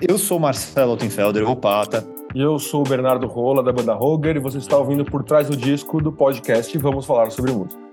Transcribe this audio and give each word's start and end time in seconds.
Eu 0.00 0.16
sou 0.16 0.40
Marcelo 0.40 0.92
Altenfelder, 0.92 1.46
o 1.46 1.54
Pata. 1.54 2.06
E 2.34 2.40
eu 2.40 2.58
sou 2.58 2.80
o 2.80 2.88
Bernardo 2.88 3.26
Rola, 3.26 3.62
da 3.62 3.70
banda 3.70 3.92
Roger, 3.92 4.36
e 4.36 4.40
você 4.40 4.56
está 4.56 4.78
ouvindo 4.78 5.04
Por 5.04 5.22
Trás 5.22 5.48
do 5.48 5.56
Disco 5.56 6.00
do 6.00 6.10
podcast 6.10 6.76
Vamos 6.78 7.04
Falar 7.04 7.30
Sobre 7.30 7.52
Música. 7.52 7.89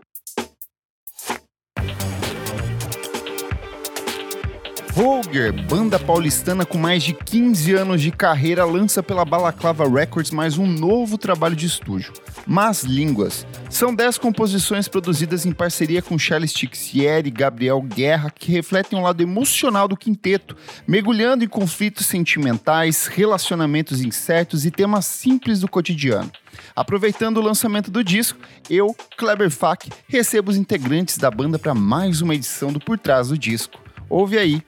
Roger, 4.97 5.53
banda 5.67 5.99
paulistana 5.99 6.65
com 6.65 6.75
mais 6.75 7.03
de 7.03 7.13
15 7.13 7.71
anos 7.75 8.01
de 8.01 8.09
carreira, 8.09 8.65
lança 8.65 9.03
pela 9.03 9.23
Balaclava 9.23 9.87
Records 9.87 10.31
mais 10.31 10.57
um 10.57 10.65
novo 10.65 11.19
trabalho 11.19 11.55
de 11.55 11.67
estúdio. 11.67 12.11
Más 12.47 12.81
Línguas. 12.81 13.45
São 13.69 13.93
10 13.93 14.17
composições 14.17 14.87
produzidas 14.87 15.45
em 15.45 15.51
parceria 15.51 16.01
com 16.01 16.17
Charles 16.17 16.51
Tixieri 16.51 17.27
e 17.27 17.31
Gabriel 17.31 17.79
Guerra 17.79 18.31
que 18.31 18.51
refletem 18.51 18.97
um 18.97 19.03
lado 19.03 19.21
emocional 19.21 19.87
do 19.87 19.95
quinteto, 19.95 20.57
mergulhando 20.87 21.43
em 21.43 21.47
conflitos 21.47 22.07
sentimentais, 22.07 23.05
relacionamentos 23.05 24.01
incertos 24.01 24.65
e 24.65 24.71
temas 24.71 25.05
simples 25.05 25.59
do 25.59 25.67
cotidiano. 25.67 26.31
Aproveitando 26.75 27.37
o 27.37 27.43
lançamento 27.43 27.91
do 27.91 28.03
disco, 28.03 28.39
eu, 28.67 28.95
Kleber 29.15 29.51
Fak, 29.51 29.91
recebo 30.07 30.49
os 30.49 30.57
integrantes 30.57 31.19
da 31.19 31.29
banda 31.29 31.59
para 31.59 31.75
mais 31.75 32.19
uma 32.19 32.33
edição 32.33 32.73
do 32.73 32.79
Por 32.79 32.97
Trás 32.97 33.27
do 33.27 33.37
Disco. 33.37 33.79
Ouve 34.09 34.39
aí 34.39 34.63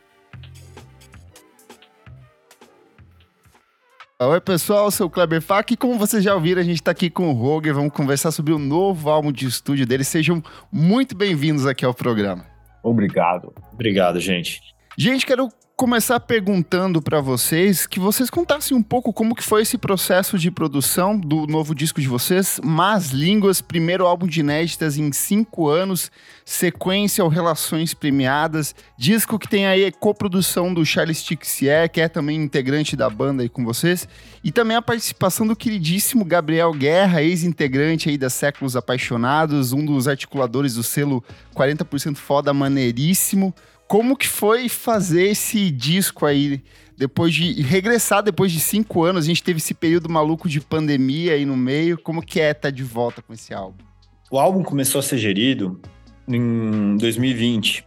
Oi, 4.21 4.41
pessoal, 4.41 4.83
eu 4.83 4.91
sou 4.91 5.07
o 5.07 5.09
Kleber 5.09 5.41
Fak 5.41 5.73
e 5.73 5.77
como 5.77 5.97
vocês 5.97 6.21
já 6.21 6.35
ouviram, 6.35 6.59
a 6.59 6.65
gente 6.65 6.81
está 6.81 6.91
aqui 6.91 7.09
com 7.09 7.29
o 7.29 7.31
Roger, 7.31 7.73
vamos 7.73 7.93
conversar 7.93 8.31
sobre 8.31 8.51
o 8.51 8.59
novo 8.59 9.09
álbum 9.09 9.31
de 9.31 9.47
estúdio 9.47 9.87
dele. 9.87 10.03
Sejam 10.03 10.43
muito 10.69 11.15
bem-vindos 11.15 11.65
aqui 11.65 11.85
ao 11.85 11.93
programa. 11.93 12.45
Obrigado. 12.83 13.53
Obrigado, 13.71 14.19
gente. 14.19 14.59
Gente, 14.97 15.25
quero 15.25 15.47
começar 15.79 16.19
perguntando 16.19 17.01
para 17.01 17.21
vocês 17.21 17.87
que 17.87 18.01
vocês 18.01 18.29
contassem 18.29 18.75
um 18.75 18.83
pouco 18.83 19.13
como 19.13 19.33
que 19.33 19.41
foi 19.41 19.61
esse 19.61 19.77
processo 19.77 20.37
de 20.37 20.51
produção 20.51 21.17
do 21.17 21.47
novo 21.47 21.73
disco 21.73 22.01
de 22.01 22.07
vocês, 22.09 22.59
Más 22.61 23.11
Línguas, 23.11 23.61
primeiro 23.61 24.05
álbum 24.05 24.27
de 24.27 24.41
inéditas 24.41 24.97
em 24.97 25.09
cinco 25.13 25.69
anos, 25.69 26.11
sequência 26.43 27.21
ao 27.21 27.29
Relações 27.29 27.93
Premiadas, 27.93 28.75
disco 28.97 29.39
que 29.39 29.47
tem 29.47 29.67
aí 29.67 29.89
coprodução 29.89 30.73
do 30.73 30.85
Charles 30.85 31.23
Tixier, 31.23 31.89
que 31.89 32.01
é 32.01 32.09
também 32.09 32.43
integrante 32.43 32.97
da 32.97 33.09
banda 33.09 33.41
aí 33.41 33.47
com 33.47 33.63
vocês, 33.63 34.05
e 34.43 34.51
também 34.51 34.75
a 34.75 34.81
participação 34.81 35.47
do 35.47 35.55
queridíssimo 35.55 36.25
Gabriel 36.25 36.73
Guerra, 36.73 37.23
ex-integrante 37.23 38.09
aí 38.09 38.17
da 38.17 38.29
Séculos 38.29 38.75
Apaixonados, 38.75 39.71
um 39.71 39.85
dos 39.85 40.09
articuladores 40.09 40.73
do 40.73 40.83
selo 40.83 41.23
40% 41.55 42.17
Foda 42.17 42.53
Maneiríssimo, 42.53 43.55
como 43.89 44.15
que 44.15 44.27
foi 44.27 44.69
fazer 44.69 45.29
esse 45.29 45.71
disco 45.71 46.27
aí? 46.27 46.63
Depois 46.95 47.33
de 47.33 47.59
regressar, 47.63 48.21
depois 48.21 48.51
de 48.51 48.59
cinco 48.59 49.03
anos, 49.03 49.25
a 49.25 49.27
gente 49.27 49.41
teve 49.41 49.57
esse 49.57 49.73
período 49.73 50.07
maluco 50.07 50.47
de 50.47 50.61
pandemia 50.61 51.33
aí 51.33 51.43
no 51.43 51.57
meio. 51.57 51.97
Como 51.97 52.21
que 52.21 52.39
é 52.39 52.51
estar 52.51 52.67
tá 52.67 52.69
de 52.69 52.83
volta 52.83 53.23
com 53.23 53.33
esse 53.33 53.51
álbum? 53.51 53.83
O 54.29 54.37
álbum 54.37 54.61
começou 54.61 54.99
a 54.99 55.01
ser 55.01 55.17
gerido 55.17 55.81
em 56.27 56.97
2020, 56.97 57.83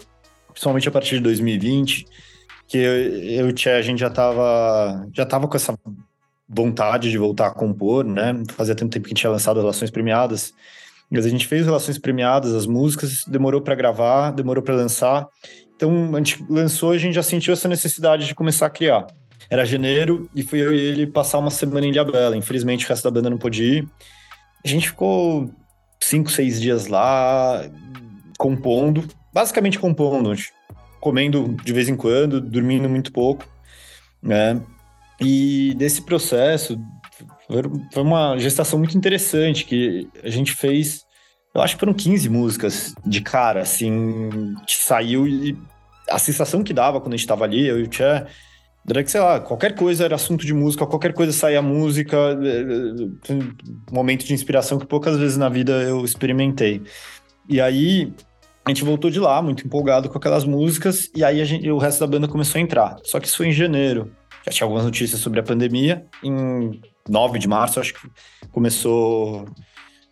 principalmente 0.50 0.88
a 0.88 0.90
partir 0.90 1.18
de 1.18 1.20
2020, 1.20 2.04
que 2.66 2.78
eu, 2.78 3.54
e 3.54 3.68
a 3.68 3.82
gente 3.82 4.00
já 4.00 4.10
tava, 4.10 5.06
já 5.14 5.24
tava 5.24 5.46
com 5.46 5.56
essa 5.56 5.78
vontade 6.48 7.12
de 7.12 7.16
voltar 7.16 7.46
a 7.46 7.54
compor, 7.54 8.04
né? 8.04 8.42
Fazia 8.56 8.74
tanto 8.74 8.90
tempo 8.90 9.04
que 9.04 9.10
a 9.10 9.12
gente 9.12 9.20
tinha 9.20 9.30
lançado 9.30 9.60
Relações 9.60 9.90
Premiadas, 9.90 10.52
mas 11.12 11.26
a 11.26 11.28
gente 11.28 11.46
fez 11.46 11.64
Relações 11.66 11.98
Premiadas, 11.98 12.54
as 12.54 12.66
músicas, 12.66 13.24
demorou 13.26 13.60
para 13.60 13.74
gravar, 13.74 14.30
demorou 14.30 14.62
para 14.62 14.74
lançar, 14.74 15.28
então, 15.82 16.14
a 16.14 16.18
gente 16.18 16.44
lançou 16.48 16.92
a 16.92 16.98
gente 16.98 17.14
já 17.14 17.24
sentiu 17.24 17.52
essa 17.52 17.66
necessidade 17.66 18.24
de 18.24 18.36
começar 18.36 18.66
a 18.66 18.70
criar. 18.70 19.04
Era 19.50 19.64
janeiro 19.64 20.30
e 20.32 20.44
fui 20.44 20.60
eu 20.60 20.72
e 20.72 20.78
ele 20.78 21.08
passar 21.08 21.38
uma 21.38 21.50
semana 21.50 21.84
em 21.84 21.90
Ilhabela. 21.90 22.36
Infelizmente, 22.36 22.86
o 22.86 22.88
resto 22.88 23.02
da 23.02 23.10
banda 23.10 23.28
não 23.28 23.36
pôde 23.36 23.64
ir. 23.64 23.88
A 24.64 24.68
gente 24.68 24.90
ficou 24.90 25.50
cinco, 26.00 26.30
seis 26.30 26.60
dias 26.60 26.86
lá, 26.86 27.68
compondo, 28.38 29.08
basicamente 29.34 29.76
compondo, 29.76 30.32
comendo 31.00 31.56
de 31.64 31.72
vez 31.72 31.88
em 31.88 31.96
quando, 31.96 32.40
dormindo 32.40 32.88
muito 32.88 33.10
pouco, 33.10 33.44
né? 34.22 34.62
E 35.20 35.74
desse 35.76 36.02
processo 36.02 36.78
foi 37.92 38.02
uma 38.02 38.38
gestação 38.38 38.78
muito 38.78 38.96
interessante 38.96 39.64
que 39.64 40.08
a 40.22 40.30
gente 40.30 40.52
fez. 40.52 41.04
Eu 41.54 41.60
acho 41.60 41.74
que 41.74 41.80
foram 41.80 41.92
15 41.92 42.28
músicas 42.28 42.94
de 43.04 43.20
cara, 43.20 43.60
assim, 43.60 44.54
que 44.66 44.74
saiu 44.74 45.26
e 45.26 45.56
a 46.08 46.18
sensação 46.18 46.62
que 46.62 46.72
dava 46.72 47.00
quando 47.00 47.14
a 47.14 47.16
gente 47.16 47.24
estava 47.24 47.44
ali, 47.44 47.66
eu 47.66 47.80
e 47.80 47.82
o 47.84 47.86
Tchê, 47.86 48.24
era 48.88 49.04
que, 49.04 49.10
sei 49.10 49.20
lá, 49.20 49.38
qualquer 49.38 49.74
coisa 49.74 50.04
era 50.04 50.16
assunto 50.16 50.44
de 50.44 50.52
música, 50.52 50.86
qualquer 50.86 51.12
coisa 51.12 51.32
saía 51.32 51.62
música, 51.62 52.16
eh, 52.42 53.32
momento 53.92 54.24
de 54.24 54.34
inspiração 54.34 54.78
que 54.78 54.86
poucas 54.86 55.16
vezes 55.16 55.36
na 55.36 55.48
vida 55.48 55.72
eu 55.82 56.04
experimentei. 56.04 56.82
E 57.48 57.60
aí 57.60 58.12
a 58.64 58.70
gente 58.70 58.82
voltou 58.84 59.10
de 59.10 59.20
lá, 59.20 59.40
muito 59.40 59.64
empolgado 59.64 60.08
com 60.08 60.18
aquelas 60.18 60.44
músicas, 60.44 61.08
e 61.14 61.22
aí 61.22 61.44
gente, 61.44 61.70
o 61.70 61.78
resto 61.78 62.00
da 62.00 62.06
banda 62.06 62.26
começou 62.26 62.58
a 62.58 62.62
entrar. 62.62 62.96
Só 63.04 63.20
que 63.20 63.28
isso 63.28 63.36
foi 63.36 63.48
em 63.48 63.52
janeiro. 63.52 64.10
Já 64.44 64.52
tinha 64.52 64.64
algumas 64.64 64.84
notícias 64.84 65.20
sobre 65.20 65.38
a 65.38 65.42
pandemia. 65.42 66.04
Em 66.22 66.80
9 67.08 67.38
de 67.38 67.48
março, 67.48 67.80
acho 67.80 67.94
que 67.94 68.08
começou 68.50 69.46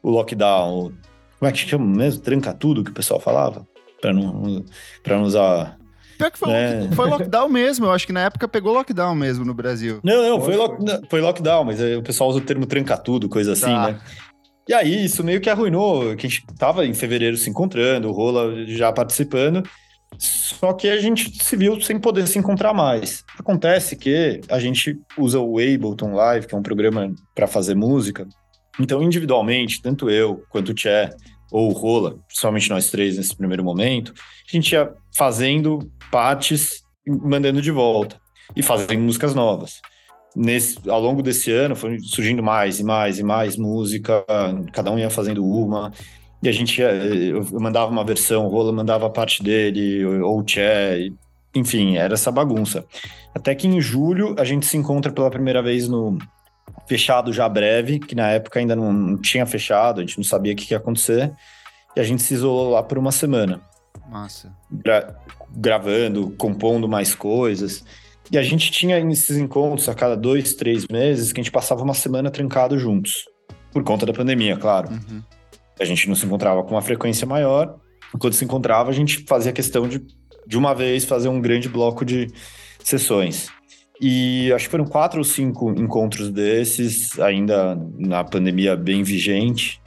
o 0.03 0.11
lockdown. 0.11 0.93
Como 1.39 1.49
é 1.49 1.53
que 1.53 1.59
chama 1.59 1.85
mesmo? 1.85 2.23
Tranca 2.23 2.53
tudo 2.53 2.85
que 2.85 2.91
o 2.91 2.95
pessoal 2.95 3.21
falava? 3.21 3.67
Para 4.01 4.13
não, 4.13 4.65
pra 5.03 5.17
não 5.17 5.25
usar 5.25 5.79
Pior 6.21 6.31
que 6.31 6.39
foi, 6.39 6.53
é. 6.53 6.89
foi 6.95 7.09
lockdown 7.09 7.49
mesmo. 7.49 7.87
Eu 7.87 7.93
acho 7.93 8.07
que 8.07 8.13
na 8.13 8.21
época 8.21 8.47
pegou 8.47 8.75
lockdown 8.75 9.15
mesmo 9.15 9.43
no 9.43 9.55
Brasil. 9.55 10.01
Não, 10.05 10.23
não, 10.23 10.41
foi, 10.41 10.55
lock, 10.55 10.77
foi 11.09 11.21
lockdown, 11.23 11.65
mas 11.65 11.81
o 11.81 12.03
pessoal 12.03 12.29
usa 12.29 12.39
o 12.39 12.43
termo 12.43 12.67
tranca 12.67 12.99
tudo, 12.99 13.27
coisa 13.27 13.53
assim, 13.53 13.65
tá. 13.65 13.93
né? 13.93 14.01
E 14.69 14.75
aí, 14.75 15.07
isso 15.07 15.25
meio 15.25 15.41
que 15.41 15.49
arruinou, 15.49 16.15
que 16.15 16.27
a 16.27 16.29
gente 16.29 16.45
tava 16.59 16.85
em 16.85 16.93
fevereiro 16.93 17.39
se 17.39 17.49
encontrando, 17.49 18.09
o 18.09 18.13
Rola 18.13 18.67
já 18.67 18.93
participando, 18.93 19.63
só 20.19 20.73
que 20.73 20.89
a 20.89 20.99
gente 20.99 21.43
se 21.43 21.57
viu 21.57 21.81
sem 21.81 21.99
poder 21.99 22.27
se 22.27 22.39
encontrar 22.39 22.75
mais. 22.75 23.25
Acontece 23.39 23.97
que 23.97 24.41
a 24.49 24.59
gente 24.59 24.99
usa 25.17 25.41
o 25.41 25.59
Ableton 25.59 26.13
Live, 26.13 26.47
que 26.47 26.55
é 26.55 26.59
um 26.59 26.63
programa 26.63 27.13
para 27.35 27.47
fazer 27.47 27.75
música, 27.75 28.27
então 28.79 29.03
individualmente, 29.03 29.81
tanto 29.83 30.11
eu 30.11 30.43
quanto 30.51 30.71
o 30.71 30.75
Tché, 30.75 31.11
ou 31.51 31.71
o 31.71 31.73
Rola, 31.73 32.19
principalmente 32.29 32.71
nós 32.71 32.91
três 32.91 33.17
nesse 33.17 33.37
primeiro 33.37 33.65
momento, 33.65 34.15
a 34.49 34.57
gente 34.57 34.73
ia 34.73 34.93
fazendo 35.17 35.91
partes 36.11 36.83
mandando 37.07 37.61
de 37.61 37.71
volta 37.71 38.21
e 38.55 38.63
fazendo 38.63 39.01
músicas 39.01 39.35
novas. 39.35 39.81
Nesse, 40.37 40.89
ao 40.89 41.01
longo 41.01 41.23
desse 41.23 41.51
ano 41.51 41.75
foi 41.75 41.99
surgindo 41.99 42.43
mais 42.43 42.79
e 42.79 42.85
mais 42.85 43.19
e 43.19 43.23
mais 43.23 43.57
música, 43.57 44.25
cada 44.73 44.93
um 44.93 44.99
ia 44.99 45.11
fazendo 45.11 45.45
uma, 45.45 45.93
e 46.43 46.49
a 46.49 46.53
gente 46.53 46.81
ia, 46.81 46.91
eu 46.91 47.45
mandava 47.61 47.91
uma 47.91 48.05
versão, 48.05 48.47
o 48.47 48.49
Rola 48.49 48.73
mandava 48.73 49.07
a 49.07 49.11
parte 49.11 49.43
dele, 49.43 50.05
ou 50.05 50.41
o 50.41 50.43
Tché, 50.43 51.11
enfim, 51.55 51.97
era 51.97 52.15
essa 52.15 52.31
bagunça. 52.31 52.85
Até 53.35 53.55
que 53.55 53.69
em 53.69 53.81
julho 53.81 54.35
a 54.39 54.45
gente 54.45 54.67
se 54.67 54.77
encontra 54.77 55.13
pela 55.13 55.31
primeira 55.31 55.63
vez 55.63 55.89
no 55.89 56.19
fechado 56.87 57.33
já 57.33 57.49
breve, 57.49 57.99
que 57.99 58.15
na 58.15 58.29
época 58.31 58.59
ainda 58.59 58.75
não, 58.75 58.93
não 58.93 59.19
tinha 59.19 59.45
fechado, 59.47 60.01
a 60.01 60.05
gente 60.05 60.17
não 60.17 60.25
sabia 60.25 60.53
o 60.53 60.57
que 60.57 60.73
ia 60.73 60.79
acontecer, 60.79 61.33
e 61.95 62.01
a 62.01 62.05
gente 62.05 62.23
se 62.23 62.35
isolou 62.35 62.71
lá 62.71 62.83
por 62.83 62.99
uma 62.99 63.13
semana. 63.13 63.61
Massa. 64.09 64.53
Gra 64.71 65.17
gravando, 65.53 66.33
compondo 66.39 66.89
mais 66.89 67.13
coisas. 67.13 67.85
E 68.31 68.39
a 68.39 68.43
gente 68.43 68.71
tinha 68.71 68.99
esses 69.11 69.37
encontros 69.37 69.89
a 69.89 69.95
cada 69.95 70.17
dois, 70.17 70.55
três 70.55 70.87
meses, 70.87 71.33
que 71.33 71.41
a 71.41 71.43
gente 71.43 71.53
passava 71.53 71.83
uma 71.83 71.95
semana 71.95 72.31
trancado 72.31 72.79
juntos. 72.79 73.25
Por 73.73 73.83
conta 73.83 74.07
da 74.07 74.13
pandemia, 74.13 74.57
claro. 74.57 74.91
Uhum. 74.91 75.23
A 75.81 75.85
gente 75.85 76.09
não 76.09 76.15
se 76.15 76.27
encontrava 76.27 76.63
com 76.63 76.75
uma 76.75 76.83
frequência 76.83 77.27
maior. 77.27 77.77
Quando 78.19 78.35
se 78.35 78.45
encontrava, 78.45 78.91
a 78.91 78.93
gente 78.93 79.25
fazia 79.27 79.53
questão 79.53 79.89
de, 79.89 80.05
de 80.47 80.59
uma 80.59 80.75
vez, 80.75 81.05
fazer 81.05 81.29
um 81.29 81.41
grande 81.41 81.69
bloco 81.69 82.05
de 82.05 82.29
sessões. 82.85 83.49
E 84.01 84.53
acho 84.53 84.65
que 84.65 84.71
foram 84.71 84.87
quatro 84.87 85.19
ou 85.19 85.25
cinco 85.25 85.71
encontros 85.71 86.31
desses, 86.31 87.19
ainda 87.21 87.79
na 87.99 88.25
pandemia 88.25 88.75
bem 88.75 89.03
vigente. 89.03 89.81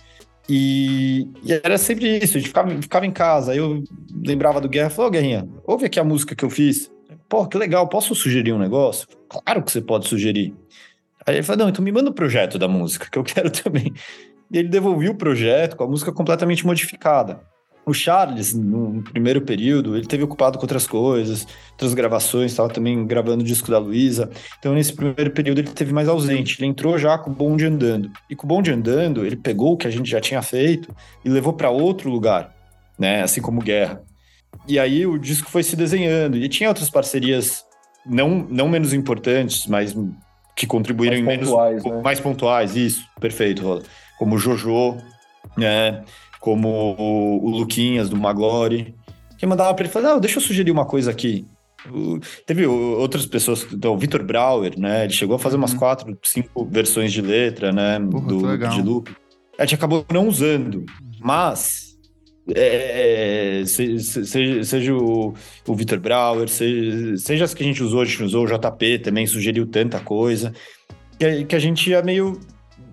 E, 0.47 1.27
e, 1.43 1.53
era 1.53 1.77
sempre 1.77 2.17
isso, 2.17 2.37
a 2.37 2.39
gente 2.39 2.49
ficava, 2.49 2.81
ficava 2.81 3.05
em 3.05 3.11
casa, 3.11 3.53
aí 3.53 3.57
eu 3.57 3.81
lembrava 4.25 4.59
do 4.59 4.69
Guerra, 4.69 4.89
falou, 4.89 5.07
oh, 5.07 5.11
Guerrinha, 5.11 5.47
ouve 5.65 5.85
aqui 5.85 5.99
a 5.99 6.03
música 6.03 6.35
que 6.35 6.43
eu 6.43 6.49
fiz. 6.49 6.91
Pô, 7.29 7.47
que 7.47 7.57
legal, 7.57 7.87
posso 7.87 8.13
sugerir 8.13 8.51
um 8.51 8.59
negócio? 8.59 9.07
Claro 9.27 9.63
que 9.63 9.71
você 9.71 9.81
pode 9.81 10.07
sugerir. 10.07 10.53
Aí 11.25 11.35
ele 11.35 11.43
falou, 11.43 11.63
não, 11.63 11.69
então 11.69 11.83
me 11.83 11.91
manda 11.91 12.09
o 12.09 12.13
projeto 12.13 12.59
da 12.59 12.67
música, 12.67 13.07
que 13.09 13.17
eu 13.17 13.23
quero 13.23 13.49
também. 13.51 13.93
E 14.53 14.57
ele 14.59 14.69
devolveu 14.69 15.11
o 15.11 15.15
projeto 15.15 15.75
com 15.75 15.83
a 15.83 15.87
música 15.87 16.11
completamente 16.11 16.63
modificada. 16.63 17.41
O 17.85 17.93
Charles, 17.93 18.53
no 18.53 19.03
primeiro 19.03 19.41
período, 19.41 19.97
ele 19.97 20.05
teve 20.05 20.23
ocupado 20.23 20.57
com 20.57 20.63
outras 20.63 20.87
coisas, 20.87 21.45
outras 21.71 21.93
gravações, 21.93 22.51
estava 22.51 22.69
também 22.69 23.05
gravando 23.05 23.43
o 23.43 23.45
disco 23.45 23.69
da 23.69 23.77
Luísa. 23.77 24.29
Então, 24.57 24.73
nesse 24.73 24.93
primeiro 24.93 25.31
período, 25.31 25.59
ele 25.59 25.69
teve 25.69 25.91
mais 25.91 26.07
ausente. 26.07 26.61
Ele 26.61 26.69
entrou 26.69 26.97
já 26.97 27.17
com 27.17 27.31
o 27.31 27.33
bonde 27.33 27.65
andando. 27.65 28.09
E 28.29 28.35
com 28.35 28.45
o 28.45 28.47
bonde 28.47 28.71
andando, 28.71 29.25
ele 29.25 29.35
pegou 29.35 29.73
o 29.73 29.77
que 29.77 29.87
a 29.87 29.91
gente 29.91 30.09
já 30.09 30.21
tinha 30.21 30.41
feito 30.41 30.95
e 31.25 31.29
levou 31.29 31.51
para 31.51 31.69
outro 31.69 32.09
lugar, 32.09 32.55
né? 32.97 33.21
Assim 33.21 33.41
como 33.41 33.59
Guerra. 33.59 34.01
E 34.65 34.79
aí 34.79 35.05
o 35.05 35.17
disco 35.17 35.49
foi 35.49 35.63
se 35.63 35.75
desenhando. 35.75 36.37
E 36.37 36.47
tinha 36.47 36.69
outras 36.69 36.89
parcerias 36.89 37.65
não, 38.05 38.47
não 38.49 38.69
menos 38.69 38.93
importantes, 38.93 39.67
mas 39.67 39.93
que 40.55 40.67
contribuíram 40.67 41.15
mais 41.17 41.25
menos 41.25 41.49
pontuais, 41.49 41.83
né? 41.83 42.01
mais 42.01 42.19
pontuais, 42.19 42.75
isso, 42.75 43.05
perfeito, 43.19 43.63
Rola. 43.63 43.81
Como 44.23 44.35
o 44.35 44.39
Jojo, 44.39 44.97
né? 45.57 46.03
Como 46.39 46.69
o, 46.97 47.45
o 47.45 47.49
Luquinhas 47.49 48.09
do 48.09 48.15
Maglore, 48.15 48.95
que 49.37 49.45
mandava 49.45 49.73
para 49.73 49.83
ele 49.85 49.91
falar, 49.93 50.13
ah, 50.13 50.19
deixa 50.19 50.37
eu 50.37 50.41
sugerir 50.41 50.71
uma 50.71 50.85
coisa 50.85 51.11
aqui. 51.11 51.45
O, 51.91 52.17
teve 52.45 52.65
outras 52.65 53.25
pessoas, 53.25 53.67
então, 53.73 53.93
o 53.93 53.97
Vitor 53.97 54.23
Brauer, 54.23 54.79
né? 54.79 55.03
Ele 55.03 55.11
chegou 55.13 55.35
a 55.35 55.39
fazer 55.39 55.57
umas 55.57 55.73
Uhum. 55.73 55.79
quatro, 55.79 56.17
cinco 56.23 56.65
versões 56.65 57.11
de 57.11 57.21
letra, 57.21 57.71
né? 57.73 57.99
Porra, 57.99 58.27
do 58.27 58.45
legal. 58.45 58.71
de 58.71 58.81
loop. 58.81 59.11
A 59.59 59.63
gente 59.65 59.75
acabou 59.75 60.05
não 60.11 60.27
usando, 60.29 60.85
mas 61.19 61.97
é, 62.55 63.63
se- 63.65 63.99
se- 63.99 64.25
seja, 64.25 64.63
seja 64.63 64.93
o, 64.95 65.33
o 65.67 65.75
Vitor 65.75 65.99
Brauer, 65.99 66.47
seja, 66.47 67.17
seja 67.17 67.43
as 67.45 67.53
que 67.53 67.63
a 67.63 67.65
gente 67.65 67.83
usou, 67.83 68.01
a 68.01 68.05
gente 68.05 68.23
usou 68.23 68.45
o 68.45 68.47
JP 68.47 68.99
também, 68.99 69.27
sugeriu 69.27 69.65
tanta 69.67 69.99
coisa, 69.99 70.53
que, 71.19 71.25
a- 71.25 71.43
que 71.45 71.55
a 71.55 71.59
gente 71.59 71.89
ia 71.89 72.01
meio 72.01 72.39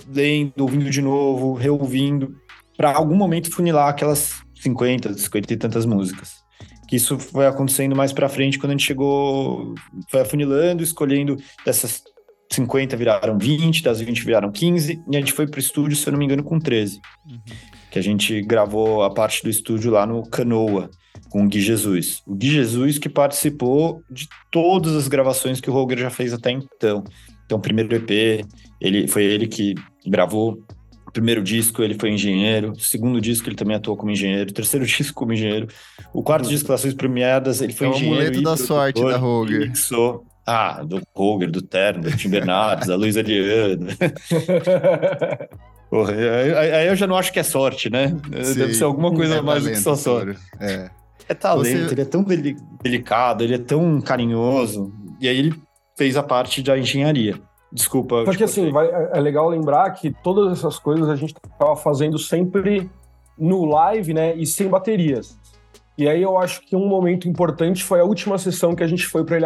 lendo, 0.08 0.60
ouvindo 0.60 0.90
de 0.90 1.02
novo, 1.02 1.54
reouvindo, 1.54 2.34
para 2.76 2.96
algum 2.96 3.16
momento 3.16 3.50
funilar 3.50 3.88
aquelas 3.88 4.42
50, 4.60 5.14
50 5.14 5.52
e 5.52 5.56
tantas 5.56 5.86
músicas. 5.86 6.40
Que 6.88 6.96
isso 6.96 7.18
foi 7.18 7.46
acontecendo 7.46 7.94
mais 7.94 8.12
pra 8.12 8.28
frente 8.28 8.58
quando 8.58 8.70
a 8.70 8.74
gente 8.74 8.86
chegou, 8.86 9.74
foi 10.10 10.20
afunilando, 10.20 10.82
escolhendo 10.82 11.36
dessas 11.64 12.02
50 12.52 12.96
viraram 12.96 13.38
20, 13.38 13.82
das 13.82 14.00
20 14.00 14.24
viraram 14.24 14.50
15, 14.50 15.00
e 15.08 15.16
a 15.16 15.20
gente 15.20 15.32
foi 15.32 15.46
pro 15.46 15.60
estúdio, 15.60 15.96
se 15.96 16.06
eu 16.08 16.12
não 16.12 16.18
me 16.18 16.24
engano, 16.24 16.42
com 16.42 16.58
13 16.58 17.00
que 17.90 17.98
a 17.98 18.02
gente 18.02 18.40
gravou 18.42 19.02
a 19.02 19.10
parte 19.10 19.42
do 19.42 19.50
estúdio 19.50 19.90
lá 19.90 20.06
no 20.06 20.22
Canoa, 20.22 20.88
com 21.28 21.44
o 21.44 21.48
Gui 21.48 21.60
Jesus. 21.60 22.22
O 22.26 22.34
Gui 22.34 22.48
Jesus 22.48 22.98
que 22.98 23.08
participou 23.08 24.02
de 24.10 24.28
todas 24.50 24.94
as 24.94 25.08
gravações 25.08 25.60
que 25.60 25.68
o 25.68 25.72
Roger 25.72 25.98
já 25.98 26.10
fez 26.10 26.32
até 26.32 26.52
então. 26.52 27.04
Então, 27.44 27.60
primeiro 27.60 27.94
EP, 27.94 28.46
ele, 28.80 29.06
foi 29.08 29.24
ele 29.24 29.46
que 29.46 29.74
gravou. 30.06 30.58
O 31.06 31.12
primeiro 31.12 31.42
disco, 31.42 31.82
ele 31.82 31.96
foi 31.98 32.10
engenheiro. 32.10 32.72
O 32.72 32.80
segundo 32.80 33.20
disco, 33.20 33.48
ele 33.48 33.56
também 33.56 33.76
atuou 33.76 33.96
como 33.96 34.12
engenheiro. 34.12 34.50
O 34.50 34.54
terceiro 34.54 34.86
disco, 34.86 35.14
como 35.14 35.32
engenheiro. 35.32 35.66
O 36.14 36.22
quarto 36.22 36.48
disco, 36.48 36.68
Relações 36.68 36.94
Premiadas, 36.94 37.60
ele 37.60 37.72
foi 37.72 37.88
É 37.88 37.90
o 37.90 37.94
engenheiro. 37.94 38.16
amuleto 38.20 38.38
e 38.38 38.42
da 38.42 38.50
produtor, 38.50 38.66
sorte 38.76 39.04
da 39.04 39.16
Roger. 39.16 39.60
Mixou. 39.68 40.24
Ah, 40.46 40.82
do 40.82 41.00
Roger, 41.14 41.50
do 41.50 41.62
Terno, 41.62 42.02
do 42.02 42.16
Tim 42.16 42.28
Bernardes, 42.30 42.88
da 42.88 42.96
Luiz 42.96 43.16
Adriano. 43.16 43.86
Porra, 45.90 46.12
aí, 46.14 46.86
eu 46.88 46.96
já 46.96 47.06
não 47.06 47.16
acho 47.16 47.32
que 47.32 47.40
é 47.40 47.42
sorte, 47.42 47.90
né? 47.90 48.14
Deve 48.28 48.44
Sei. 48.54 48.74
ser 48.74 48.84
alguma 48.84 49.12
coisa 49.12 49.36
É 49.36 49.40
mais 49.42 49.64
do 49.64 49.70
que 49.70 49.76
só 49.76 49.94
sorte. 49.96 50.38
É. 50.60 50.88
É 51.28 51.34
talento, 51.34 51.86
Você- 51.88 51.94
ele 51.94 52.00
é 52.00 52.04
tão 52.04 52.22
deli- 52.22 52.56
delicado, 52.82 53.44
ele 53.44 53.54
é 53.54 53.58
tão 53.58 54.00
carinhoso. 54.00 54.92
E 55.20 55.28
aí 55.28 55.36
ele 55.38 55.54
fez 55.96 56.16
a 56.16 56.22
parte 56.22 56.62
da 56.62 56.78
engenharia. 56.78 57.40
Desculpa. 57.72 58.24
Porque 58.24 58.32
tipo, 58.32 58.44
assim, 58.44 58.70
vai- 58.72 58.88
é 58.88 59.10
é 59.14 59.20
legal 59.20 59.48
lembrar 59.48 59.90
que 59.92 60.10
todas 60.22 60.58
essas 60.58 60.78
coisas 60.78 61.08
a 61.08 61.14
gente 61.16 61.34
tava 61.58 61.76
fazendo 61.76 62.18
sempre 62.18 62.90
no 63.38 63.64
live, 63.64 64.12
né? 64.12 64.34
E 64.34 64.44
sem 64.44 64.68
baterias. 64.68 65.38
E 65.96 66.08
aí 66.08 66.22
eu 66.22 66.36
acho 66.38 66.62
que 66.62 66.74
um 66.74 66.86
momento 66.88 67.28
importante 67.28 67.84
foi 67.84 68.00
a 68.00 68.04
última 68.04 68.38
sessão 68.38 68.74
que 68.74 68.82
a 68.82 68.86
gente 68.86 69.06
foi 69.06 69.24
para 69.24 69.38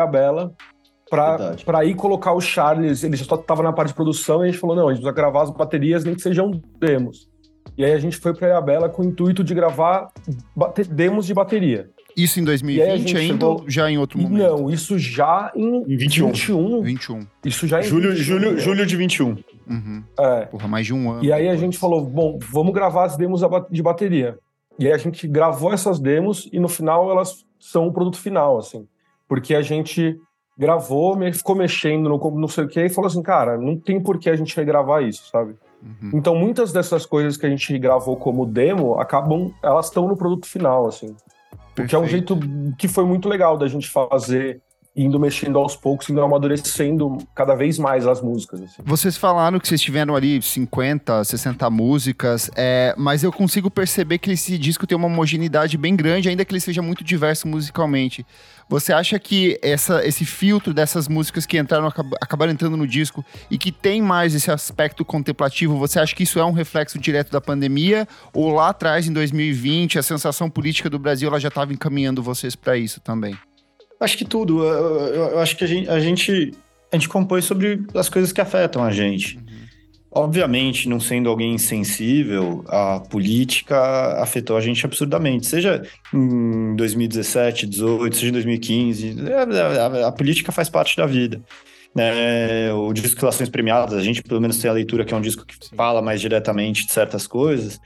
para 1.10 1.36
Verdade. 1.36 1.64
para 1.64 1.84
ir 1.84 1.94
colocar 1.94 2.32
o 2.32 2.40
Charles, 2.40 3.04
ele 3.04 3.16
só 3.16 3.36
tava 3.36 3.62
na 3.62 3.72
parte 3.72 3.88
de 3.88 3.94
produção 3.94 4.40
e 4.40 4.48
a 4.48 4.50
gente 4.50 4.58
falou, 4.60 4.74
não, 4.74 4.88
a 4.88 4.94
gente 4.94 5.02
precisa 5.02 5.14
gravar 5.14 5.42
as 5.42 5.50
baterias 5.50 6.02
nem 6.04 6.14
que 6.14 6.22
sejam 6.22 6.50
demos. 6.78 7.28
E 7.76 7.84
aí 7.84 7.92
a 7.92 7.98
gente 7.98 8.16
foi 8.16 8.32
para 8.34 8.48
Ilhabela 8.48 8.88
com 8.88 9.02
o 9.02 9.04
intuito 9.04 9.44
de 9.44 9.54
gravar 9.54 10.08
bate- 10.56 10.84
demos 10.84 11.26
de 11.26 11.34
bateria. 11.34 11.90
Isso 12.16 12.38
em 12.38 12.44
E 12.44 12.46
aí 12.46 12.50
a 12.50 12.86
2020 12.96 12.98
gente 13.08 13.16
ainda 13.16 13.32
chegou- 13.34 13.60
ou 13.62 13.70
já 13.70 13.90
em 13.90 13.98
outro 13.98 14.18
momento? 14.18 14.42
não, 14.42 14.70
isso 14.70 14.98
já 14.98 15.50
em, 15.56 15.82
Em 15.82 15.96
21. 15.96 16.26
21. 16.28 16.82
21. 16.82 17.26
Isso 17.44 17.66
já 17.66 17.80
em 17.80 17.82
julho, 17.84 18.10
21, 18.10 18.22
julho, 18.24 18.52
né? 18.52 18.58
julho 18.58 18.86
de 18.86 18.96
21. 18.96 19.36
Uhum. 19.68 20.02
É. 20.18 20.46
Porra, 20.46 20.68
mais 20.68 20.86
de 20.86 20.94
um 20.94 21.10
ano. 21.10 21.24
E 21.24 21.32
aí 21.32 21.42
a 21.42 21.52
depois. 21.52 21.60
gente 21.60 21.78
falou, 21.78 22.04
bom, 22.04 22.38
vamos 22.50 22.72
gravar 22.72 23.04
as 23.04 23.16
demos 23.16 23.42
a- 23.42 23.66
de 23.70 23.82
bateria. 23.82 24.38
E 24.78 24.86
aí 24.86 24.92
a 24.92 24.98
gente 24.98 25.26
gravou 25.26 25.72
essas 25.72 25.98
demos 25.98 26.48
e 26.52 26.58
no 26.60 26.68
final 26.68 27.10
elas 27.10 27.44
são 27.58 27.86
o 27.88 27.92
produto 27.92 28.18
final, 28.18 28.58
assim. 28.58 28.86
Porque 29.28 29.54
a 29.54 29.62
gente 29.62 30.16
gravou, 30.56 31.16
ficou 31.32 31.56
mexendo 31.56 32.08
no 32.08 32.30
não 32.38 32.46
sei 32.48 32.64
o 32.64 32.68
que 32.68 32.80
e 32.84 32.88
falou 32.88 33.08
assim, 33.08 33.22
cara, 33.22 33.56
não 33.58 33.76
tem 33.76 34.00
por 34.00 34.18
que 34.18 34.30
a 34.30 34.36
gente 34.36 34.54
regravar 34.56 35.02
isso, 35.02 35.28
sabe? 35.30 35.54
Uhum. 35.82 36.10
Então 36.14 36.34
muitas 36.36 36.72
dessas 36.72 37.04
coisas 37.04 37.36
que 37.36 37.44
a 37.44 37.48
gente 37.50 37.76
gravou 37.78 38.16
como 38.16 38.46
demo 38.46 38.94
acabam, 39.00 39.52
elas 39.62 39.86
estão 39.86 40.06
no 40.08 40.16
produto 40.16 40.46
final, 40.46 40.86
assim. 40.86 41.14
Porque 41.74 41.94
é 41.94 41.98
um 41.98 42.02
Perfeito. 42.02 42.34
jeito 42.40 42.76
que 42.76 42.88
foi 42.88 43.04
muito 43.04 43.28
legal 43.28 43.56
da 43.56 43.66
gente 43.66 43.88
fazer, 43.88 44.60
indo 44.96 45.18
mexendo 45.18 45.58
aos 45.58 45.74
poucos, 45.74 46.08
indo 46.08 46.22
amadurecendo 46.22 47.18
cada 47.34 47.54
vez 47.54 47.78
mais 47.78 48.06
as 48.06 48.20
músicas, 48.20 48.62
assim. 48.62 48.82
Vocês 48.84 49.16
falaram 49.16 49.58
que 49.58 49.66
vocês 49.66 49.80
tiveram 49.80 50.14
ali 50.14 50.40
50, 50.40 51.24
60 51.24 51.68
músicas, 51.68 52.50
é, 52.54 52.94
mas 52.96 53.24
eu 53.24 53.32
consigo 53.32 53.70
perceber 53.70 54.18
que 54.18 54.30
esse 54.30 54.56
disco 54.56 54.86
tem 54.86 54.96
uma 54.96 55.06
homogeneidade 55.06 55.76
bem 55.76 55.96
grande, 55.96 56.28
ainda 56.28 56.44
que 56.44 56.52
ele 56.52 56.60
seja 56.60 56.80
muito 56.80 57.02
diverso 57.02 57.48
musicalmente. 57.48 58.24
Você 58.68 58.92
acha 58.92 59.18
que 59.18 59.58
essa, 59.62 60.04
esse 60.06 60.24
filtro 60.24 60.72
dessas 60.72 61.06
músicas 61.08 61.44
que 61.46 61.58
entraram 61.58 61.86
acab- 61.86 62.14
acabaram 62.20 62.50
entrando 62.52 62.76
no 62.76 62.86
disco 62.86 63.24
e 63.50 63.58
que 63.58 63.70
tem 63.70 64.00
mais 64.00 64.34
esse 64.34 64.50
aspecto 64.50 65.04
contemplativo, 65.04 65.76
você 65.78 66.00
acha 66.00 66.14
que 66.14 66.22
isso 66.22 66.38
é 66.38 66.44
um 66.44 66.52
reflexo 66.52 66.98
direto 66.98 67.30
da 67.30 67.40
pandemia? 67.40 68.08
Ou 68.32 68.50
lá 68.50 68.70
atrás, 68.70 69.06
em 69.06 69.12
2020, 69.12 69.98
a 69.98 70.02
sensação 70.02 70.48
política 70.48 70.88
do 70.88 70.98
Brasil 70.98 71.28
ela 71.28 71.38
já 71.38 71.48
estava 71.48 71.72
encaminhando 71.72 72.22
vocês 72.22 72.56
para 72.56 72.76
isso 72.76 73.00
também? 73.00 73.36
Acho 74.00 74.16
que 74.18 74.24
tudo. 74.24 74.62
Eu, 74.64 74.96
eu- 75.14 75.24
eu 75.32 75.38
acho 75.40 75.56
que 75.56 75.64
a 75.64 75.66
gente, 75.68 75.88
a 75.88 76.00
gente 76.00 76.52
a 76.92 76.96
gente 76.96 77.08
compõe 77.08 77.40
sobre 77.42 77.82
as 77.94 78.08
coisas 78.08 78.30
que 78.32 78.40
afetam 78.40 78.82
a 78.84 78.90
gente. 78.92 79.38
Obviamente, 80.16 80.88
não 80.88 81.00
sendo 81.00 81.28
alguém 81.28 81.54
insensível, 81.54 82.64
a 82.68 83.00
política 83.00 84.22
afetou 84.22 84.56
a 84.56 84.60
gente 84.60 84.84
absurdamente. 84.86 85.44
Seja 85.46 85.82
em 86.12 86.76
2017, 86.76 87.66
2018, 87.66 88.16
seja 88.16 88.28
em 88.28 88.32
2015, 88.32 89.16
a, 89.32 90.04
a- 90.04 90.08
a 90.08 90.12
política 90.12 90.52
faz 90.52 90.68
parte 90.68 90.96
da 90.96 91.04
vida. 91.06 91.40
né? 91.94 92.72
o 92.72 92.92
disco 92.92 93.20
Relações 93.20 93.48
Premiadas, 93.48 93.94
a 93.94 94.02
gente 94.02 94.22
pelo 94.22 94.40
menos 94.40 94.58
tem 94.58 94.68
a 94.70 94.74
leitura 94.74 95.04
que 95.04 95.12
é 95.14 95.16
um 95.16 95.20
disco 95.20 95.44
que 95.46 95.54
fala 95.76 96.00
mais 96.02 96.20
diretamente 96.20 96.86
de 96.86 96.92
certas 96.92 97.26
coisas. 97.26 97.80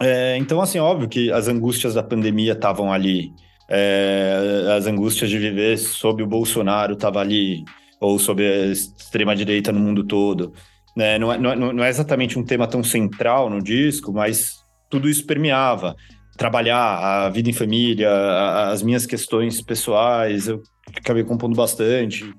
É, 0.00 0.36
então, 0.38 0.60
assim, 0.60 0.78
óbvio 0.78 1.08
que 1.08 1.30
as 1.32 1.48
angústias 1.48 1.94
da 1.94 2.02
pandemia 2.02 2.52
estavam 2.52 2.92
ali. 2.92 3.30
É, 3.68 4.74
as 4.76 4.86
angústias 4.86 5.28
de 5.30 5.38
viver 5.38 5.76
sob 5.78 6.22
o 6.22 6.26
Bolsonaro 6.26 6.92
estavam 6.94 7.20
ali, 7.20 7.64
ou 8.00 8.18
sob 8.18 8.42
a 8.46 8.66
extrema-direita 8.66 9.72
no 9.72 9.80
mundo 9.80 10.04
todo. 10.04 10.52
Né? 10.96 11.18
Não, 11.18 11.30
é, 11.32 11.38
não, 11.38 11.50
é, 11.50 11.56
não 11.56 11.84
é 11.84 11.88
exatamente 11.90 12.38
um 12.38 12.42
tema 12.44 12.66
tão 12.66 12.82
central 12.82 13.50
no 13.50 13.62
disco, 13.62 14.12
mas 14.12 14.54
tudo 14.88 15.08
isso 15.08 15.26
permeava. 15.26 15.94
Trabalhar, 16.38 17.24
a 17.26 17.28
vida 17.28 17.50
em 17.50 17.52
família, 17.52 18.10
a- 18.10 18.70
as 18.70 18.82
minhas 18.82 19.04
questões 19.04 19.60
pessoais, 19.60 20.48
eu 20.48 20.62
acabei 20.96 21.22
compondo 21.22 21.54
bastante. 21.54 22.32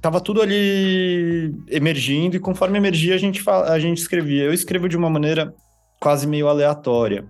Tava 0.00 0.20
tudo 0.20 0.40
ali 0.42 1.54
emergindo, 1.68 2.36
e 2.36 2.40
conforme 2.40 2.78
emergia, 2.78 3.14
a 3.14 3.18
gente, 3.18 3.42
fala, 3.42 3.70
a 3.70 3.78
gente 3.78 3.98
escrevia. 3.98 4.44
Eu 4.44 4.52
escrevo 4.52 4.88
de 4.88 4.96
uma 4.96 5.10
maneira 5.10 5.54
quase 6.00 6.26
meio 6.26 6.48
aleatória. 6.48 7.24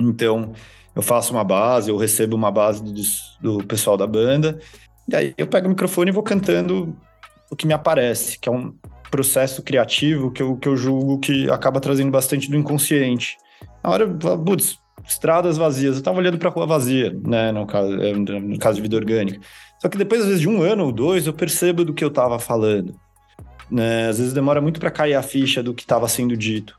Então, 0.00 0.52
eu 0.94 1.02
faço 1.02 1.32
uma 1.32 1.44
base, 1.44 1.90
eu 1.90 1.96
recebo 1.96 2.34
uma 2.36 2.50
base 2.50 2.82
do, 2.82 2.92
do 3.58 3.66
pessoal 3.66 3.96
da 3.96 4.06
banda, 4.06 4.58
e 5.08 5.14
aí 5.16 5.34
eu 5.36 5.46
pego 5.46 5.66
o 5.66 5.70
microfone 5.70 6.10
e 6.10 6.14
vou 6.14 6.22
cantando 6.22 6.96
o 7.50 7.56
que 7.56 7.66
me 7.66 7.72
aparece, 7.72 8.38
que 8.38 8.48
é 8.48 8.52
um 8.52 8.74
processo 9.10 9.62
criativo 9.62 10.30
que 10.30 10.42
eu, 10.42 10.56
que 10.56 10.68
eu 10.68 10.76
julgo 10.76 11.18
que 11.18 11.50
acaba 11.50 11.80
trazendo 11.80 12.10
bastante 12.10 12.50
do 12.50 12.56
inconsciente. 12.56 13.36
Na 13.82 13.90
hora, 13.90 14.06
putz, 14.06 14.78
estradas 15.06 15.56
vazias, 15.56 15.96
eu 15.96 16.02
tava 16.02 16.18
olhando 16.18 16.38
pra 16.38 16.50
rua 16.50 16.66
vazia, 16.66 17.16
né, 17.26 17.50
no 17.52 17.66
caso, 17.66 17.90
no 17.90 18.58
caso 18.58 18.76
de 18.76 18.82
vida 18.82 18.96
orgânica. 18.96 19.40
Só 19.80 19.88
que 19.88 19.96
depois, 19.96 20.20
às 20.20 20.26
vezes, 20.26 20.40
de 20.40 20.48
um 20.48 20.60
ano 20.60 20.84
ou 20.84 20.92
dois, 20.92 21.26
eu 21.26 21.32
percebo 21.32 21.84
do 21.84 21.94
que 21.94 22.04
eu 22.04 22.10
tava 22.10 22.38
falando. 22.38 22.94
Né? 23.70 24.08
Às 24.08 24.18
vezes 24.18 24.32
demora 24.32 24.60
muito 24.60 24.80
para 24.80 24.90
cair 24.90 25.14
a 25.14 25.22
ficha 25.22 25.62
do 25.62 25.72
que 25.72 25.82
estava 25.82 26.08
sendo 26.08 26.36
dito. 26.36 26.74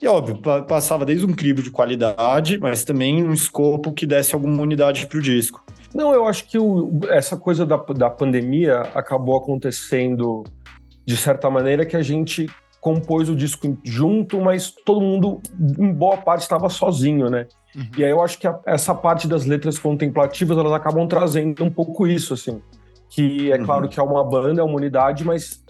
E 0.00 0.06
óbvio, 0.06 0.38
pa- 0.38 0.62
passava 0.62 1.04
desde 1.04 1.26
um 1.26 1.34
crivo 1.34 1.62
de 1.62 1.70
qualidade, 1.70 2.58
mas 2.58 2.84
também 2.84 3.22
um 3.22 3.34
escopo 3.34 3.92
que 3.92 4.06
desse 4.06 4.34
alguma 4.34 4.62
unidade 4.62 5.06
pro 5.06 5.20
disco. 5.20 5.62
Não, 5.94 6.12
eu 6.14 6.26
acho 6.26 6.46
que 6.48 6.58
o- 6.58 7.00
essa 7.08 7.36
coisa 7.36 7.66
da, 7.66 7.76
da 7.76 8.08
pandemia 8.10 8.80
acabou 8.94 9.36
acontecendo 9.36 10.44
de 11.04 11.16
certa 11.16 11.50
maneira 11.50 11.84
que 11.84 11.96
a 11.96 12.02
gente 12.02 12.46
compôs 12.80 13.28
o 13.28 13.36
disco 13.36 13.76
junto, 13.84 14.40
mas 14.40 14.70
todo 14.70 15.00
mundo, 15.00 15.40
em 15.78 15.92
boa 15.92 16.16
parte, 16.16 16.42
estava 16.42 16.68
sozinho, 16.70 17.28
né? 17.28 17.46
Uhum. 17.76 17.82
E 17.98 18.04
aí 18.04 18.10
eu 18.10 18.22
acho 18.22 18.38
que 18.38 18.46
a- 18.46 18.58
essa 18.64 18.94
parte 18.94 19.28
das 19.28 19.44
letras 19.44 19.78
contemplativas, 19.78 20.56
elas 20.56 20.72
acabam 20.72 21.06
trazendo 21.06 21.62
um 21.64 21.70
pouco 21.70 22.06
isso, 22.06 22.32
assim. 22.34 22.62
Que 23.10 23.50
é 23.52 23.56
Uhum. 23.58 23.64
claro 23.64 23.88
que 23.88 23.98
é 24.00 24.02
uma 24.02 24.24
banda, 24.24 24.60
é 24.62 24.64
uma 24.64 24.76
unidade, 24.76 25.24
mas 25.24 25.62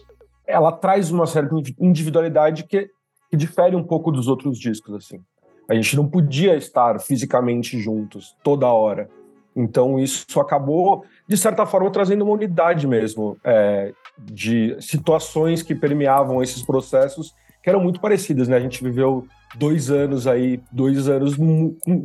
ela 0.46 0.70
traz 0.70 1.10
uma 1.10 1.26
certa 1.26 1.54
individualidade 1.80 2.64
que, 2.64 2.88
que 3.30 3.36
difere 3.36 3.74
um 3.74 3.82
pouco 3.84 4.12
dos 4.12 4.28
outros 4.28 4.58
discos, 4.58 4.94
assim. 4.94 5.20
A 5.68 5.74
gente 5.74 5.96
não 5.96 6.06
podia 6.06 6.54
estar 6.56 7.00
fisicamente 7.00 7.78
juntos 7.80 8.36
toda 8.44 8.66
hora. 8.68 9.08
Então 9.54 9.98
isso 9.98 10.40
acabou, 10.40 11.04
de 11.26 11.36
certa 11.36 11.66
forma, 11.66 11.90
trazendo 11.90 12.24
uma 12.24 12.34
unidade 12.34 12.86
mesmo 12.86 13.36
é, 13.44 13.92
de 14.18 14.76
situações 14.80 15.62
que 15.62 15.74
permeavam 15.74 16.42
esses 16.42 16.62
processos 16.62 17.34
que 17.62 17.68
eram 17.68 17.82
muito 17.82 18.00
parecidas, 18.00 18.48
né? 18.48 18.56
A 18.56 18.60
gente 18.60 18.82
viveu 18.82 19.26
dois 19.56 19.90
anos 19.90 20.26
aí, 20.26 20.60
dois 20.72 21.08
anos, 21.08 21.36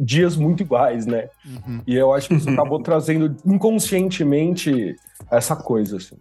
dias 0.01 0.35
muito 0.35 0.61
iguais, 0.63 1.05
né? 1.05 1.29
Uhum. 1.45 1.81
E 1.87 1.95
eu 1.95 2.13
acho 2.13 2.27
que 2.27 2.35
isso 2.35 2.49
acabou 2.49 2.81
trazendo 2.83 3.35
inconscientemente 3.45 4.95
essa 5.31 5.55
coisa, 5.55 5.97
assim. 5.97 6.17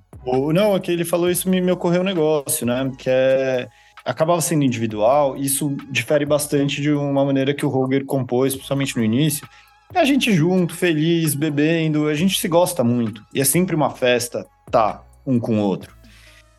Não, 0.52 0.76
é 0.76 0.80
que 0.80 0.92
ele 0.92 1.04
falou 1.04 1.30
isso 1.30 1.48
me, 1.48 1.60
me 1.60 1.72
ocorreu 1.72 2.02
um 2.02 2.04
negócio, 2.04 2.64
né? 2.66 2.90
Que 2.96 3.10
é 3.10 3.68
acabava 4.04 4.40
sendo 4.40 4.64
individual, 4.64 5.34
isso 5.36 5.74
difere 5.90 6.26
bastante 6.26 6.82
de 6.82 6.92
uma 6.92 7.24
maneira 7.24 7.54
que 7.54 7.64
o 7.64 7.70
Roger 7.70 8.04
compôs, 8.04 8.54
principalmente 8.54 8.96
no 8.96 9.02
início. 9.02 9.48
É 9.94 10.00
a 10.00 10.04
gente 10.04 10.32
junto, 10.32 10.74
feliz, 10.74 11.34
bebendo, 11.34 12.08
a 12.08 12.14
gente 12.14 12.40
se 12.40 12.48
gosta 12.48 12.82
muito. 12.82 13.24
E 13.32 13.40
é 13.40 13.44
sempre 13.44 13.76
uma 13.76 13.90
festa, 13.90 14.44
tá, 14.68 15.04
um 15.24 15.38
com 15.38 15.58
o 15.58 15.62
outro. 15.62 15.94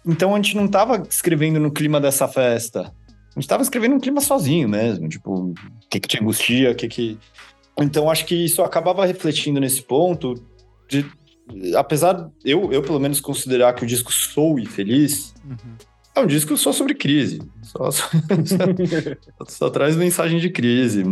Então 0.05 0.33
a 0.33 0.37
gente 0.37 0.55
não 0.55 0.69
tava 0.69 1.05
escrevendo 1.09 1.59
no 1.59 1.69
clima 1.69 1.99
dessa 1.99 2.29
festa. 2.29 2.93
A 3.35 3.39
gente 3.39 3.49
tava 3.49 3.61
escrevendo 3.61 3.95
um 3.95 3.99
clima 3.99 4.21
sozinho 4.21 4.69
mesmo, 4.69 5.09
tipo, 5.09 5.49
o 5.49 5.53
que 5.89 5.99
que 5.99 6.07
te 6.07 6.17
angustia, 6.21 6.71
o 6.71 6.75
que 6.75 6.87
que... 6.87 7.17
Então 7.77 8.09
acho 8.09 8.25
que 8.25 8.35
isso 8.45 8.63
acabava 8.63 9.05
refletindo 9.05 9.59
nesse 9.59 9.81
ponto 9.81 10.35
de... 10.87 11.05
Apesar, 11.75 12.31
eu, 12.43 12.71
eu 12.71 12.81
pelo 12.81 13.01
menos 13.01 13.19
considerar 13.19 13.73
que 13.73 13.83
o 13.83 13.87
disco 13.87 14.13
soe 14.13 14.65
feliz, 14.65 15.33
uhum. 15.43 15.75
É 16.15 16.19
um 16.19 16.25
disco 16.25 16.55
só 16.55 16.71
sobre 16.71 16.95
crise. 16.95 17.41
Só, 17.61 17.91
só, 17.91 18.07
só, 18.45 19.45
só 19.47 19.69
traz 19.69 19.95
mensagem 19.95 20.39
de 20.39 20.49
crise. 20.49 21.03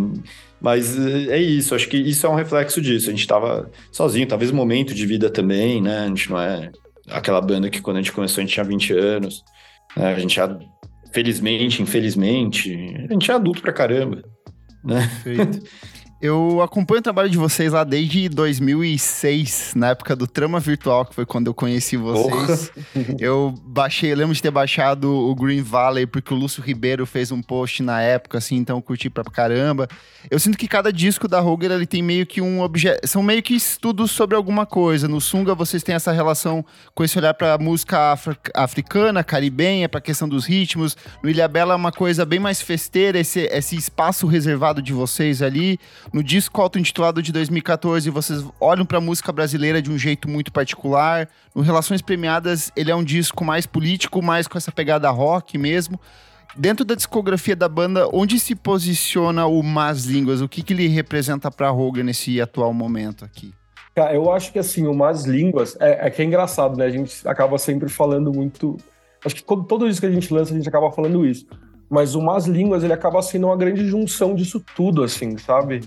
Mas 0.62 0.98
é 1.28 1.38
isso, 1.38 1.76
acho 1.76 1.90
que 1.90 1.98
isso 1.98 2.26
é 2.26 2.30
um 2.30 2.36
reflexo 2.36 2.82
disso. 2.82 3.10
A 3.10 3.12
gente 3.12 3.28
tava 3.28 3.70
sozinho, 3.92 4.28
talvez 4.28 4.50
momento 4.52 4.94
de 4.94 5.06
vida 5.06 5.30
também, 5.30 5.82
né? 5.82 6.00
A 6.00 6.08
gente 6.08 6.30
não 6.30 6.40
é 6.40 6.72
aquela 7.10 7.42
banda 7.42 7.70
que 7.70 7.82
quando 7.82 7.98
a 7.98 8.02
gente 8.02 8.14
começou 8.14 8.42
a 8.42 8.46
gente 8.46 8.54
tinha 8.54 8.64
20 8.64 8.94
anos. 8.94 9.44
Né? 9.96 10.14
A 10.14 10.20
gente 10.20 10.36
já 10.36 10.58
felizmente, 11.12 11.82
infelizmente, 11.82 12.74
a 13.08 13.14
gente 13.14 13.30
é 13.30 13.34
adulto 13.36 13.62
pra 13.62 13.72
caramba, 13.72 14.24
né? 14.84 15.08
Perfeito. 15.24 15.64
Eu 16.24 16.62
acompanho 16.62 17.00
o 17.00 17.04
trabalho 17.04 17.30
de 17.30 17.38
vocês 17.38 17.74
lá 17.74 17.84
desde 17.84 18.30
2006, 18.30 19.74
na 19.76 19.90
época 19.90 20.16
do 20.16 20.26
Trama 20.26 20.58
Virtual, 20.58 21.06
que 21.06 21.14
foi 21.14 21.26
quando 21.26 21.48
eu 21.48 21.54
conheci 21.54 21.98
vocês. 21.98 22.70
Porra. 22.70 23.18
Eu 23.20 23.54
baixei, 23.66 24.14
eu 24.14 24.16
lembro 24.16 24.34
de 24.34 24.42
ter 24.42 24.50
baixado 24.50 25.12
o 25.12 25.36
Green 25.36 25.62
Valley, 25.62 26.08
porque 26.08 26.34
o 26.34 26.38
Lúcio 26.38 26.64
Ribeiro 26.64 27.06
fez 27.06 27.30
um 27.30 27.42
post 27.42 27.84
na 27.84 28.02
época, 28.02 28.38
assim, 28.38 28.56
então 28.56 28.78
eu 28.78 28.82
curti 28.82 29.10
pra 29.10 29.26
caramba. 29.26 29.86
Eu 30.32 30.40
sinto 30.40 30.58
que 30.58 30.66
cada 30.66 30.94
disco 30.94 31.28
da 31.28 31.42
Roger, 31.42 31.72
ele 31.72 31.86
tem 31.86 32.02
meio 32.02 32.26
que 32.26 32.40
um 32.40 32.62
objeto, 32.62 33.06
são 33.06 33.22
meio 33.22 33.44
que 33.44 33.54
estudos 33.54 34.10
sobre 34.12 34.38
alguma 34.38 34.66
coisa. 34.66 35.10
No 35.10 35.20
Sunga, 35.20 35.54
vocês 35.54 35.84
têm 35.84 35.94
essa 35.94 36.14
relação 36.14 36.64
com 36.96 37.04
esse 37.04 37.18
olhar 37.18 37.34
pra 37.34 37.58
música 37.58 38.14
afri 38.14 38.38
africana, 38.54 39.26
caribenha, 39.26 39.90
pra 39.90 40.00
questão 40.00 40.30
dos 40.30 40.46
ritmos. 40.46 40.96
No 41.22 41.30
Ilha 41.30 41.50
Bela 41.50 41.74
é 41.74 41.76
uma 41.76 41.92
coisa 41.92 42.24
bem 42.24 42.40
mais 42.40 42.62
festeira, 42.62 43.20
esse, 43.20 43.42
esse 43.42 43.76
espaço 43.76 44.26
reservado 44.26 44.82
de 44.82 44.94
vocês 44.94 45.42
ali. 45.42 45.78
No 46.14 46.22
disco 46.22 46.62
auto-intitulado 46.62 47.24
de 47.24 47.32
2014, 47.32 48.08
vocês 48.12 48.46
olham 48.62 48.86
para 48.86 49.00
a 49.00 49.02
música 49.02 49.32
brasileira 49.32 49.82
de 49.82 49.90
um 49.90 49.98
jeito 49.98 50.30
muito 50.30 50.52
particular. 50.52 51.28
No 51.56 51.64
Relações 51.64 52.04
Premiadas, 52.04 52.72
ele 52.76 52.92
é 52.92 52.96
um 52.96 53.04
disco 53.04 53.44
mais 53.44 53.66
político, 53.66 54.22
mais 54.22 54.48
com 54.48 54.56
essa 54.56 54.72
pegada 54.72 55.10
rock 55.10 55.58
mesmo. 55.58 56.00
Dentro 56.56 56.86
da 56.86 56.94
discografia 56.94 57.56
da 57.56 57.68
banda, 57.68 58.08
onde 58.14 58.40
se 58.40 58.54
posiciona 58.54 59.48
o 59.48 59.64
Más 59.64 60.06
Línguas? 60.06 60.40
O 60.40 60.48
que, 60.48 60.62
que 60.62 60.72
ele 60.74 60.88
representa 60.88 61.50
para 61.50 61.72
Roger 61.72 62.04
nesse 62.04 62.40
atual 62.40 62.72
momento 62.76 63.26
aqui? 63.26 63.52
Eu 64.14 64.32
acho 64.32 64.54
que 64.54 64.60
assim, 64.60 64.86
o 64.86 64.94
Más 64.94 65.26
Línguas 65.26 65.76
é, 65.80 66.06
é, 66.06 66.12
que 66.12 66.22
é 66.22 66.26
engraçado, 66.26 66.78
né? 66.78 66.86
A 66.86 66.92
gente 66.92 67.28
acaba 67.28 67.58
sempre 67.58 67.90
falando 67.90 68.32
muito. 68.32 68.78
Acho 69.26 69.34
que 69.34 69.44
todo, 69.44 69.64
todo 69.64 69.90
disco 69.90 70.02
que 70.02 70.12
a 70.12 70.12
gente 70.12 70.32
lança, 70.32 70.54
a 70.54 70.56
gente 70.56 70.70
acaba 70.70 70.92
falando 70.92 71.26
isso. 71.26 71.48
Mas 71.90 72.14
o 72.14 72.22
Más 72.22 72.46
Línguas, 72.46 72.84
ele 72.84 72.94
acaba 72.94 73.20
sendo 73.24 73.48
uma 73.48 73.58
grande 73.58 73.84
junção 73.88 74.36
disso 74.36 74.64
tudo, 74.76 75.04
assim, 75.04 75.40
sabe? 75.40 75.82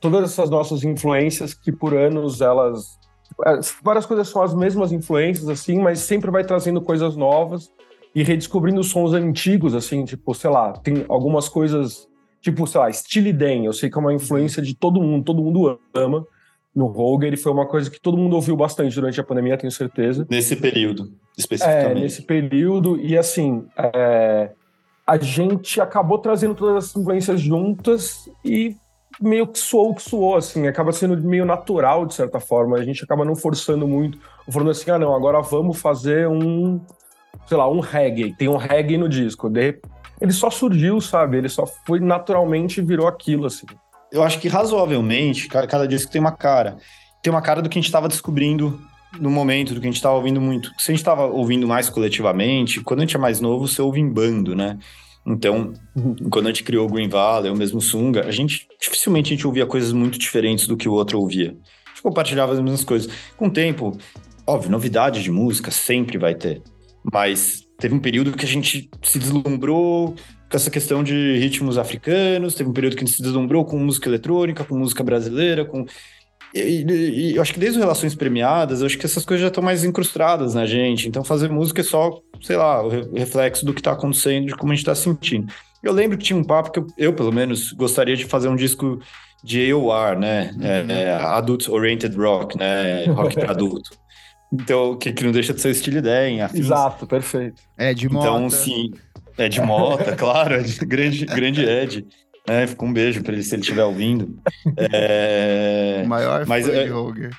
Todas 0.00 0.30
essas 0.30 0.50
nossas 0.50 0.84
influências 0.84 1.54
que 1.54 1.72
por 1.72 1.94
anos 1.94 2.40
elas 2.40 2.98
é, 3.46 3.60
várias 3.82 4.06
coisas 4.06 4.28
são 4.28 4.42
as 4.42 4.54
mesmas 4.54 4.92
influências 4.92 5.48
assim, 5.48 5.78
mas 5.78 6.00
sempre 6.00 6.30
vai 6.30 6.44
trazendo 6.44 6.80
coisas 6.80 7.16
novas 7.16 7.70
e 8.14 8.22
redescobrindo 8.22 8.82
sons 8.82 9.12
antigos 9.12 9.74
assim, 9.74 10.04
tipo, 10.04 10.34
sei 10.34 10.50
lá, 10.50 10.72
tem 10.72 11.04
algumas 11.08 11.48
coisas 11.48 12.08
tipo, 12.40 12.66
sei 12.66 12.80
lá, 12.80 12.92
Steely 12.92 13.32
Dan, 13.32 13.64
eu 13.64 13.72
sei 13.72 13.90
que 13.90 13.98
é 13.98 14.00
uma 14.00 14.12
influência 14.12 14.62
de 14.62 14.74
todo 14.74 15.02
mundo, 15.02 15.24
todo 15.24 15.42
mundo 15.42 15.78
ama. 15.94 16.26
No 16.74 16.86
Roger, 16.86 17.26
ele 17.26 17.36
foi 17.36 17.50
uma 17.50 17.66
coisa 17.66 17.90
que 17.90 18.00
todo 18.00 18.16
mundo 18.16 18.36
ouviu 18.36 18.56
bastante 18.56 18.94
durante 18.94 19.20
a 19.20 19.24
pandemia, 19.24 19.56
tenho 19.56 19.70
certeza. 19.70 20.26
Nesse 20.30 20.54
período, 20.54 21.12
especificamente. 21.36 21.98
É, 21.98 22.00
nesse 22.00 22.22
período, 22.22 23.00
e 23.00 23.18
assim, 23.18 23.66
é, 23.76 24.52
a 25.04 25.16
gente 25.18 25.80
acabou 25.80 26.18
trazendo 26.18 26.54
todas 26.54 26.84
as 26.84 26.96
influências 26.96 27.40
juntas 27.40 28.30
e 28.44 28.76
meio 29.20 29.46
que 29.46 29.58
soou 29.58 29.90
o 29.90 29.94
que 29.94 30.02
soou, 30.02 30.36
assim, 30.36 30.66
acaba 30.66 30.92
sendo 30.92 31.16
meio 31.16 31.44
natural, 31.44 32.06
de 32.06 32.14
certa 32.14 32.38
forma. 32.40 32.76
A 32.76 32.84
gente 32.84 33.02
acaba 33.04 33.24
não 33.24 33.34
forçando 33.34 33.86
muito, 33.86 34.18
falando 34.50 34.70
assim, 34.70 34.90
ah, 34.90 34.98
não, 34.98 35.14
agora 35.14 35.40
vamos 35.40 35.80
fazer 35.80 36.28
um, 36.28 36.80
sei 37.46 37.56
lá, 37.56 37.68
um 37.70 37.80
reggae. 37.80 38.34
Tem 38.36 38.48
um 38.48 38.56
reggae 38.56 38.96
no 38.96 39.08
disco. 39.08 39.48
De... 39.48 39.80
Ele 40.20 40.32
só 40.32 40.50
surgiu, 40.50 41.00
sabe? 41.00 41.38
Ele 41.38 41.48
só 41.48 41.66
foi 41.66 42.00
naturalmente 42.00 42.80
virou 42.80 43.06
aquilo, 43.06 43.46
assim. 43.46 43.66
Eu 44.10 44.22
acho 44.22 44.38
que 44.40 44.48
razoavelmente, 44.48 45.48
cada 45.48 45.86
disco 45.86 46.10
tem 46.10 46.20
uma 46.20 46.32
cara. 46.32 46.76
Tem 47.22 47.30
uma 47.30 47.42
cara 47.42 47.60
do 47.60 47.68
que 47.68 47.78
a 47.78 47.80
gente 47.80 47.88
estava 47.88 48.08
descobrindo 48.08 48.80
no 49.18 49.30
momento, 49.30 49.74
do 49.74 49.80
que 49.80 49.86
a 49.86 49.90
gente 49.90 49.96
estava 49.96 50.16
ouvindo 50.16 50.40
muito. 50.40 50.70
Se 50.78 50.90
a 50.90 50.94
gente 50.94 51.00
estava 51.00 51.26
ouvindo 51.26 51.66
mais 51.66 51.90
coletivamente, 51.90 52.80
quando 52.80 53.00
a 53.00 53.02
gente 53.02 53.16
é 53.16 53.18
mais 53.18 53.40
novo, 53.40 53.66
você 53.66 53.82
ouve 53.82 54.00
em 54.00 54.08
bando, 54.08 54.54
né? 54.54 54.78
Então, 55.28 55.74
quando 56.30 56.46
a 56.46 56.48
gente 56.48 56.64
criou 56.64 56.86
o 56.86 56.90
Green 56.90 57.08
Valley, 57.08 57.50
o 57.50 57.56
mesmo 57.56 57.80
Sunga, 57.80 58.26
a 58.26 58.30
gente 58.30 58.66
dificilmente 58.80 59.32
a 59.32 59.36
gente 59.36 59.46
ouvia 59.46 59.66
coisas 59.66 59.92
muito 59.92 60.18
diferentes 60.18 60.66
do 60.66 60.76
que 60.76 60.88
o 60.88 60.92
outro 60.92 61.20
ouvia. 61.20 61.56
A 61.86 61.90
gente 61.90 62.02
compartilhava 62.02 62.52
as 62.52 62.60
mesmas 62.60 62.84
coisas. 62.84 63.12
Com 63.36 63.48
o 63.48 63.50
tempo, 63.50 63.96
óbvio, 64.46 64.70
novidade 64.70 65.22
de 65.22 65.30
música 65.30 65.70
sempre 65.70 66.16
vai 66.16 66.34
ter. 66.34 66.62
Mas 67.12 67.62
teve 67.78 67.94
um 67.94 68.00
período 68.00 68.32
que 68.32 68.44
a 68.44 68.48
gente 68.48 68.88
se 69.02 69.18
deslumbrou 69.18 70.14
com 70.50 70.56
essa 70.56 70.70
questão 70.70 71.04
de 71.04 71.36
ritmos 71.38 71.76
africanos, 71.76 72.54
teve 72.54 72.70
um 72.70 72.72
período 72.72 72.96
que 72.96 73.04
a 73.04 73.06
gente 73.06 73.16
se 73.16 73.22
deslumbrou 73.22 73.66
com 73.66 73.78
música 73.78 74.08
eletrônica, 74.08 74.64
com 74.64 74.78
música 74.78 75.04
brasileira, 75.04 75.62
com 75.64 75.84
e, 76.54 76.84
e, 76.84 77.36
eu 77.36 77.42
acho 77.42 77.52
que 77.52 77.60
desde 77.60 77.78
Relações 77.78 78.14
Premiadas, 78.14 78.80
eu 78.80 78.86
acho 78.86 78.98
que 78.98 79.06
essas 79.06 79.24
coisas 79.24 79.42
já 79.42 79.48
estão 79.48 79.62
mais 79.62 79.84
incrustadas 79.84 80.54
na 80.54 80.66
gente. 80.66 81.08
Então, 81.08 81.22
fazer 81.22 81.50
música 81.50 81.80
é 81.80 81.84
só, 81.84 82.20
sei 82.40 82.56
lá, 82.56 82.82
o 82.82 82.88
reflexo 83.14 83.64
do 83.64 83.74
que 83.74 83.80
está 83.80 83.92
acontecendo, 83.92 84.46
de 84.46 84.54
como 84.54 84.72
a 84.72 84.74
gente 84.74 84.82
está 84.82 84.94
sentindo. 84.94 85.52
Eu 85.82 85.92
lembro 85.92 86.16
que 86.18 86.24
tinha 86.24 86.38
um 86.38 86.44
papo 86.44 86.70
que 86.70 86.78
eu, 86.78 86.86
eu, 86.96 87.12
pelo 87.12 87.32
menos, 87.32 87.72
gostaria 87.72 88.16
de 88.16 88.24
fazer 88.24 88.48
um 88.48 88.56
disco 88.56 88.98
de 89.44 89.70
AOR, 89.70 90.18
né? 90.18 90.54
É, 90.60 90.82
uhum. 90.82 90.90
é, 90.90 91.12
Adult 91.12 91.68
Oriented 91.68 92.16
Rock, 92.16 92.58
né? 92.58 93.04
Rock 93.06 93.34
para 93.34 93.52
adulto. 93.52 93.90
Então, 94.50 94.96
que, 94.96 95.12
que 95.12 95.24
não 95.24 95.30
deixa 95.30 95.52
de 95.52 95.60
ser 95.60 95.68
o 95.68 95.70
estilo 95.72 95.98
ideia, 95.98 96.50
Exato, 96.54 97.06
perfeito. 97.06 97.60
É 97.76 97.92
de 97.92 98.08
moda. 98.08 98.28
Então, 98.28 98.48
sim. 98.48 98.92
É 99.36 99.46
de 99.46 99.60
mota, 99.60 100.16
claro, 100.16 100.54
é 100.54 100.62
de 100.62 100.78
grande, 100.86 101.26
grande 101.26 101.62
Ed. 101.62 102.06
É, 102.48 102.66
fica 102.66 102.84
um 102.84 102.92
beijo 102.92 103.22
para 103.22 103.32
ele 103.32 103.42
se 103.42 103.54
ele 103.54 103.62
estiver 103.62 103.84
ouvindo. 103.84 104.38
É... 104.76 106.02
Maior 106.08 106.46
mas, 106.46 106.66
fã 106.66 106.72
é... 106.72 106.84
de 106.84 106.90
Roger. 106.90 107.30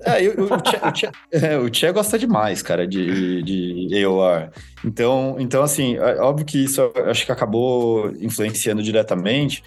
É, 0.00 0.24
eu, 0.24 0.44
o, 0.44 0.60
Tchê, 0.60 0.76
o, 0.76 0.92
Tchê, 0.92 1.10
é, 1.32 1.58
o 1.58 1.68
Tchê 1.68 1.90
gosta 1.90 2.18
demais, 2.18 2.62
cara, 2.62 2.86
de, 2.86 3.42
de 3.42 4.04
AOR. 4.04 4.50
Então, 4.84 5.36
então, 5.40 5.62
assim, 5.62 5.96
é 5.96 6.20
óbvio 6.20 6.46
que 6.46 6.64
isso 6.64 6.92
acho 7.06 7.26
que 7.26 7.32
acabou 7.32 8.10
influenciando 8.20 8.82
diretamente. 8.82 9.62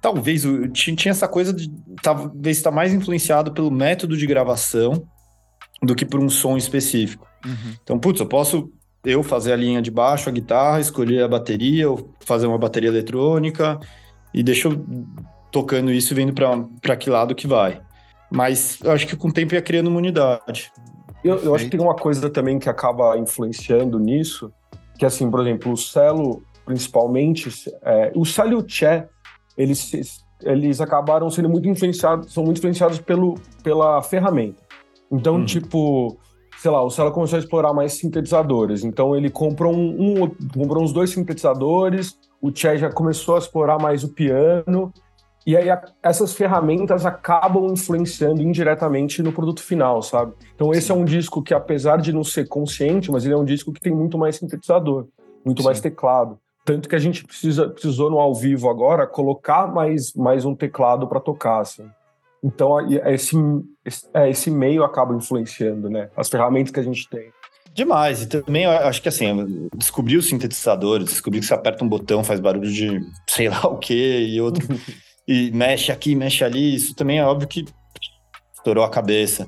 Talvez 0.00 0.44
o, 0.46 0.68
tinha 0.68 1.10
essa 1.10 1.28
coisa 1.28 1.52
de 1.52 1.70
talvez 2.02 2.56
estar 2.56 2.70
tá 2.70 2.76
mais 2.76 2.94
influenciado 2.94 3.52
pelo 3.52 3.70
método 3.70 4.16
de 4.16 4.26
gravação 4.26 5.06
do 5.82 5.94
que 5.94 6.06
por 6.06 6.18
um 6.18 6.30
som 6.30 6.56
específico. 6.56 7.26
Uhum. 7.44 7.74
Então, 7.82 7.98
putz, 7.98 8.20
eu 8.20 8.26
posso 8.26 8.72
eu 9.04 9.22
fazer 9.22 9.52
a 9.52 9.56
linha 9.56 9.82
de 9.82 9.90
baixo, 9.90 10.30
a 10.30 10.32
guitarra, 10.32 10.80
escolher 10.80 11.22
a 11.22 11.28
bateria, 11.28 11.90
ou 11.90 12.14
fazer 12.20 12.46
uma 12.46 12.56
bateria 12.56 12.88
eletrônica, 12.88 13.78
e 14.34 14.42
deixa 14.42 14.68
eu 14.68 14.84
tocando 15.52 15.92
isso 15.92 16.12
e 16.12 16.16
vendo 16.16 16.34
para 16.82 16.96
que 16.96 17.08
lado 17.08 17.34
que 17.34 17.46
vai. 17.46 17.80
Mas 18.30 18.80
eu 18.82 18.90
acho 18.90 19.06
que 19.06 19.16
com 19.16 19.28
o 19.28 19.32
tempo 19.32 19.54
ia 19.54 19.62
criando 19.62 19.86
uma 19.86 19.98
unidade. 19.98 20.72
Eu, 21.22 21.38
eu 21.38 21.54
acho 21.54 21.64
que 21.64 21.70
tem 21.70 21.80
uma 21.80 21.94
coisa 21.94 22.28
também 22.28 22.58
que 22.58 22.68
acaba 22.68 23.16
influenciando 23.16 23.98
nisso, 23.98 24.52
que 24.98 25.06
assim, 25.06 25.30
por 25.30 25.40
exemplo, 25.40 25.72
o 25.72 25.76
Celo, 25.76 26.42
principalmente, 26.66 27.48
é, 27.82 28.12
o 28.14 28.24
Celo 28.24 28.52
e 28.52 28.54
o 28.56 28.68
Che, 28.68 29.04
eles, 29.56 30.24
eles 30.42 30.80
acabaram 30.80 31.30
sendo 31.30 31.48
muito 31.48 31.68
influenciados, 31.68 32.32
são 32.32 32.44
muito 32.44 32.58
influenciados 32.58 32.98
pelo, 32.98 33.36
pela 33.62 34.02
ferramenta. 34.02 34.60
Então, 35.10 35.36
hum. 35.36 35.44
tipo, 35.44 36.18
sei 36.58 36.70
lá, 36.70 36.82
o 36.82 36.90
Celo 36.90 37.12
começou 37.12 37.36
a 37.36 37.40
explorar 37.40 37.72
mais 37.72 37.92
sintetizadores. 37.92 38.84
Então 38.84 39.14
ele 39.14 39.30
comprou 39.30 39.74
um, 39.74 40.22
um 40.22 40.28
comprou 40.52 40.82
uns 40.82 40.92
dois 40.92 41.10
sintetizadores, 41.10 42.18
o 42.46 42.54
Che 42.54 42.76
já 42.76 42.90
começou 42.90 43.36
a 43.36 43.38
explorar 43.38 43.78
mais 43.80 44.04
o 44.04 44.08
piano, 44.08 44.92
E 45.46 45.56
aí 45.56 45.68
a, 45.68 45.82
essas 46.02 46.32
ferramentas 46.32 47.04
acabam 47.04 47.70
influenciando 47.70 48.40
indiretamente 48.40 49.22
no 49.22 49.30
produto 49.30 49.62
final, 49.62 50.00
sabe? 50.02 50.32
Então 50.54 50.72
esse 50.72 50.90
é 50.90 50.94
um 50.94 51.04
disco 51.04 51.42
que, 51.42 51.52
apesar 51.52 51.98
de 51.98 52.12
não 52.12 52.24
ser 52.24 52.48
consciente, 52.48 53.10
mas 53.10 53.24
ele 53.24 53.34
é 53.34 53.36
um 53.36 53.44
disco 53.44 53.70
que 53.70 53.80
tem 53.80 53.94
muito 53.94 54.16
mais 54.16 54.36
sintetizador, 54.36 55.06
muito 55.44 55.60
Sim. 55.60 55.66
mais 55.66 55.80
teclado. 55.80 56.38
Tanto 56.64 56.88
que 56.88 56.96
a 56.96 56.98
gente 56.98 57.24
precisa, 57.24 57.68
precisou 57.68 58.10
no 58.10 58.18
ao 58.18 58.34
vivo 58.34 58.70
agora 58.70 59.06
colocar 59.06 59.66
mais, 59.66 60.14
mais 60.14 60.46
um 60.46 60.54
teclado 60.54 61.06
para 61.06 61.20
tocar, 61.20 61.60
assim. 61.60 61.86
Então 62.42 62.78
esse, 63.06 63.36
esse, 63.84 64.08
é, 64.14 64.30
esse 64.30 64.50
meio 64.50 64.82
acaba 64.82 65.14
influenciando, 65.14 65.90
né? 65.90 66.08
As 66.16 66.30
ferramentas 66.30 66.72
que 66.72 66.80
a 66.80 66.84
gente 66.84 67.08
tem. 67.08 67.30
Demais. 67.74 68.22
E 68.22 68.26
também 68.26 68.62
eu 68.62 68.70
acho 68.70 69.02
que 69.02 69.08
assim, 69.08 69.68
descobrir 69.76 70.16
os 70.16 70.28
sintetizadores, 70.28 71.08
descobrir 71.08 71.40
que 71.40 71.46
você 71.46 71.54
aperta 71.54 71.84
um 71.84 71.88
botão, 71.88 72.22
faz 72.22 72.38
barulho 72.38 72.70
de 72.70 73.00
sei 73.28 73.48
lá 73.48 73.66
o 73.66 73.78
que, 73.78 74.28
e 74.28 74.40
outro. 74.40 74.64
e 75.26 75.50
mexe 75.50 75.90
aqui, 75.90 76.14
mexe 76.14 76.44
ali, 76.44 76.76
isso 76.76 76.94
também 76.94 77.18
é 77.18 77.24
óbvio 77.24 77.48
que 77.48 77.64
estourou 78.54 78.84
a 78.84 78.90
cabeça. 78.90 79.46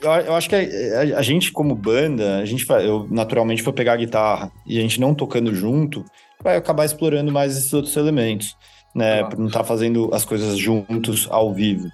Eu, 0.00 0.10
eu 0.10 0.34
acho 0.34 0.48
que 0.48 0.56
a, 0.56 1.18
a, 1.18 1.22
gente, 1.22 1.52
como 1.52 1.74
banda, 1.74 2.38
a 2.38 2.46
gente 2.46 2.64
eu 2.70 3.06
naturalmente 3.10 3.62
vou 3.62 3.74
pegar 3.74 3.92
a 3.92 3.96
guitarra 3.96 4.50
e 4.66 4.78
a 4.78 4.80
gente 4.80 4.98
não 4.98 5.14
tocando 5.14 5.54
junto, 5.54 6.02
vai 6.42 6.56
acabar 6.56 6.86
explorando 6.86 7.30
mais 7.30 7.58
esses 7.58 7.72
outros 7.74 7.94
elementos, 7.94 8.56
né? 8.94 9.22
Por 9.24 9.38
não 9.38 9.48
estar 9.48 9.60
tá 9.60 9.64
fazendo 9.66 10.08
as 10.14 10.24
coisas 10.24 10.56
juntos 10.56 11.28
ao 11.30 11.52
vivo. 11.52 11.90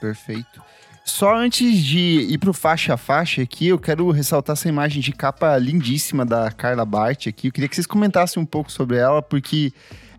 Perfeito. 0.00 0.69
Só 1.04 1.34
antes 1.34 1.78
de 1.78 2.26
ir 2.30 2.38
pro 2.38 2.52
faixa 2.52 2.94
a 2.94 2.96
faixa 2.96 3.42
aqui, 3.42 3.68
eu 3.68 3.78
quero 3.78 4.10
ressaltar 4.10 4.54
essa 4.54 4.68
imagem 4.68 5.02
de 5.02 5.12
capa 5.12 5.56
lindíssima 5.56 6.24
da 6.24 6.50
Carla 6.50 6.84
Bart 6.84 7.26
aqui. 7.26 7.48
Eu 7.48 7.52
queria 7.52 7.68
que 7.68 7.74
vocês 7.74 7.86
comentassem 7.86 8.42
um 8.42 8.46
pouco 8.46 8.70
sobre 8.70 8.96
ela, 8.96 9.20
porque 9.20 9.72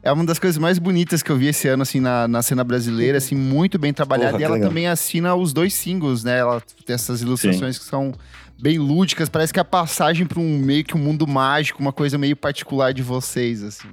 é 0.03 0.11
uma 0.11 0.25
das 0.25 0.39
coisas 0.39 0.57
mais 0.57 0.79
bonitas 0.79 1.21
que 1.21 1.31
eu 1.31 1.38
vi 1.38 1.47
esse 1.47 1.67
ano, 1.67 1.83
assim, 1.83 2.00
na, 2.00 2.27
na 2.27 2.41
cena 2.41 2.63
brasileira, 2.63 3.19
assim, 3.19 3.35
muito 3.35 3.77
bem 3.77 3.93
trabalhada. 3.93 4.31
Porra, 4.31 4.41
e 4.41 4.45
ela 4.45 4.55
legal. 4.55 4.69
também 4.69 4.88
assina 4.88 5.35
os 5.35 5.53
dois 5.53 5.73
singles, 5.73 6.23
né? 6.23 6.39
Ela 6.39 6.61
tem 6.85 6.93
essas 6.93 7.21
ilustrações 7.21 7.75
Sim. 7.75 7.81
que 7.81 7.88
são 7.88 8.13
bem 8.59 8.79
lúdicas. 8.79 9.29
Parece 9.29 9.53
que 9.53 9.59
é 9.59 9.61
a 9.61 9.65
passagem 9.65 10.25
para 10.25 10.39
um 10.39 10.57
meio 10.57 10.83
que 10.83 10.95
um 10.95 11.00
mundo 11.00 11.27
mágico, 11.27 11.81
uma 11.81 11.93
coisa 11.93 12.17
meio 12.17 12.35
particular 12.35 12.93
de 12.93 13.03
vocês, 13.03 13.63
assim. 13.63 13.89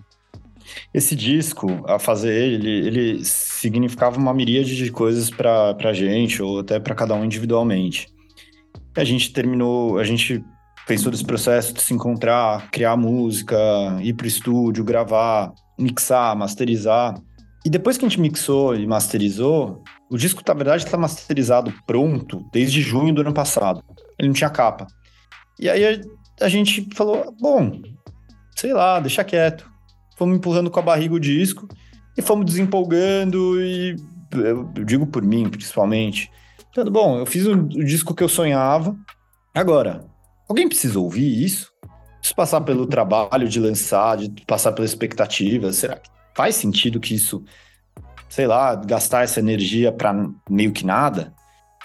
Esse 0.92 1.14
disco, 1.14 1.66
a 1.86 1.98
fazer 1.98 2.34
ele, 2.34 2.70
ele 2.70 3.24
significava 3.24 4.18
uma 4.18 4.34
miríade 4.34 4.76
de 4.76 4.90
coisas 4.90 5.30
para 5.30 5.76
a 5.82 5.92
gente, 5.92 6.42
ou 6.42 6.60
até 6.60 6.78
para 6.78 6.94
cada 6.94 7.14
um 7.14 7.24
individualmente. 7.24 8.08
A 8.96 9.04
gente 9.04 9.32
terminou, 9.32 9.98
a 9.98 10.04
gente 10.04 10.44
fez 10.86 11.02
todo 11.02 11.14
esse 11.14 11.24
processo 11.24 11.72
de 11.74 11.82
se 11.82 11.92
encontrar, 11.92 12.70
criar 12.70 12.96
música, 12.96 13.56
ir 14.00 14.14
pro 14.14 14.26
estúdio, 14.26 14.82
gravar, 14.82 15.52
mixar, 15.78 16.34
masterizar. 16.34 17.14
E 17.64 17.70
depois 17.70 17.98
que 17.98 18.04
a 18.04 18.08
gente 18.08 18.20
mixou 18.20 18.74
e 18.74 18.86
masterizou, 18.86 19.82
o 20.10 20.16
disco, 20.16 20.42
na 20.46 20.54
verdade, 20.54 20.84
está 20.84 20.96
masterizado 20.96 21.72
pronto 21.86 22.42
desde 22.50 22.80
junho 22.80 23.14
do 23.14 23.20
ano 23.20 23.34
passado. 23.34 23.82
Ele 24.18 24.28
não 24.28 24.34
tinha 24.34 24.48
capa. 24.48 24.86
E 25.60 25.68
aí 25.68 25.84
a, 25.84 26.44
a 26.46 26.48
gente 26.48 26.88
falou: 26.94 27.34
bom, 27.38 27.82
sei 28.56 28.72
lá, 28.72 28.98
deixa 29.00 29.22
quieto. 29.22 29.70
Fomos 30.18 30.36
empurrando 30.36 30.70
com 30.70 30.80
a 30.80 30.82
barriga 30.82 31.14
o 31.14 31.20
disco 31.20 31.68
e 32.16 32.20
fomos 32.20 32.44
desempolgando. 32.44 33.62
E 33.62 33.94
eu 34.34 34.64
digo 34.84 35.06
por 35.06 35.22
mim, 35.22 35.48
principalmente. 35.48 36.28
Bom, 36.90 37.18
eu 37.18 37.24
fiz 37.24 37.46
o, 37.46 37.52
o 37.52 37.84
disco 37.84 38.14
que 38.14 38.22
eu 38.22 38.28
sonhava. 38.28 38.96
Agora, 39.54 40.04
alguém 40.48 40.68
precisa 40.68 40.98
ouvir 40.98 41.44
isso? 41.44 41.72
Preciso 42.18 42.34
passar 42.34 42.60
pelo 42.62 42.86
trabalho 42.86 43.48
de 43.48 43.60
lançar, 43.60 44.16
de 44.16 44.44
passar 44.44 44.72
pela 44.72 44.84
expectativa. 44.84 45.72
Será 45.72 45.96
que 45.96 46.10
faz 46.34 46.56
sentido 46.56 46.98
que 46.98 47.14
isso, 47.14 47.44
sei 48.28 48.46
lá, 48.48 48.74
gastar 48.74 49.22
essa 49.22 49.38
energia 49.38 49.92
para 49.92 50.28
meio 50.50 50.72
que 50.72 50.84
nada? 50.84 51.32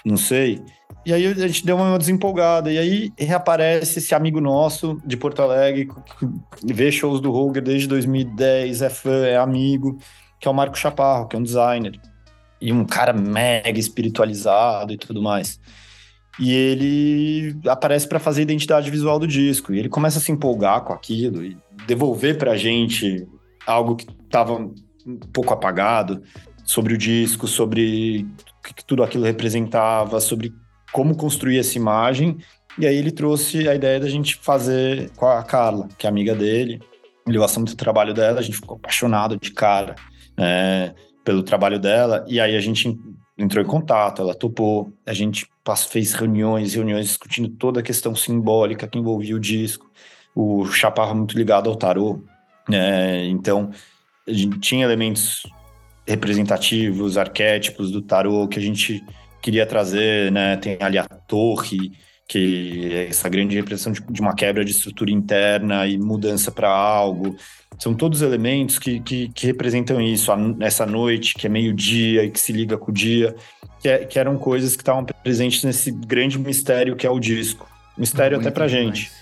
Não 0.04 0.16
sei. 0.16 0.60
E 1.06 1.12
aí 1.12 1.26
a 1.26 1.46
gente 1.46 1.64
deu 1.66 1.76
uma 1.76 1.98
desempolgada. 1.98 2.72
E 2.72 2.78
aí 2.78 3.12
reaparece 3.18 3.98
esse 3.98 4.14
amigo 4.14 4.40
nosso 4.40 5.00
de 5.04 5.16
Porto 5.16 5.42
Alegre, 5.42 5.88
que 6.18 6.72
vê 6.72 6.90
shows 6.90 7.20
do 7.20 7.30
Roger 7.30 7.62
desde 7.62 7.86
2010, 7.88 8.82
é 8.82 8.90
fã, 8.90 9.26
é 9.26 9.36
amigo, 9.36 9.98
que 10.40 10.48
é 10.48 10.50
o 10.50 10.54
Marco 10.54 10.78
Chaparro, 10.78 11.28
que 11.28 11.36
é 11.36 11.38
um 11.38 11.42
designer. 11.42 12.00
E 12.60 12.72
um 12.72 12.84
cara 12.84 13.12
mega 13.12 13.78
espiritualizado 13.78 14.92
e 14.92 14.96
tudo 14.96 15.20
mais. 15.20 15.60
E 16.40 16.52
ele 16.52 17.56
aparece 17.68 18.08
para 18.08 18.18
fazer 18.18 18.40
a 18.40 18.44
identidade 18.44 18.90
visual 18.90 19.18
do 19.18 19.26
disco. 19.26 19.72
E 19.72 19.78
ele 19.78 19.88
começa 19.88 20.18
a 20.18 20.22
se 20.22 20.32
empolgar 20.32 20.82
com 20.82 20.92
aquilo 20.92 21.44
e 21.44 21.56
devolver 21.86 22.38
para 22.38 22.52
a 22.52 22.56
gente 22.56 23.26
algo 23.66 23.96
que 23.96 24.06
estava 24.24 24.54
um 24.54 25.18
pouco 25.32 25.52
apagado 25.52 26.22
sobre 26.64 26.94
o 26.94 26.98
disco, 26.98 27.46
sobre 27.46 28.26
o 28.48 28.74
que 28.74 28.84
tudo 28.84 29.02
aquilo 29.02 29.24
representava, 29.24 30.18
sobre 30.20 30.52
como 30.94 31.16
construir 31.16 31.58
essa 31.58 31.76
imagem. 31.76 32.38
E 32.78 32.86
aí 32.86 32.96
ele 32.96 33.10
trouxe 33.10 33.68
a 33.68 33.74
ideia 33.74 33.98
da 33.98 34.08
gente 34.08 34.36
fazer 34.36 35.10
com 35.16 35.26
a 35.26 35.42
Carla, 35.42 35.88
que 35.98 36.06
é 36.06 36.08
amiga 36.08 36.36
dele. 36.36 36.80
Ele 37.26 37.36
gosta 37.36 37.58
muito 37.58 37.74
do 37.74 37.76
trabalho 37.76 38.14
dela, 38.14 38.38
a 38.38 38.42
gente 38.42 38.58
ficou 38.58 38.76
apaixonado 38.76 39.36
de 39.36 39.50
cara 39.50 39.96
né, 40.38 40.94
pelo 41.24 41.42
trabalho 41.42 41.80
dela. 41.80 42.24
E 42.28 42.38
aí 42.38 42.54
a 42.54 42.60
gente 42.60 42.96
entrou 43.36 43.64
em 43.64 43.66
contato, 43.66 44.22
ela 44.22 44.36
topou, 44.36 44.92
a 45.04 45.12
gente 45.12 45.48
fez 45.88 46.14
reuniões, 46.14 46.74
reuniões 46.74 47.06
discutindo 47.06 47.48
toda 47.48 47.80
a 47.80 47.82
questão 47.82 48.14
simbólica 48.14 48.86
que 48.86 48.96
envolvia 48.96 49.34
o 49.34 49.40
disco. 49.40 49.90
O 50.32 50.64
Chaparro 50.66 51.16
muito 51.16 51.36
ligado 51.36 51.68
ao 51.68 51.74
tarô, 51.74 52.22
né? 52.68 53.26
Então, 53.26 53.70
a 54.28 54.32
gente 54.32 54.60
tinha 54.60 54.84
elementos 54.84 55.42
representativos, 56.06 57.18
arquétipos 57.18 57.90
do 57.90 58.00
tarô 58.00 58.46
que 58.46 58.60
a 58.60 58.62
gente 58.62 59.04
queria 59.44 59.66
trazer, 59.66 60.32
né? 60.32 60.56
Tem 60.56 60.78
ali 60.80 60.96
a 60.96 61.04
torre, 61.04 61.92
que 62.26 62.90
é 62.90 63.08
essa 63.08 63.28
grande 63.28 63.54
representação 63.54 63.92
de, 63.92 64.00
de 64.10 64.20
uma 64.22 64.34
quebra 64.34 64.64
de 64.64 64.70
estrutura 64.70 65.10
interna 65.10 65.86
e 65.86 65.98
mudança 65.98 66.50
para 66.50 66.70
algo. 66.70 67.36
São 67.78 67.92
todos 67.92 68.22
elementos 68.22 68.78
que, 68.78 69.00
que, 69.00 69.28
que 69.28 69.46
representam 69.46 70.00
isso, 70.00 70.32
a, 70.32 70.38
essa 70.60 70.86
noite 70.86 71.34
que 71.34 71.46
é 71.46 71.50
meio-dia 71.50 72.24
e 72.24 72.30
que 72.30 72.40
se 72.40 72.52
liga 72.52 72.78
com 72.78 72.90
o 72.90 72.94
dia, 72.94 73.34
que, 73.80 73.88
é, 73.88 73.98
que 73.98 74.18
eram 74.18 74.38
coisas 74.38 74.74
que 74.74 74.82
estavam 74.82 75.04
presentes 75.04 75.62
nesse 75.62 75.90
grande 75.90 76.38
mistério 76.38 76.96
que 76.96 77.06
é 77.06 77.10
o 77.10 77.20
disco. 77.20 77.68
Mistério 77.98 78.38
Muito 78.38 78.48
até 78.48 78.54
pra 78.54 78.66
demais. 78.66 78.98
gente. 78.98 79.12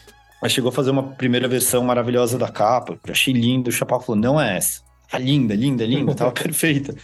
Mas 0.40 0.52
chegou 0.52 0.68
a 0.68 0.72
fazer 0.72 0.90
uma 0.90 1.02
primeira 1.02 1.48
versão 1.48 1.82
maravilhosa 1.82 2.38
da 2.38 2.48
capa, 2.48 2.96
achei 3.08 3.34
lindo, 3.34 3.70
o 3.70 3.72
Chacal 3.72 4.00
falou, 4.00 4.20
não 4.20 4.40
é 4.40 4.56
essa. 4.56 4.82
Tá 5.10 5.18
linda, 5.18 5.54
linda, 5.54 5.84
linda, 5.84 6.14
tava 6.14 6.30
perfeita. 6.32 6.94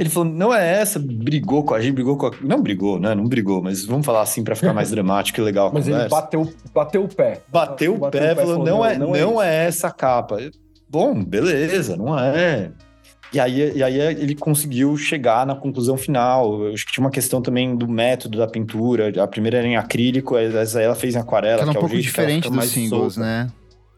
Ele 0.00 0.08
falou, 0.08 0.32
não 0.32 0.54
é 0.54 0.80
essa, 0.80 0.98
brigou 0.98 1.62
com 1.62 1.74
a 1.74 1.80
gente, 1.80 1.92
brigou 1.92 2.16
com 2.16 2.28
a... 2.28 2.30
Não 2.40 2.62
brigou, 2.62 2.98
né? 2.98 3.14
Não 3.14 3.24
brigou, 3.24 3.62
mas 3.62 3.84
vamos 3.84 4.06
falar 4.06 4.22
assim 4.22 4.42
para 4.42 4.56
ficar 4.56 4.72
mais 4.72 4.88
dramático 4.90 5.38
e 5.38 5.44
legal 5.44 5.68
a 5.68 5.72
mas 5.74 5.84
conversa. 5.84 6.06
ele 6.06 6.10
bateu, 6.10 6.52
bateu 6.72 7.04
o 7.04 7.08
pé. 7.08 7.42
Bateu, 7.48 7.98
bateu 7.98 8.18
o 8.18 8.24
pé, 8.24 8.34
falou, 8.34 8.50
falou, 8.52 8.66
não, 8.66 8.82
é, 8.82 8.96
não, 8.96 9.14
é, 9.14 9.20
não 9.20 9.42
é 9.42 9.66
essa 9.66 9.90
capa. 9.90 10.38
Bom, 10.88 11.22
beleza, 11.22 11.98
não 11.98 12.18
é. 12.18 12.72
E 13.30 13.38
aí, 13.38 13.76
e 13.76 13.82
aí 13.82 14.00
ele 14.00 14.34
conseguiu 14.34 14.96
chegar 14.96 15.44
na 15.46 15.54
conclusão 15.54 15.98
final. 15.98 16.64
Eu 16.64 16.72
acho 16.72 16.86
que 16.86 16.92
tinha 16.92 17.04
uma 17.04 17.10
questão 17.10 17.42
também 17.42 17.76
do 17.76 17.86
método 17.86 18.38
da 18.38 18.46
pintura. 18.46 19.22
A 19.22 19.28
primeira 19.28 19.58
era 19.58 19.66
em 19.66 19.76
acrílico, 19.76 20.34
essa 20.34 20.78
aí 20.78 20.86
ela 20.86 20.94
fez 20.94 21.14
em 21.14 21.18
aquarela. 21.18 21.60
Ela 21.60 21.72
é 21.74 21.76
um 21.76 21.78
pouco 21.78 21.94
diferente 21.94 22.48
dos 22.48 22.64
singles, 22.70 23.14
solta. 23.14 23.20
né? 23.20 23.48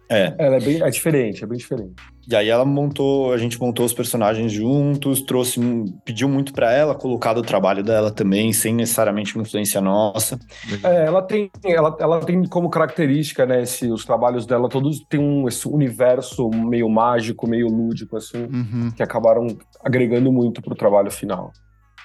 É. 0.08 0.34
Ela 0.36 0.56
é 0.56 0.60
bem 0.60 0.82
é 0.82 0.90
diferente, 0.90 1.44
é 1.44 1.46
bem 1.46 1.58
diferente. 1.58 1.94
E 2.28 2.36
aí 2.36 2.48
ela 2.48 2.64
montou, 2.64 3.32
a 3.32 3.38
gente 3.38 3.58
montou 3.60 3.84
os 3.84 3.92
personagens 3.92 4.52
juntos, 4.52 5.22
trouxe, 5.22 5.60
pediu 6.04 6.28
muito 6.28 6.52
para 6.52 6.72
ela, 6.72 6.94
colocar 6.94 7.36
o 7.36 7.42
trabalho 7.42 7.82
dela 7.82 8.12
também, 8.12 8.52
sem 8.52 8.72
necessariamente 8.74 9.34
uma 9.34 9.42
influência 9.42 9.80
nossa. 9.80 10.38
É, 10.84 11.06
ela 11.06 11.20
tem, 11.22 11.50
ela, 11.64 11.96
ela 11.98 12.20
tem 12.20 12.44
como 12.44 12.70
característica, 12.70 13.44
né, 13.44 13.62
esse, 13.62 13.90
os 13.90 14.04
trabalhos 14.04 14.46
dela 14.46 14.68
todos 14.68 15.00
têm 15.08 15.18
um 15.18 15.48
esse 15.48 15.66
universo 15.66 16.48
meio 16.50 16.88
mágico, 16.88 17.48
meio 17.48 17.66
lúdico 17.66 18.16
assim, 18.16 18.44
uhum. 18.44 18.92
que 18.96 19.02
acabaram 19.02 19.46
agregando 19.84 20.30
muito 20.30 20.62
pro 20.62 20.76
trabalho 20.76 21.10
final. 21.10 21.52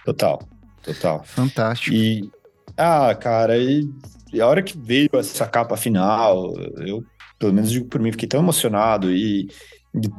Total, 0.04 0.40
total. 0.82 1.22
Fantástico. 1.26 1.96
E 1.96 2.28
ah, 2.76 3.14
cara, 3.14 3.58
e, 3.58 3.88
e 4.34 4.42
a 4.42 4.48
hora 4.48 4.64
que 4.64 4.78
veio 4.78 5.10
essa 5.14 5.46
capa 5.46 5.78
final, 5.78 6.54
eu 6.86 7.04
pelo 7.40 7.54
menos 7.54 7.72
digo 7.72 7.88
por 7.88 8.02
mim, 8.02 8.12
fiquei 8.12 8.28
tão 8.28 8.40
emocionado 8.40 9.12
e, 9.12 9.48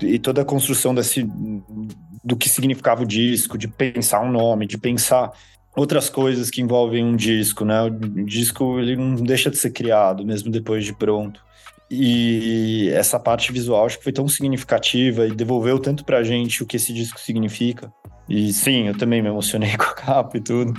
e, 0.02 0.18
toda 0.18 0.42
a 0.42 0.44
construção 0.44 0.94
desse 0.94 1.28
do 2.24 2.36
que 2.36 2.48
significava 2.48 3.02
o 3.02 3.06
disco, 3.06 3.56
de 3.56 3.68
pensar 3.68 4.20
um 4.20 4.30
nome, 4.30 4.66
de 4.66 4.76
pensar 4.76 5.32
outras 5.74 6.10
coisas 6.10 6.50
que 6.50 6.60
envolvem 6.60 7.04
um 7.04 7.16
disco, 7.16 7.64
né? 7.64 7.82
O 7.82 7.90
disco 8.24 8.78
ele 8.78 8.96
não 8.96 9.14
deixa 9.14 9.50
de 9.50 9.56
ser 9.56 9.70
criado 9.70 10.24
mesmo 10.26 10.50
depois 10.50 10.84
de 10.84 10.92
pronto. 10.92 11.42
E 11.90 12.90
essa 12.92 13.18
parte 13.18 13.50
visual 13.50 13.86
acho 13.86 13.96
que 13.98 14.04
foi 14.04 14.12
tão 14.12 14.28
significativa 14.28 15.26
e 15.26 15.34
devolveu 15.34 15.78
tanto 15.78 16.04
pra 16.04 16.22
gente 16.22 16.62
o 16.62 16.66
que 16.66 16.76
esse 16.76 16.92
disco 16.92 17.18
significa. 17.18 17.90
E 18.28 18.52
sim, 18.52 18.88
eu 18.88 18.98
também 18.98 19.22
me 19.22 19.28
emocionei 19.28 19.74
com 19.78 19.84
a 19.84 19.94
capa 19.94 20.36
e 20.36 20.40
tudo. 20.40 20.74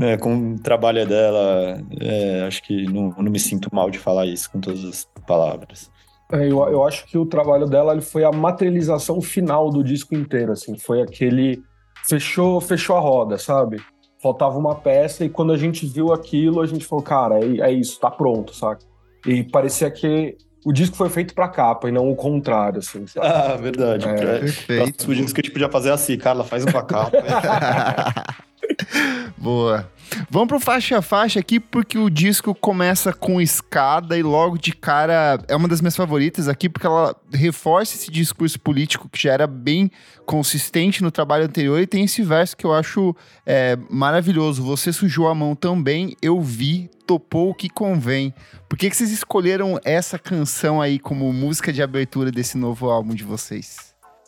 É, 0.00 0.16
com 0.18 0.54
o 0.54 0.58
trabalho 0.58 1.06
dela, 1.06 1.80
é, 2.00 2.42
acho 2.46 2.62
que 2.62 2.84
não, 2.84 3.14
não 3.16 3.32
me 3.32 3.40
sinto 3.40 3.74
mal 3.74 3.90
de 3.90 3.98
falar 3.98 4.26
isso 4.26 4.50
com 4.50 4.60
todas 4.60 4.84
as 4.84 5.08
palavras. 5.26 5.90
É, 6.32 6.44
eu, 6.44 6.58
eu 6.68 6.84
acho 6.84 7.06
que 7.06 7.16
o 7.16 7.26
trabalho 7.26 7.66
dela 7.66 8.00
foi 8.00 8.24
a 8.24 8.32
materialização 8.32 9.20
final 9.20 9.70
do 9.70 9.82
disco 9.82 10.14
inteiro, 10.14 10.52
assim, 10.52 10.76
foi 10.76 11.00
aquele 11.00 11.62
fechou, 12.08 12.60
fechou 12.60 12.96
a 12.96 13.00
roda, 13.00 13.38
sabe? 13.38 13.80
Faltava 14.20 14.58
uma 14.58 14.74
peça 14.74 15.24
e 15.24 15.28
quando 15.28 15.52
a 15.52 15.56
gente 15.56 15.86
viu 15.86 16.12
aquilo, 16.12 16.60
a 16.60 16.66
gente 16.66 16.84
falou, 16.84 17.04
cara, 17.04 17.38
é, 17.38 17.60
é 17.60 17.72
isso, 17.72 18.00
tá 18.00 18.10
pronto, 18.10 18.54
saca? 18.54 18.84
E 19.24 19.44
parecia 19.44 19.90
que 19.90 20.36
o 20.64 20.72
disco 20.72 20.96
foi 20.96 21.08
feito 21.08 21.32
pra 21.32 21.48
capa 21.48 21.88
e 21.88 21.92
não 21.92 22.10
o 22.10 22.16
contrário, 22.16 22.80
assim. 22.80 23.06
Sabe? 23.06 23.26
Ah, 23.26 23.56
verdade. 23.56 24.08
É, 24.08 24.40
perfeito. 24.40 25.08
O 25.08 25.14
disco 25.14 25.34
que 25.34 25.40
a 25.40 25.44
gente 25.44 25.52
podia 25.52 25.68
fazer 25.70 25.92
assim, 25.92 26.16
Carla, 26.16 26.42
faz 26.42 26.64
um 26.64 26.66
pra 26.66 26.82
capa. 26.82 27.16
Boa. 29.36 29.90
Vamos 30.30 30.48
pro 30.48 30.60
faixa 30.60 30.98
a 30.98 31.02
faixa 31.02 31.40
aqui, 31.40 31.58
porque 31.58 31.98
o 31.98 32.08
disco 32.08 32.54
começa 32.54 33.12
com 33.12 33.40
escada 33.40 34.16
e 34.16 34.22
logo 34.22 34.56
de 34.56 34.72
cara 34.72 35.38
é 35.48 35.56
uma 35.56 35.68
das 35.68 35.80
minhas 35.80 35.96
favoritas 35.96 36.48
aqui, 36.48 36.68
porque 36.68 36.86
ela 36.86 37.14
reforça 37.32 37.96
esse 37.96 38.10
discurso 38.10 38.58
político 38.60 39.08
que 39.08 39.22
já 39.22 39.32
era 39.32 39.46
bem 39.46 39.90
consistente 40.24 41.02
no 41.02 41.10
trabalho 41.10 41.44
anterior 41.44 41.80
e 41.80 41.86
tem 41.86 42.04
esse 42.04 42.22
verso 42.22 42.56
que 42.56 42.64
eu 42.64 42.72
acho 42.72 43.14
é, 43.44 43.76
maravilhoso. 43.90 44.62
Você 44.62 44.92
sujou 44.92 45.28
a 45.28 45.34
mão 45.34 45.54
também, 45.54 46.16
eu 46.22 46.40
vi, 46.40 46.88
topou 47.06 47.50
o 47.50 47.54
que 47.54 47.68
convém. 47.68 48.32
Por 48.68 48.78
que, 48.78 48.88
que 48.88 48.96
vocês 48.96 49.10
escolheram 49.10 49.78
essa 49.84 50.18
canção 50.18 50.80
aí 50.80 50.98
como 50.98 51.32
música 51.32 51.72
de 51.72 51.82
abertura 51.82 52.30
desse 52.30 52.56
novo 52.56 52.90
álbum 52.90 53.14
de 53.14 53.24
vocês? 53.24 53.85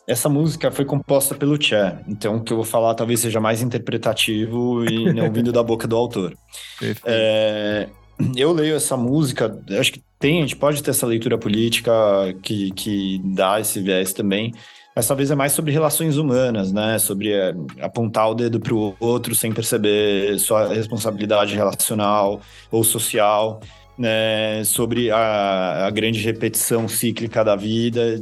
Essa 0.09 0.27
música 0.27 0.71
foi 0.71 0.85
composta 0.85 1.35
pelo 1.35 1.55
Tché, 1.55 1.99
então 2.07 2.37
o 2.37 2.43
que 2.43 2.51
eu 2.51 2.57
vou 2.57 2.65
falar 2.65 2.95
talvez 2.95 3.19
seja 3.19 3.39
mais 3.39 3.61
interpretativo 3.61 4.83
e 4.83 5.13
não 5.13 5.31
vindo 5.31 5.51
da 5.51 5.61
boca 5.61 5.87
do 5.87 5.95
autor. 5.95 6.35
É, 7.05 7.87
eu 8.35 8.51
leio 8.51 8.75
essa 8.75 8.97
música, 8.97 9.55
acho 9.79 9.93
que 9.93 10.03
tem, 10.17 10.39
a 10.39 10.41
gente 10.41 10.55
pode 10.55 10.81
ter 10.81 10.89
essa 10.89 11.05
leitura 11.05 11.37
política 11.37 11.93
que, 12.41 12.71
que 12.71 13.21
dá 13.23 13.59
esse 13.59 13.79
viés 13.81 14.11
também, 14.11 14.51
mas 14.95 15.07
talvez 15.07 15.29
é 15.29 15.35
mais 15.35 15.51
sobre 15.51 15.71
relações 15.71 16.17
humanas, 16.17 16.71
né? 16.71 16.97
Sobre 16.97 17.31
é, 17.31 17.53
apontar 17.79 18.31
o 18.31 18.33
dedo 18.33 18.59
para 18.59 18.73
o 18.73 18.95
outro 18.99 19.35
sem 19.35 19.51
perceber 19.51 20.39
sua 20.39 20.73
responsabilidade 20.73 21.53
relacional 21.53 22.41
ou 22.71 22.83
social, 22.83 23.59
né? 23.95 24.63
Sobre 24.63 25.11
a, 25.11 25.85
a 25.85 25.89
grande 25.91 26.19
repetição 26.19 26.87
cíclica 26.87 27.43
da 27.45 27.55
vida 27.55 28.19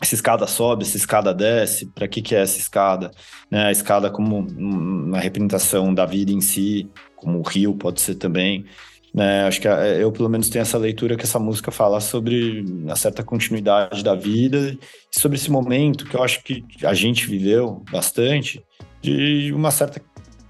essa 0.00 0.14
escada 0.14 0.46
sobe, 0.46 0.84
essa 0.84 0.96
escada 0.96 1.34
desce, 1.34 1.86
para 1.86 2.06
que, 2.06 2.22
que 2.22 2.34
é 2.34 2.40
essa 2.40 2.58
escada? 2.58 3.10
Né? 3.50 3.66
A 3.66 3.72
escada 3.72 4.10
como 4.10 4.46
uma 4.56 5.18
representação 5.18 5.92
da 5.92 6.06
vida 6.06 6.30
em 6.30 6.40
si, 6.40 6.88
como 7.16 7.38
o 7.38 7.42
rio 7.42 7.74
pode 7.74 8.00
ser 8.00 8.14
também. 8.14 8.64
Né? 9.12 9.44
Acho 9.44 9.60
que 9.60 9.66
é, 9.66 10.02
eu, 10.02 10.12
pelo 10.12 10.28
menos, 10.28 10.48
tenho 10.48 10.62
essa 10.62 10.78
leitura 10.78 11.16
que 11.16 11.24
essa 11.24 11.38
música 11.38 11.72
fala 11.72 12.00
sobre 12.00 12.60
uma 12.60 12.94
certa 12.94 13.24
continuidade 13.24 14.04
da 14.04 14.14
vida 14.14 14.76
e 15.12 15.18
sobre 15.18 15.36
esse 15.36 15.50
momento 15.50 16.04
que 16.04 16.14
eu 16.14 16.22
acho 16.22 16.44
que 16.44 16.64
a 16.84 16.94
gente 16.94 17.26
viveu 17.26 17.82
bastante, 17.90 18.62
de 19.02 19.52
uma 19.52 19.70
certa 19.70 20.00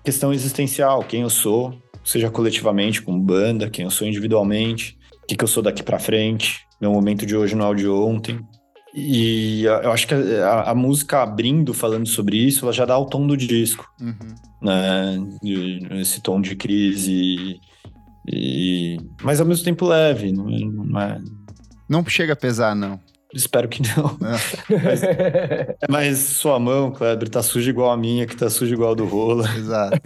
questão 0.05 0.33
existencial, 0.33 1.03
quem 1.05 1.23
eu 1.23 1.31
sou, 1.31 1.75
seja 2.05 2.31
coletivamente, 2.31 3.03
como 3.03 3.19
banda, 3.19 3.71
quem 3.71 3.85
eu 3.85 3.91
sou 3.91 4.07
individualmente, 4.07 4.99
o 5.23 5.27
que, 5.27 5.37
que 5.37 5.45
eu 5.45 5.49
sou 5.49 5.63
daqui 5.63 5.83
para 5.83 5.99
frente, 5.99 6.61
meu 6.81 6.93
momento 6.93 7.27
de 7.27 7.37
hoje 7.37 7.55
não 7.55 7.67
é 7.67 7.69
o 7.69 7.75
de 7.75 7.89
ontem, 7.89 8.41
e 8.95 9.65
eu 9.65 9.93
acho 9.93 10.07
que 10.07 10.15
a, 10.15 10.71
a, 10.71 10.75
música 10.75 11.23
abrindo, 11.23 11.75
falando 11.75 12.07
sobre 12.07 12.37
isso, 12.37 12.65
ela 12.65 12.73
já 12.73 12.85
dá 12.85 12.99
o 12.99 13.07
tom 13.07 13.27
do 13.27 13.37
disco, 13.37 13.89
uhum. 14.01 14.15
né? 14.63 15.19
Esse 16.01 16.21
tom 16.21 16.41
de 16.41 16.57
crise, 16.57 17.61
e, 18.27 18.99
mas 19.23 19.41
ao 19.41 19.47
mesmo 19.47 19.65
tempo 19.65 19.87
leve, 19.87 20.33
não 20.33 20.49
é, 20.49 20.59
não 20.61 21.01
é... 21.01 21.21
Não 21.89 22.05
chega 22.07 22.35
a 22.35 22.37
pesar, 22.37 22.75
não. 22.75 23.01
Espero 23.33 23.69
que 23.69 23.83
não. 23.83 24.05
não. 24.21 24.39
mas, 24.85 25.01
mas, 25.89 26.19
sua 26.19 26.59
mão, 26.59 26.91
Kleber, 26.91 27.29
tá 27.29 27.43
suja 27.43 27.71
igual 27.71 27.91
a 27.91 27.97
minha, 27.97 28.27
que 28.27 28.37
tá 28.37 28.49
suja 28.49 28.75
igual 28.75 28.93
a 28.93 28.95
do 28.95 29.05
Rola. 29.05 29.49
Exato. 29.57 30.01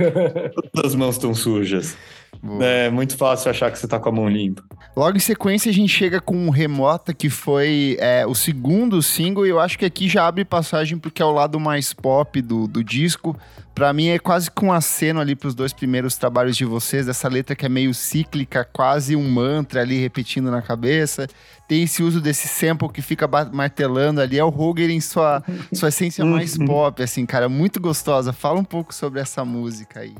Todas 0.73 0.93
as 0.93 0.95
mãos 0.95 1.17
estão 1.17 1.35
sujas. 1.35 1.97
Boa. 2.41 2.65
É 2.65 2.91
muito 2.91 3.17
fácil 3.17 3.51
achar 3.51 3.71
que 3.71 3.79
você 3.79 3.87
tá 3.87 4.01
com 4.01 4.09
a 4.09 4.13
mão 4.13 4.29
limpa. 4.29 4.65
Logo 4.97 5.17
em 5.17 5.21
sequência, 5.21 5.71
a 5.71 5.73
gente 5.73 5.89
chega 5.89 6.21
com 6.21 6.37
um 6.37 6.51
Remota, 6.51 7.15
que 7.15 7.31
foi 7.31 7.97
é, 8.01 8.27
o 8.27 8.35
segundo 8.35 9.01
single, 9.01 9.47
e 9.47 9.51
eu 9.51 9.61
acho 9.61 9.79
que 9.79 9.85
aqui 9.85 10.09
já 10.09 10.27
abre 10.27 10.45
passagem 10.45 10.99
porque 10.99 11.23
é 11.23 11.25
o 11.25 11.33
lado 11.33 11.59
mais 11.59 11.93
pop 11.95 12.43
do, 12.43 12.67
do 12.67 12.83
disco. 12.83 13.37
Para 13.75 13.93
mim 13.93 14.09
é 14.09 14.19
quase 14.19 14.51
com 14.51 14.67
um 14.67 14.73
aceno 14.73 15.19
ali 15.19 15.35
pros 15.35 15.55
dois 15.55 15.73
primeiros 15.73 16.17
trabalhos 16.17 16.57
de 16.57 16.65
vocês, 16.65 17.09
essa 17.09 17.27
letra 17.27 17.57
que 17.57 17.65
é 17.65 17.69
meio 17.71 17.95
cíclica, 17.95 18.69
quase 18.71 19.17
um 19.17 19.31
mantra 19.31 19.81
ali 19.81 19.99
repetindo 19.99 20.51
na 20.51 20.61
cabeça. 20.61 21.27
Tem 21.67 21.85
esse 21.85 22.03
uso 22.03 22.21
desse 22.21 22.49
sample 22.49 22.91
que 22.91 23.01
fica 23.01 23.27
martelando 23.51 24.21
ali, 24.21 24.39
é 24.39 24.45
o 24.45 24.51
Roger 24.51 24.91
em 24.91 25.01
sua, 25.01 25.43
sua 25.73 25.89
essência 25.89 26.23
mais 26.27 26.57
uhum. 26.57 26.67
pop, 26.67 27.03
assim, 27.03 27.25
cara, 27.25 27.49
muito 27.49 27.81
gostosa. 27.81 28.31
Fala 28.31 28.61
um 28.61 28.65
pouco 28.65 28.95
sobre 28.95 29.21
essa 29.21 29.43
música 29.43 30.01
aí. 30.01 30.15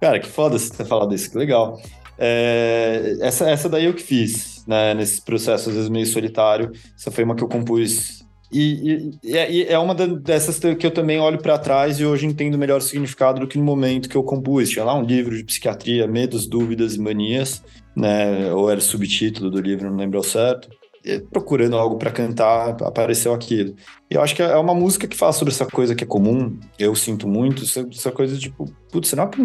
Cara, 0.00 0.18
que 0.18 0.28
foda 0.28 0.58
você 0.58 0.72
ter 0.72 0.86
falado 0.86 1.14
isso, 1.14 1.30
que 1.30 1.36
legal. 1.36 1.80
É, 2.18 3.16
essa, 3.20 3.48
essa 3.48 3.68
daí 3.68 3.86
eu 3.86 3.94
que 3.94 4.02
fiz, 4.02 4.64
né, 4.66 4.94
nesse 4.94 5.22
processo, 5.22 5.70
às 5.70 5.74
vezes 5.74 5.90
meio 5.90 6.06
solitário. 6.06 6.70
Essa 6.96 7.10
foi 7.10 7.24
uma 7.24 7.34
que 7.34 7.42
eu 7.42 7.48
compus. 7.48 8.20
E, 8.52 9.10
e, 9.22 9.30
e 9.30 9.62
é 9.64 9.78
uma 9.78 9.94
dessas 9.94 10.58
que 10.58 10.86
eu 10.86 10.90
também 10.90 11.20
olho 11.20 11.38
para 11.38 11.56
trás 11.56 12.00
e 12.00 12.04
hoje 12.04 12.26
entendo 12.26 12.58
melhor 12.58 12.78
o 12.78 12.82
significado 12.82 13.40
do 13.40 13.46
que 13.46 13.56
no 13.56 13.64
momento 13.64 14.08
que 14.08 14.16
eu 14.16 14.24
compus. 14.24 14.70
Tinha 14.70 14.84
lá 14.84 14.94
um 14.94 15.04
livro 15.04 15.36
de 15.36 15.44
psiquiatria, 15.44 16.06
Medos, 16.06 16.46
Dúvidas 16.46 16.94
e 16.94 17.00
Manias, 17.00 17.62
né, 17.96 18.52
ou 18.52 18.70
era 18.70 18.80
o 18.80 18.82
subtítulo 18.82 19.50
do 19.50 19.60
livro, 19.60 19.88
não 19.88 19.96
lembro 19.96 20.18
ao 20.18 20.24
certo. 20.24 20.68
Procurando 21.30 21.76
algo 21.76 21.96
para 21.96 22.10
cantar, 22.10 22.76
apareceu 22.82 23.32
aquilo. 23.32 23.74
E 24.10 24.14
eu 24.14 24.20
acho 24.20 24.34
que 24.34 24.42
é 24.42 24.56
uma 24.56 24.74
música 24.74 25.08
que 25.08 25.16
fala 25.16 25.32
sobre 25.32 25.54
essa 25.54 25.64
coisa 25.64 25.94
que 25.94 26.04
é 26.04 26.06
comum, 26.06 26.58
eu 26.78 26.94
sinto 26.94 27.26
muito, 27.26 27.62
essa 27.62 28.12
coisa 28.12 28.36
tipo, 28.36 28.70
putz, 28.90 29.08
será 29.08 29.26
que 29.28 29.40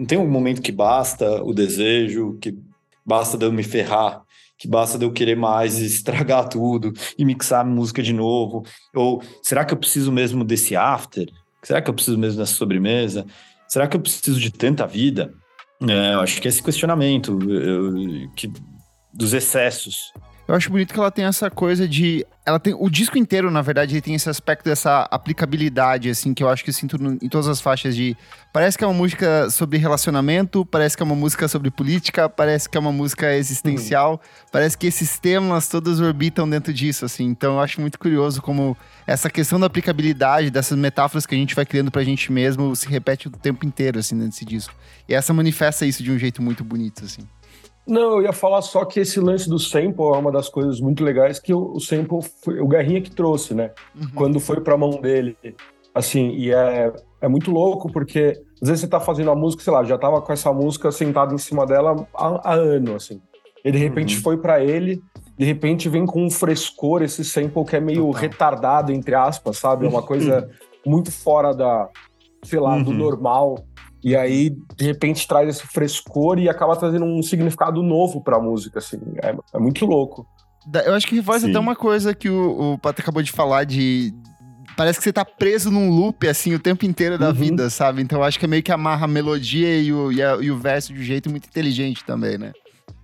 não 0.00 0.06
tem 0.06 0.16
um 0.16 0.26
momento 0.26 0.62
que 0.62 0.72
basta 0.72 1.44
o 1.44 1.52
desejo, 1.52 2.38
que 2.40 2.58
basta 3.04 3.36
de 3.36 3.44
eu 3.44 3.52
me 3.52 3.62
ferrar, 3.62 4.22
que 4.56 4.66
basta 4.66 4.98
de 4.98 5.04
eu 5.04 5.12
querer 5.12 5.36
mais 5.36 5.78
e 5.78 5.84
estragar 5.86 6.48
tudo 6.48 6.90
e 7.18 7.24
mixar 7.24 7.66
música 7.66 8.02
de 8.02 8.14
novo? 8.14 8.64
Ou 8.94 9.22
será 9.42 9.62
que 9.62 9.74
eu 9.74 9.78
preciso 9.78 10.10
mesmo 10.10 10.42
desse 10.42 10.74
after? 10.74 11.28
Será 11.62 11.82
que 11.82 11.90
eu 11.90 11.94
preciso 11.94 12.16
mesmo 12.16 12.38
dessa 12.38 12.54
sobremesa? 12.54 13.26
Será 13.68 13.86
que 13.86 13.94
eu 13.94 14.00
preciso 14.00 14.40
de 14.40 14.50
tanta 14.50 14.86
vida? 14.86 15.34
É, 15.86 16.14
eu 16.14 16.20
acho 16.20 16.40
que 16.40 16.48
é 16.48 16.50
esse 16.50 16.62
questionamento 16.62 17.38
eu, 17.50 18.30
que, 18.34 18.50
dos 19.12 19.34
excessos 19.34 20.12
eu 20.50 20.56
acho 20.56 20.68
bonito 20.68 20.92
que 20.92 20.98
ela 20.98 21.12
tem 21.12 21.26
essa 21.26 21.48
coisa 21.48 21.86
de. 21.86 22.26
Ela 22.44 22.58
tem. 22.58 22.74
O 22.74 22.90
disco 22.90 23.16
inteiro, 23.16 23.52
na 23.52 23.62
verdade, 23.62 23.94
ele 23.94 24.00
tem 24.00 24.16
esse 24.16 24.28
aspecto 24.28 24.64
dessa 24.64 25.02
aplicabilidade, 25.02 26.10
assim, 26.10 26.34
que 26.34 26.42
eu 26.42 26.48
acho 26.48 26.64
que 26.64 26.70
eu 26.70 26.74
sinto 26.74 26.96
em 27.22 27.28
todas 27.28 27.46
as 27.46 27.60
faixas 27.60 27.94
de. 27.94 28.16
Parece 28.52 28.76
que 28.76 28.82
é 28.82 28.86
uma 28.86 28.92
música 28.92 29.48
sobre 29.48 29.78
relacionamento, 29.78 30.66
parece 30.66 30.96
que 30.96 31.04
é 31.04 31.06
uma 31.06 31.14
música 31.14 31.46
sobre 31.46 31.70
política, 31.70 32.28
parece 32.28 32.68
que 32.68 32.76
é 32.76 32.80
uma 32.80 32.90
música 32.90 33.32
existencial, 33.36 34.14
uhum. 34.14 34.18
parece 34.50 34.76
que 34.76 34.88
esses 34.88 35.20
temas 35.20 35.68
todos 35.68 36.00
orbitam 36.00 36.50
dentro 36.50 36.74
disso, 36.74 37.04
assim. 37.04 37.26
Então 37.26 37.54
eu 37.54 37.60
acho 37.60 37.80
muito 37.80 37.96
curioso 37.96 38.42
como 38.42 38.76
essa 39.06 39.30
questão 39.30 39.60
da 39.60 39.66
aplicabilidade, 39.66 40.50
dessas 40.50 40.76
metáforas 40.76 41.26
que 41.26 41.34
a 41.36 41.38
gente 41.38 41.54
vai 41.54 41.64
criando 41.64 41.92
pra 41.92 42.02
gente 42.02 42.32
mesmo, 42.32 42.74
se 42.74 42.88
repete 42.88 43.28
o 43.28 43.30
tempo 43.30 43.64
inteiro, 43.64 44.00
assim, 44.00 44.16
nesse 44.16 44.44
disco. 44.44 44.74
E 45.08 45.14
essa 45.14 45.32
manifesta 45.32 45.86
isso 45.86 46.02
de 46.02 46.10
um 46.10 46.18
jeito 46.18 46.42
muito 46.42 46.64
bonito, 46.64 47.04
assim. 47.04 47.22
Não, 47.90 48.18
eu 48.18 48.22
ia 48.22 48.32
falar 48.32 48.62
só 48.62 48.84
que 48.84 49.00
esse 49.00 49.18
lance 49.18 49.48
do 49.48 49.58
sample 49.58 50.04
é 50.14 50.16
uma 50.16 50.30
das 50.30 50.48
coisas 50.48 50.80
muito 50.80 51.02
legais 51.02 51.40
que 51.40 51.52
o, 51.52 51.72
o 51.72 51.80
sample 51.80 52.20
foi 52.42 52.60
o 52.60 52.68
Guerrinha 52.68 53.02
que 53.02 53.10
trouxe, 53.10 53.52
né? 53.52 53.72
Uhum. 53.96 54.08
Quando 54.14 54.38
foi 54.38 54.60
pra 54.60 54.76
mão 54.76 54.90
dele. 55.00 55.36
Assim, 55.92 56.30
e 56.30 56.52
é, 56.52 56.92
é 57.20 57.26
muito 57.26 57.50
louco 57.50 57.90
porque 57.92 58.40
às 58.62 58.68
vezes 58.68 58.82
você 58.82 58.88
tá 58.88 59.00
fazendo 59.00 59.32
a 59.32 59.34
música, 59.34 59.64
sei 59.64 59.72
lá, 59.72 59.82
já 59.82 59.98
tava 59.98 60.22
com 60.22 60.32
essa 60.32 60.52
música 60.52 60.92
sentado 60.92 61.34
em 61.34 61.38
cima 61.38 61.66
dela 61.66 62.06
há, 62.14 62.52
há 62.52 62.54
ano, 62.54 62.94
assim. 62.94 63.20
E 63.64 63.72
de 63.72 63.78
repente 63.78 64.16
uhum. 64.16 64.22
foi 64.22 64.36
para 64.36 64.62
ele, 64.62 65.02
de 65.36 65.44
repente 65.44 65.88
vem 65.88 66.06
com 66.06 66.24
um 66.24 66.30
frescor 66.30 67.02
esse 67.02 67.24
sample 67.24 67.64
que 67.64 67.74
é 67.74 67.80
meio 67.80 68.06
Total. 68.06 68.20
retardado, 68.20 68.92
entre 68.92 69.16
aspas, 69.16 69.58
sabe? 69.58 69.84
É 69.84 69.88
uma 69.88 70.02
coisa 70.02 70.48
muito 70.86 71.10
fora 71.10 71.52
da, 71.52 71.88
sei 72.44 72.60
lá, 72.60 72.76
uhum. 72.76 72.84
do 72.84 72.92
normal. 72.92 73.58
E 74.02 74.16
aí, 74.16 74.50
de 74.76 74.84
repente, 74.84 75.28
traz 75.28 75.48
esse 75.48 75.66
frescor 75.66 76.38
e 76.38 76.48
acaba 76.48 76.74
trazendo 76.74 77.04
um 77.04 77.22
significado 77.22 77.82
novo 77.82 78.22
para 78.22 78.36
a 78.36 78.40
música, 78.40 78.78
assim. 78.78 78.98
É, 79.22 79.34
é, 79.54 79.58
muito 79.58 79.84
louco. 79.84 80.26
Eu 80.84 80.94
acho 80.94 81.06
que 81.06 81.14
reforça 81.14 81.48
até 81.48 81.58
uma 81.58 81.76
coisa 81.76 82.14
que 82.14 82.28
o, 82.28 82.74
o 82.74 82.78
Pato 82.78 83.02
acabou 83.02 83.22
de 83.22 83.30
falar 83.30 83.64
de. 83.64 84.12
Parece 84.76 84.98
que 84.98 85.04
você 85.04 85.12
tá 85.12 85.24
preso 85.24 85.70
num 85.70 85.90
loop, 85.90 86.26
assim, 86.26 86.54
o 86.54 86.58
tempo 86.58 86.86
inteiro 86.86 87.18
da 87.18 87.28
uhum. 87.28 87.34
vida, 87.34 87.68
sabe? 87.68 88.00
Então 88.00 88.18
eu 88.18 88.24
acho 88.24 88.38
que 88.38 88.44
é 88.44 88.48
meio 88.48 88.62
que 88.62 88.72
amarra 88.72 89.04
a 89.04 89.08
melodia 89.08 89.78
e 89.78 89.92
o, 89.92 90.10
e, 90.10 90.22
a, 90.22 90.36
e 90.36 90.50
o 90.50 90.58
verso 90.58 90.94
de 90.94 91.00
um 91.00 91.02
jeito 91.02 91.28
muito 91.28 91.46
inteligente 91.46 92.04
também, 92.04 92.38
né? 92.38 92.52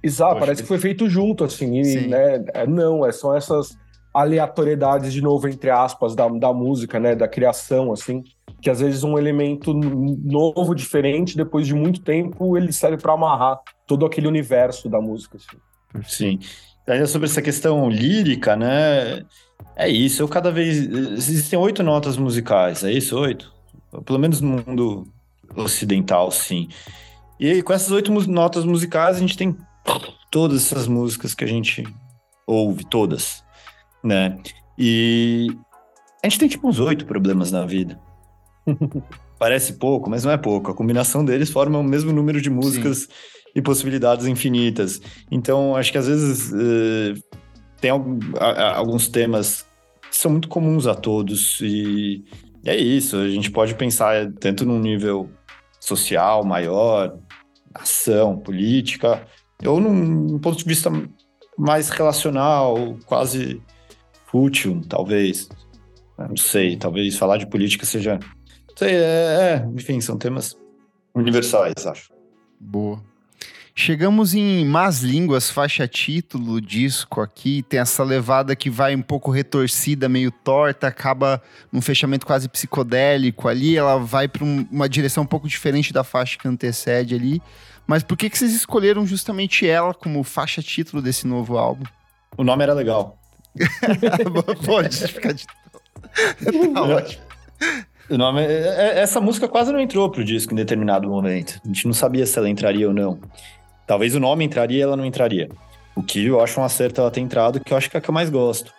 Exato, 0.02 0.38
parece 0.38 0.62
que 0.62 0.68
foi 0.68 0.78
feito 0.78 1.08
junto, 1.08 1.44
assim, 1.44 1.80
e, 1.80 2.06
né? 2.06 2.44
É, 2.54 2.66
não, 2.66 3.04
é, 3.04 3.12
são 3.12 3.34
essas 3.34 3.76
aleatoriedades, 4.14 5.12
de 5.12 5.20
novo, 5.20 5.48
entre 5.48 5.68
aspas, 5.68 6.14
da, 6.14 6.28
da 6.28 6.52
música, 6.52 6.98
né? 7.00 7.14
Da 7.14 7.28
criação, 7.28 7.92
assim 7.92 8.22
que 8.66 8.70
às 8.70 8.80
vezes 8.80 9.04
um 9.04 9.16
elemento 9.16 9.72
novo, 9.72 10.74
diferente, 10.74 11.36
depois 11.36 11.68
de 11.68 11.72
muito 11.72 12.00
tempo, 12.00 12.56
ele 12.56 12.72
serve 12.72 12.96
para 12.96 13.12
amarrar 13.12 13.60
todo 13.86 14.04
aquele 14.04 14.26
universo 14.26 14.88
da 14.88 15.00
música. 15.00 15.38
Assim. 15.38 15.56
Sim. 16.02 16.38
Ainda 16.84 17.06
sobre 17.06 17.28
essa 17.28 17.40
questão 17.40 17.88
lírica, 17.88 18.56
né? 18.56 19.22
É 19.76 19.88
isso, 19.88 20.20
eu 20.20 20.26
cada 20.26 20.50
vez. 20.50 20.78
Existem 20.78 21.56
oito 21.56 21.84
notas 21.84 22.16
musicais, 22.16 22.82
é 22.82 22.90
isso? 22.90 23.16
Oito? 23.16 23.54
Pelo 24.04 24.18
menos 24.18 24.40
no 24.40 24.60
mundo 24.66 25.06
ocidental, 25.54 26.32
sim. 26.32 26.66
E 27.38 27.48
aí, 27.48 27.62
com 27.62 27.72
essas 27.72 27.92
oito 27.92 28.12
notas 28.28 28.64
musicais, 28.64 29.18
a 29.18 29.20
gente 29.20 29.36
tem 29.36 29.56
todas 30.28 30.66
essas 30.66 30.88
músicas 30.88 31.36
que 31.36 31.44
a 31.44 31.48
gente 31.48 31.84
ouve, 32.44 32.84
todas, 32.84 33.44
né? 34.02 34.36
E 34.76 35.56
a 36.20 36.28
gente 36.28 36.40
tem 36.40 36.48
tipo 36.48 36.66
uns 36.66 36.80
oito 36.80 37.06
problemas 37.06 37.52
na 37.52 37.64
vida. 37.64 38.04
Parece 39.38 39.74
pouco, 39.74 40.08
mas 40.08 40.24
não 40.24 40.32
é 40.32 40.36
pouco. 40.36 40.70
A 40.70 40.74
combinação 40.74 41.24
deles 41.24 41.50
forma 41.50 41.78
o 41.78 41.84
mesmo 41.84 42.12
número 42.12 42.40
de 42.40 42.50
músicas 42.50 43.00
Sim. 43.00 43.08
e 43.54 43.62
possibilidades 43.62 44.26
infinitas. 44.26 45.00
Então, 45.30 45.76
acho 45.76 45.92
que 45.92 45.98
às 45.98 46.06
vezes 46.06 46.52
uh, 46.52 47.22
tem 47.80 47.90
alguns 47.90 49.08
temas 49.08 49.66
que 50.10 50.16
são 50.16 50.30
muito 50.30 50.48
comuns 50.48 50.86
a 50.86 50.94
todos. 50.94 51.60
E, 51.60 52.24
e 52.64 52.70
é 52.70 52.76
isso. 52.76 53.16
A 53.16 53.28
gente 53.28 53.50
pode 53.50 53.74
pensar 53.74 54.32
tanto 54.40 54.64
num 54.64 54.78
nível 54.78 55.28
social 55.78 56.44
maior, 56.44 57.18
ação, 57.74 58.38
política, 58.38 59.26
ou 59.64 59.80
num 59.80 60.38
ponto 60.38 60.58
de 60.58 60.64
vista 60.64 60.90
mais 61.58 61.88
relacional, 61.88 62.96
quase 63.06 63.62
fútil, 64.26 64.80
talvez. 64.88 65.48
Não 66.18 66.36
sei, 66.36 66.76
talvez 66.76 67.16
falar 67.16 67.36
de 67.36 67.46
política 67.46 67.84
seja 67.84 68.18
Sei, 68.76 68.94
é, 68.94 69.64
é, 69.64 69.68
enfim, 69.74 70.00
são 70.00 70.18
temas 70.18 70.56
universais, 71.14 71.86
acho. 71.86 72.10
Boa. 72.60 73.02
Chegamos 73.78 74.34
em 74.34 74.64
Más 74.64 75.00
Línguas, 75.00 75.50
faixa 75.50 75.86
título, 75.86 76.62
disco 76.62 77.20
aqui. 77.20 77.62
Tem 77.62 77.78
essa 77.78 78.02
levada 78.02 78.56
que 78.56 78.70
vai 78.70 78.94
um 78.94 79.02
pouco 79.02 79.30
retorcida, 79.30 80.08
meio 80.08 80.30
torta, 80.30 80.86
acaba 80.86 81.42
num 81.70 81.82
fechamento 81.82 82.26
quase 82.26 82.48
psicodélico 82.48 83.48
ali. 83.48 83.76
Ela 83.76 83.98
vai 83.98 84.28
para 84.28 84.44
um, 84.44 84.66
uma 84.70 84.88
direção 84.88 85.24
um 85.24 85.26
pouco 85.26 85.46
diferente 85.46 85.92
da 85.92 86.02
faixa 86.02 86.38
que 86.38 86.48
antecede 86.48 87.14
ali. 87.14 87.42
Mas 87.86 88.02
por 88.02 88.16
que, 88.16 88.30
que 88.30 88.38
vocês 88.38 88.54
escolheram 88.54 89.06
justamente 89.06 89.68
ela 89.68 89.92
como 89.92 90.22
faixa 90.24 90.62
título 90.62 91.02
desse 91.02 91.26
novo 91.26 91.58
álbum? 91.58 91.84
O 92.36 92.42
nome 92.42 92.62
era 92.62 92.72
legal. 92.72 93.18
Pode 94.64 95.06
ficar 95.06 95.32
de. 95.32 95.46
tá 96.72 96.82
ótimo. 96.82 97.22
O 98.08 98.16
nome, 98.16 98.40
é, 98.40 98.46
é, 98.46 98.98
essa 99.00 99.20
música 99.20 99.48
quase 99.48 99.72
não 99.72 99.80
entrou 99.80 100.10
pro 100.10 100.24
disco 100.24 100.52
em 100.52 100.56
determinado 100.56 101.08
momento. 101.08 101.60
A 101.64 101.68
gente 101.68 101.86
não 101.86 101.92
sabia 101.92 102.24
se 102.24 102.38
ela 102.38 102.48
entraria 102.48 102.86
ou 102.86 102.94
não. 102.94 103.18
Talvez 103.86 104.14
o 104.14 104.20
nome 104.20 104.44
entraria 104.44 104.78
e 104.78 104.82
ela 104.82 104.96
não 104.96 105.04
entraria. 105.04 105.48
O 105.94 106.02
que 106.02 106.26
eu 106.26 106.40
acho 106.40 106.60
um 106.60 106.64
acerto 106.64 107.00
ela 107.00 107.10
ter 107.10 107.20
entrado, 107.20 107.58
que 107.58 107.72
eu 107.72 107.76
acho 107.76 107.90
que 107.90 107.96
é 107.96 107.98
a 107.98 108.00
que 108.00 108.10
eu 108.10 108.14
mais 108.14 108.28
gosto. 108.28 108.72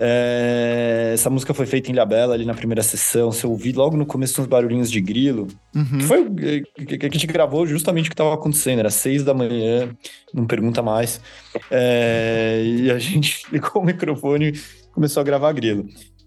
É... 0.00 1.10
Essa 1.12 1.28
música 1.28 1.52
foi 1.52 1.66
feita 1.66 1.90
em 1.90 1.92
Ilhabela, 1.92 2.34
ali 2.34 2.44
na 2.44 2.54
primeira 2.54 2.82
sessão. 2.82 3.30
Você 3.30 3.46
ouvi 3.46 3.72
logo 3.72 3.96
no 3.96 4.06
começo 4.06 4.40
uns 4.40 4.46
barulhinhos 4.46 4.90
de 4.90 5.00
grilo. 5.00 5.46
Uhum. 5.74 5.98
Que 5.98 6.04
foi 6.04 6.30
que 6.30 7.06
a 7.06 7.10
gente 7.10 7.26
gravou 7.26 7.66
justamente 7.66 8.06
o 8.06 8.08
que 8.08 8.14
estava 8.14 8.34
acontecendo. 8.34 8.78
Era 8.78 8.90
seis 8.90 9.22
da 9.22 9.34
manhã, 9.34 9.94
não 10.32 10.46
pergunta 10.46 10.82
mais. 10.82 11.20
É... 11.70 12.62
E 12.64 12.90
a 12.90 12.98
gente 12.98 13.44
ligou 13.52 13.82
o 13.82 13.84
microfone 13.84 14.48
e 14.48 14.54
começou 14.92 15.20
a 15.20 15.24
gravar 15.24 15.52
grilo. 15.52 15.86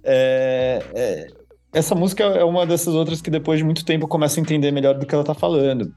É, 0.10 0.82
é, 0.94 1.28
essa 1.74 1.94
música 1.94 2.24
é 2.24 2.44
uma 2.44 2.66
dessas 2.66 2.94
outras 2.94 3.22
que 3.22 3.30
depois 3.30 3.60
de 3.60 3.66
muito 3.66 3.86
tempo 3.86 4.06
eu 4.06 4.10
começo 4.10 4.40
a 4.40 4.42
entender 4.42 4.72
melhor 4.72 4.98
do 4.98 5.06
que 5.06 5.14
ela 5.14 5.24
tá 5.24 5.34
falando. 5.34 5.94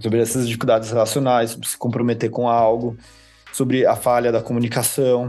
Sobre 0.00 0.20
essas 0.20 0.46
dificuldades 0.46 0.90
relacionais, 0.90 1.50
sobre 1.50 1.68
se 1.68 1.78
comprometer 1.78 2.28
com 2.30 2.48
algo, 2.48 2.96
sobre 3.52 3.86
a 3.86 3.94
falha 3.94 4.32
da 4.32 4.42
comunicação, 4.42 5.28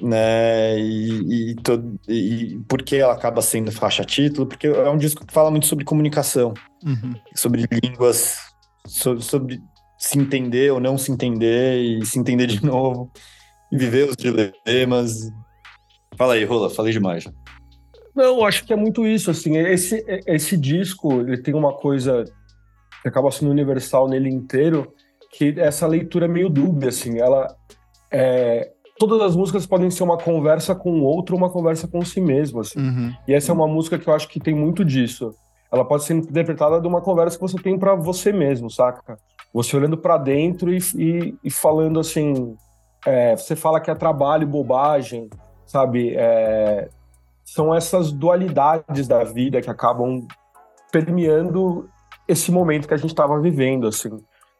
né? 0.00 0.78
E, 0.78 1.52
e, 1.52 1.54
todo, 1.56 1.98
e 2.08 2.58
por 2.68 2.82
que 2.82 2.96
ela 2.96 3.12
acaba 3.12 3.40
sendo 3.40 3.70
faixa 3.70 4.04
título? 4.04 4.46
Porque 4.46 4.66
é 4.66 4.90
um 4.90 4.98
disco 4.98 5.24
que 5.24 5.32
fala 5.32 5.50
muito 5.50 5.66
sobre 5.66 5.84
comunicação, 5.84 6.52
uhum. 6.84 7.14
sobre 7.34 7.66
línguas, 7.82 8.38
sobre, 8.86 9.22
sobre 9.22 9.62
se 9.98 10.18
entender 10.18 10.72
ou 10.72 10.80
não 10.80 10.98
se 10.98 11.12
entender 11.12 11.80
e 11.80 12.04
se 12.04 12.18
entender 12.18 12.46
de 12.46 12.62
novo, 12.66 13.10
e 13.70 13.78
viver 13.78 14.08
os 14.08 14.16
dilemas. 14.16 15.30
Fala 16.16 16.34
aí, 16.34 16.44
Rola, 16.44 16.70
falei 16.70 16.92
demais. 16.92 17.24
Não, 18.14 18.44
acho 18.44 18.64
que 18.64 18.72
é 18.72 18.76
muito 18.76 19.06
isso, 19.06 19.30
assim, 19.30 19.56
esse, 19.56 20.04
esse 20.26 20.56
disco, 20.56 21.20
ele 21.20 21.38
tem 21.38 21.54
uma 21.54 21.72
coisa 21.72 22.24
que 23.02 23.08
acaba 23.08 23.30
sendo 23.30 23.50
universal 23.50 24.08
nele 24.08 24.28
inteiro, 24.28 24.92
que 25.32 25.54
essa 25.58 25.86
leitura 25.86 26.26
é 26.26 26.28
meio 26.28 26.48
dúbia, 26.48 26.90
assim, 26.90 27.18
ela 27.18 27.54
é, 28.10 28.70
todas 28.98 29.20
as 29.20 29.36
músicas 29.36 29.66
podem 29.66 29.90
ser 29.90 30.04
uma 30.04 30.16
conversa 30.16 30.74
com 30.74 31.00
o 31.00 31.02
outro, 31.02 31.36
uma 31.36 31.50
conversa 31.50 31.88
com 31.88 32.04
si 32.04 32.20
mesmo, 32.20 32.60
assim. 32.60 32.78
Uhum. 32.78 33.12
E 33.26 33.34
essa 33.34 33.50
é 33.50 33.54
uma 33.54 33.66
música 33.66 33.98
que 33.98 34.08
eu 34.08 34.14
acho 34.14 34.28
que 34.28 34.38
tem 34.38 34.54
muito 34.54 34.84
disso. 34.84 35.34
Ela 35.72 35.84
pode 35.84 36.04
ser 36.04 36.14
interpretada 36.14 36.80
de 36.80 36.86
uma 36.86 37.00
conversa 37.00 37.36
que 37.36 37.42
você 37.42 37.58
tem 37.58 37.78
para 37.78 37.94
você 37.94 38.32
mesmo, 38.32 38.70
saca? 38.70 39.18
Você 39.52 39.76
olhando 39.76 39.98
para 39.98 40.16
dentro 40.16 40.72
e, 40.72 40.78
e, 40.96 41.34
e, 41.42 41.50
falando 41.50 41.98
assim, 41.98 42.56
é, 43.04 43.36
você 43.36 43.56
fala 43.56 43.80
que 43.80 43.90
é 43.90 43.94
trabalho, 43.94 44.46
bobagem, 44.46 45.28
sabe? 45.66 46.14
É, 46.16 46.88
são 47.44 47.74
essas 47.74 48.10
dualidades 48.10 49.06
da 49.06 49.22
vida 49.22 49.60
que 49.60 49.70
acabam 49.70 50.26
permeando 50.90 51.88
esse 52.26 52.50
momento 52.50 52.88
que 52.88 52.94
a 52.94 52.96
gente 52.96 53.10
estava 53.10 53.38
vivendo, 53.40 53.86
assim, 53.86 54.10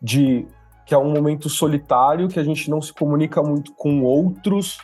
de 0.00 0.46
que 0.84 0.94
é 0.94 0.98
um 0.98 1.10
momento 1.10 1.48
solitário, 1.48 2.28
que 2.28 2.38
a 2.38 2.44
gente 2.44 2.68
não 2.68 2.82
se 2.82 2.92
comunica 2.92 3.42
muito 3.42 3.72
com 3.72 4.02
outros 4.02 4.78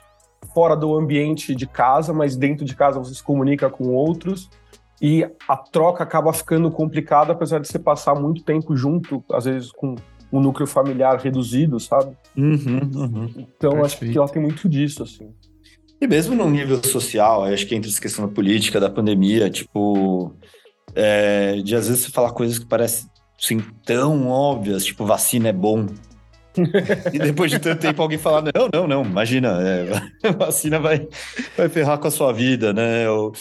fora 0.55 0.75
do 0.75 0.97
ambiente 0.97 1.55
de 1.55 1.67
casa, 1.67 2.13
mas 2.13 2.37
dentro 2.37 2.65
de 2.65 2.75
casa 2.75 2.99
você 2.99 3.15
se 3.15 3.23
comunica 3.23 3.69
com 3.69 3.89
outros 3.89 4.49
e 5.01 5.27
a 5.49 5.57
troca 5.57 6.03
acaba 6.03 6.33
ficando 6.33 6.71
complicada, 6.71 7.33
apesar 7.33 7.61
de 7.61 7.69
você 7.69 7.79
passar 7.79 8.15
muito 8.15 8.43
tempo 8.43 8.77
junto, 8.77 9.23
às 9.31 9.45
vezes 9.45 9.71
com 9.73 9.95
um 10.33 10.41
núcleo 10.41 10.67
familiar 10.67 11.19
reduzido, 11.19 11.81
sabe? 11.81 12.17
Uhum, 12.37 12.81
uhum. 12.95 13.27
Então 13.37 13.73
Perfeito. 13.73 13.85
acho 13.85 13.99
que 13.99 14.19
ela 14.19 14.29
tem 14.29 14.43
muito 14.43 14.69
disso, 14.69 15.03
assim. 15.03 15.33
E 16.01 16.07
mesmo 16.07 16.35
no 16.35 16.49
nível 16.49 16.83
social, 16.83 17.45
acho 17.45 17.67
que 17.67 17.75
entra 17.75 17.91
essa 17.91 18.01
questão 18.01 18.27
da 18.27 18.33
política, 18.33 18.81
da 18.81 18.89
pandemia, 18.89 19.51
tipo, 19.51 20.35
é, 20.95 21.57
de 21.57 21.77
às 21.77 21.89
vezes 21.89 22.05
você 22.05 22.11
falar 22.11 22.33
coisas 22.33 22.59
que 22.59 22.65
parecem 22.65 23.07
assim, 23.39 23.61
tão 23.85 24.29
óbvias, 24.29 24.85
tipo, 24.85 25.05
vacina 25.05 25.49
é 25.49 25.53
bom. 25.53 25.87
e 27.13 27.19
depois 27.19 27.51
de 27.51 27.59
tanto 27.59 27.81
tempo 27.81 28.03
alguém 28.03 28.19
falar, 28.19 28.43
não, 28.43 28.69
não, 28.73 28.87
não, 28.89 29.03
imagina, 29.05 29.59
é, 29.63 30.31
vacina 30.33 30.79
vai, 30.79 31.07
vai 31.57 31.69
ferrar 31.69 31.99
com 31.99 32.09
a 32.09 32.11
sua 32.11 32.33
vida, 32.33 32.73
né? 32.73 33.09
Ou, 33.09 33.33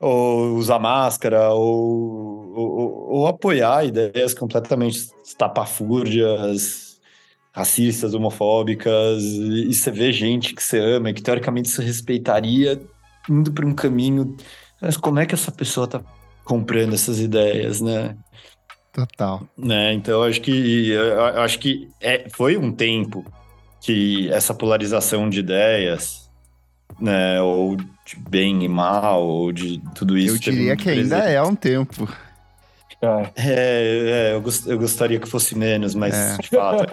ou 0.00 0.56
usar 0.56 0.80
máscara, 0.80 1.50
ou, 1.50 2.52
ou, 2.52 3.08
ou 3.10 3.26
apoiar 3.26 3.86
ideias 3.86 4.34
completamente 4.34 5.08
estapafúrdias, 5.24 6.91
racistas, 7.52 8.14
homofóbicas, 8.14 9.22
e 9.22 9.72
você 9.72 9.90
vê 9.90 10.10
gente 10.12 10.54
que 10.54 10.62
você 10.62 10.78
ama 10.78 11.10
e 11.10 11.14
que 11.14 11.22
teoricamente 11.22 11.68
você 11.68 11.82
respeitaria 11.82 12.80
indo 13.28 13.52
para 13.52 13.66
um 13.66 13.74
caminho. 13.74 14.36
Mas 14.80 14.96
como 14.96 15.20
é 15.20 15.26
que 15.26 15.34
essa 15.34 15.52
pessoa 15.52 15.86
tá 15.86 16.00
comprando 16.44 16.94
essas 16.94 17.20
ideias, 17.20 17.80
né? 17.80 18.16
Total. 18.92 19.46
Né? 19.56 19.92
Então, 19.92 20.22
acho 20.22 20.40
que, 20.40 20.90
eu 20.90 21.24
acho 21.24 21.58
que 21.58 21.88
é, 22.00 22.26
foi 22.30 22.56
um 22.56 22.72
tempo 22.72 23.24
que 23.80 24.30
essa 24.30 24.54
polarização 24.54 25.28
de 25.28 25.40
ideias, 25.40 26.30
né, 27.00 27.40
ou 27.40 27.76
de 27.76 28.16
bem 28.28 28.64
e 28.64 28.68
mal, 28.68 29.22
ou 29.26 29.52
de 29.52 29.80
tudo 29.94 30.16
isso. 30.16 30.36
Eu 30.36 30.38
diria 30.38 30.76
que 30.76 30.88
ainda 30.88 31.18
é 31.18 31.42
um 31.42 31.54
tempo. 31.54 32.08
É, 33.02 34.30
é, 34.30 34.34
eu, 34.34 34.40
gost, 34.40 34.64
eu, 34.64 34.78
gostaria 34.78 35.18
que 35.18 35.28
fosse 35.28 35.58
menos, 35.58 35.92
mas 35.92 36.14
é. 36.14 36.36
de 36.36 36.48
fato, 36.48 36.84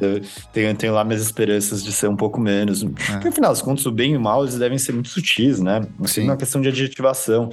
eu 0.00 0.20
tenho, 0.52 0.74
tenho, 0.76 0.94
lá 0.94 1.02
minhas 1.02 1.22
esperanças 1.22 1.82
de 1.82 1.90
ser 1.90 2.08
um 2.08 2.14
pouco 2.14 2.40
menos. 2.40 2.84
É. 2.84 2.86
Porque, 2.86 3.28
afinal 3.28 3.50
das 3.50 3.60
contas, 3.60 3.84
o 3.84 3.90
bem 3.90 4.12
e 4.12 4.16
o 4.16 4.20
mal 4.20 4.44
eles 4.44 4.56
devem 4.56 4.78
ser 4.78 4.92
muito 4.92 5.08
sutis, 5.08 5.58
né? 5.58 5.80
Assim, 6.00 6.20
Sim. 6.20 6.24
uma 6.24 6.36
questão 6.36 6.60
de 6.60 6.68
adjetivação. 6.68 7.50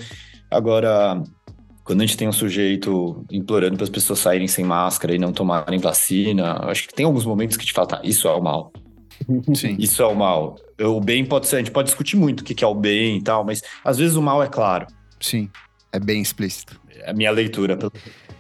Agora, 0.51 1.19
quando 1.83 2.01
a 2.01 2.05
gente 2.05 2.15
tem 2.15 2.27
um 2.27 2.31
sujeito 2.31 3.25
implorando 3.31 3.75
para 3.75 3.85
as 3.85 3.89
pessoas 3.89 4.19
saírem 4.19 4.47
sem 4.47 4.63
máscara 4.63 5.15
e 5.15 5.17
não 5.17 5.33
tomarem 5.33 5.79
vacina, 5.79 6.59
acho 6.69 6.87
que 6.87 6.93
tem 6.93 7.07
alguns 7.07 7.25
momentos 7.25 7.57
que 7.57 7.65
te 7.65 7.73
fala, 7.73 7.87
tá, 7.87 8.01
isso 8.03 8.27
é 8.27 8.31
o 8.31 8.41
mal. 8.41 8.71
Sim. 9.55 9.77
Isso 9.79 10.03
é 10.03 10.05
o 10.05 10.13
mal. 10.13 10.57
O 10.79 11.01
bem 11.01 11.25
pode 11.25 11.47
ser, 11.47 11.55
a 11.55 11.59
gente 11.59 11.71
pode 11.71 11.87
discutir 11.87 12.17
muito 12.17 12.41
o 12.41 12.43
que 12.43 12.63
é 12.63 12.67
o 12.67 12.75
bem 12.75 13.17
e 13.17 13.21
tal, 13.23 13.43
mas 13.43 13.63
às 13.83 13.97
vezes 13.97 14.15
o 14.15 14.21
mal 14.21 14.43
é 14.43 14.47
claro. 14.47 14.85
Sim, 15.19 15.49
é 15.91 15.99
bem 15.99 16.21
explícito 16.21 16.84
a 17.05 17.13
minha 17.13 17.31
leitura. 17.31 17.77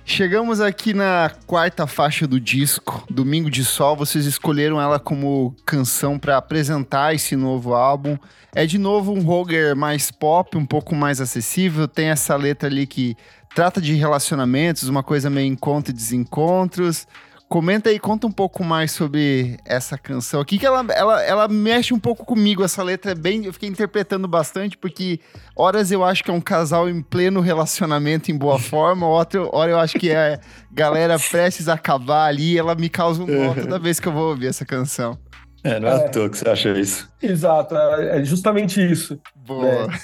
Chegamos 0.03 0.61
aqui 0.61 0.93
na 0.93 1.31
quarta 1.47 1.87
faixa 1.87 2.27
do 2.27 2.39
disco, 2.39 3.03
Domingo 3.09 3.49
de 3.49 3.65
Sol. 3.65 3.95
Vocês 3.95 4.25
escolheram 4.25 4.79
ela 4.79 4.99
como 4.99 5.55
canção 5.65 6.19
para 6.19 6.37
apresentar 6.37 7.15
esse 7.15 7.35
novo 7.35 7.73
álbum. 7.73 8.17
É 8.53 8.65
de 8.65 8.77
novo 8.77 9.11
um 9.11 9.21
Roger 9.21 9.75
mais 9.75 10.11
pop, 10.11 10.57
um 10.57 10.65
pouco 10.65 10.93
mais 10.93 11.19
acessível. 11.19 11.87
Tem 11.87 12.09
essa 12.09 12.35
letra 12.35 12.69
ali 12.69 12.85
que 12.85 13.17
trata 13.55 13.81
de 13.81 13.93
relacionamentos, 13.95 14.87
uma 14.87 15.01
coisa 15.01 15.29
meio 15.29 15.47
encontro 15.47 15.91
e 15.91 15.95
desencontros. 15.95 17.07
Comenta 17.47 17.89
aí, 17.89 17.99
conta 17.99 18.25
um 18.25 18.31
pouco 18.31 18.63
mais 18.63 18.91
sobre 18.91 19.57
essa 19.65 19.97
canção 19.99 20.41
aqui, 20.41 20.57
que 20.57 20.65
ela, 20.65 20.83
ela, 20.91 21.23
ela 21.23 21.47
mexe 21.47 21.93
um 21.93 21.99
pouco 21.99 22.25
comigo. 22.25 22.63
Essa 22.63 22.81
letra 22.81 23.11
é 23.11 23.15
bem. 23.15 23.45
Eu 23.45 23.53
fiquei 23.53 23.69
interpretando 23.69 24.27
bastante, 24.27 24.75
porque 24.77 25.19
horas 25.55 25.91
eu 25.91 26.03
acho 26.03 26.23
que 26.23 26.31
é 26.31 26.33
um 26.33 26.41
casal 26.41 26.89
em 26.89 27.03
pleno 27.03 27.41
relacionamento, 27.41 28.31
em 28.31 28.37
boa 28.37 28.57
forma, 28.59 29.07
outra 29.07 29.43
hora 29.55 29.71
eu 29.71 29.79
acho 29.79 29.97
que 29.99 30.09
é 30.09 30.39
galera 30.71 31.17
prestes 31.19 31.69
a 31.69 31.73
acabar 31.73 32.25
ali. 32.25 32.57
Ela 32.57 32.73
me 32.73 32.89
causa 32.89 33.21
um 33.21 33.27
nó 33.27 33.53
toda 33.53 33.77
vez 33.77 33.99
que 33.99 34.07
eu 34.07 34.13
vou 34.13 34.29
ouvir 34.29 34.47
essa 34.47 34.65
canção. 34.65 35.17
É, 35.63 35.79
não 35.79 35.89
é, 35.89 35.91
é 35.93 36.05
à 36.05 36.09
toa 36.09 36.29
que 36.29 36.37
você 36.37 36.47
acha 36.47 36.69
isso. 36.77 37.09
Exato, 37.21 37.75
é, 37.75 38.19
é 38.19 38.23
justamente 38.23 38.79
isso. 38.79 39.19
Boa. 39.35 39.87
Né? 39.87 39.99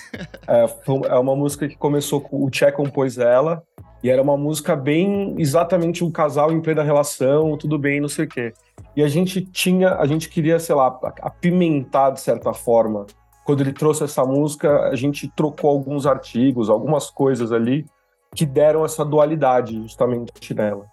É, 0.48 0.66
é 1.08 1.20
uma 1.20 1.36
música 1.36 1.68
que 1.68 1.78
começou 1.78 2.20
com 2.20 2.44
o 2.44 2.50
Tchê 2.50 2.72
compôs 2.72 3.20
ela. 3.20 3.62
E 4.04 4.10
era 4.10 4.22
uma 4.22 4.36
música 4.36 4.76
bem 4.76 5.36
exatamente 5.38 6.04
um 6.04 6.12
casal 6.12 6.52
em 6.52 6.62
plena 6.62 6.84
relação, 6.84 7.56
tudo 7.58 7.78
bem, 7.78 8.02
não 8.02 8.10
sei 8.10 8.26
o 8.26 8.28
quê. 8.28 8.54
E 8.96 9.04
a 9.04 9.08
gente 9.08 9.42
tinha, 9.42 9.96
a 9.96 10.06
gente 10.06 10.28
queria, 10.28 10.60
sei 10.60 10.76
lá, 10.76 11.00
apimentar 11.22 12.12
de 12.12 12.20
certa 12.20 12.54
forma. 12.54 13.06
Quando 13.46 13.62
ele 13.62 13.74
trouxe 13.74 14.04
essa 14.04 14.26
música, 14.26 14.90
a 14.90 14.96
gente 14.96 15.28
trocou 15.36 15.70
alguns 15.70 16.06
artigos, 16.06 16.70
algumas 16.70 17.10
coisas 17.10 17.52
ali 17.52 17.86
que 18.36 18.46
deram 18.46 18.86
essa 18.86 19.04
dualidade 19.04 19.76
justamente 19.82 20.54
nela. 20.54 20.86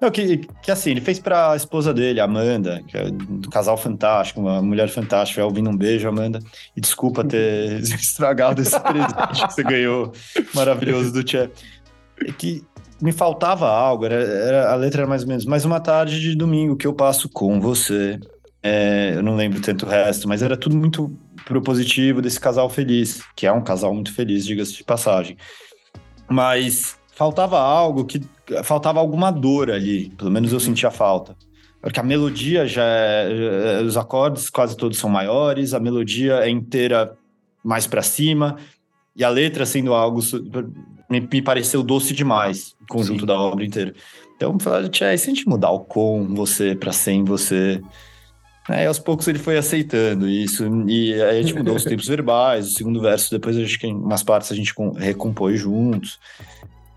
Não, 0.00 0.10
que, 0.10 0.38
que 0.62 0.70
assim, 0.70 0.90
ele 0.90 1.00
fez 1.00 1.18
para 1.18 1.52
a 1.52 1.56
esposa 1.56 1.94
dele, 1.94 2.20
Amanda, 2.20 2.82
que 2.86 2.96
é 2.96 3.10
do 3.10 3.48
casal 3.48 3.76
fantástico, 3.76 4.40
uma 4.40 4.60
mulher 4.60 4.88
fantástica. 4.88 5.44
Ouvindo 5.44 5.70
um 5.70 5.76
beijo, 5.76 6.08
Amanda. 6.08 6.40
E 6.76 6.80
desculpa 6.80 7.24
ter 7.24 7.80
estragado 7.80 8.60
esse 8.60 8.78
presente 8.78 9.46
que 9.46 9.52
você 9.52 9.62
ganhou 9.62 10.12
maravilhoso 10.54 11.12
do 11.12 11.24
Tchê. 11.24 11.50
É 12.26 12.32
que 12.32 12.64
me 13.00 13.12
faltava 13.12 13.68
algo, 13.68 14.04
era, 14.04 14.14
era, 14.14 14.72
a 14.72 14.74
letra 14.74 15.02
era 15.02 15.08
mais 15.08 15.22
ou 15.22 15.28
menos, 15.28 15.44
mais 15.44 15.64
uma 15.64 15.80
tarde 15.80 16.20
de 16.20 16.34
domingo 16.34 16.76
que 16.76 16.86
eu 16.86 16.94
passo 16.94 17.28
com 17.28 17.60
você. 17.60 18.18
É, 18.62 19.12
eu 19.16 19.22
não 19.22 19.36
lembro 19.36 19.60
tanto 19.60 19.84
o 19.84 19.88
resto, 19.88 20.26
mas 20.26 20.42
era 20.42 20.56
tudo 20.56 20.76
muito 20.76 21.14
propositivo 21.44 22.22
desse 22.22 22.40
casal 22.40 22.70
feliz, 22.70 23.22
que 23.36 23.46
é 23.46 23.52
um 23.52 23.62
casal 23.62 23.92
muito 23.92 24.12
feliz, 24.12 24.46
diga-se 24.46 24.72
de 24.72 24.84
passagem. 24.84 25.36
Mas 26.30 26.96
faltava 27.14 27.58
algo 27.58 28.04
que 28.04 28.20
faltava 28.62 29.00
alguma 29.00 29.30
dor 29.30 29.70
ali, 29.70 30.10
pelo 30.10 30.30
menos 30.30 30.52
eu 30.52 30.60
sentia 30.60 30.90
falta. 30.90 31.36
Porque 31.82 32.00
a 32.00 32.02
melodia 32.02 32.66
já 32.66 32.84
é, 32.84 33.82
os 33.82 33.98
acordes 33.98 34.48
quase 34.48 34.74
todos 34.74 34.96
são 34.96 35.10
maiores, 35.10 35.74
a 35.74 35.80
melodia 35.80 36.36
é 36.36 36.48
inteira 36.48 37.14
mais 37.62 37.86
para 37.86 38.00
cima 38.00 38.56
e 39.14 39.22
a 39.22 39.28
letra 39.28 39.66
sendo 39.66 39.92
algo 39.92 40.20
me, 41.20 41.28
me 41.32 41.42
pareceu 41.42 41.82
doce 41.82 42.12
demais, 42.12 42.74
o 42.82 42.86
conjunto 42.86 43.20
Sim. 43.20 43.26
da 43.26 43.38
obra 43.38 43.64
inteira. 43.64 43.94
Então, 44.36 44.58
falei, 44.58 44.88
Tchê, 44.88 45.16
se 45.16 45.30
a 45.30 45.34
gente 45.34 45.48
mudar 45.48 45.70
o 45.70 45.80
com 45.80 46.34
você 46.34 46.74
para 46.74 46.92
sem 46.92 47.24
você. 47.24 47.80
Aí, 48.68 48.86
aos 48.86 48.98
poucos 48.98 49.28
ele 49.28 49.38
foi 49.38 49.58
aceitando 49.58 50.28
isso, 50.28 50.64
e 50.88 51.14
aí 51.14 51.38
a 51.38 51.42
gente 51.42 51.54
mudou 51.54 51.76
os 51.76 51.84
tempos 51.84 52.08
verbais, 52.08 52.66
o 52.68 52.72
segundo 52.72 53.00
verso, 53.00 53.30
depois 53.30 53.56
acho 53.56 53.78
que 53.78 53.86
em 53.86 53.94
umas 53.94 54.22
partes 54.22 54.50
a 54.50 54.54
gente 54.54 54.74
recompôs 54.96 55.60
juntos. 55.60 56.18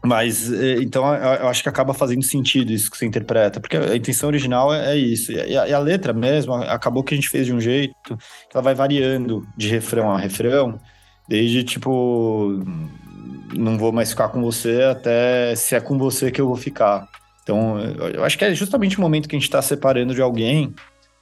Mas, 0.04 0.52
eh, 0.54 0.78
então, 0.82 1.04
eu 1.14 1.48
acho 1.50 1.62
que 1.62 1.68
acaba 1.68 1.94
fazendo 1.94 2.24
sentido 2.24 2.72
isso 2.72 2.90
que 2.90 2.98
você 2.98 3.06
interpreta, 3.06 3.60
porque 3.60 3.76
a 3.76 3.96
intenção 3.96 4.30
original 4.30 4.74
é, 4.74 4.94
é 4.94 4.96
isso. 4.96 5.32
E 5.34 5.58
a, 5.58 5.68
e 5.68 5.74
a, 5.74 5.80
letra 5.80 6.14
mesmo, 6.14 6.54
acabou 6.54 7.04
que 7.04 7.14
a 7.14 7.18
gente 7.18 7.30
fez 7.30 7.46
de 7.46 7.54
um 7.54 7.60
jeito 7.60 7.94
que 8.06 8.56
ela 8.56 8.62
vai 8.62 8.74
variando 8.74 9.46
de 9.58 9.68
refrão 9.68 10.12
a 10.12 10.18
refrão, 10.18 10.80
desde 11.28 11.64
tipo 11.64 12.64
não 13.54 13.78
vou 13.78 13.92
mais 13.92 14.10
ficar 14.10 14.30
com 14.30 14.42
você 14.42 14.84
até 14.84 15.56
se 15.56 15.76
é 15.76 15.80
com 15.80 15.98
você 15.98 16.32
que 16.32 16.42
eu 16.42 16.48
vou 16.48 16.56
ficar. 16.56 17.08
Então, 17.44 17.80
eu 18.14 18.26
acho 18.26 18.38
que 18.38 18.44
é 18.44 18.54
justamente 18.54 18.98
o 18.98 19.02
momento 19.02 19.30
que 19.30 19.36
a 19.36 19.40
gente 19.40 19.48
está 19.48 19.62
separando 19.62 20.14
de 20.14 20.22
alguém. 20.22 20.74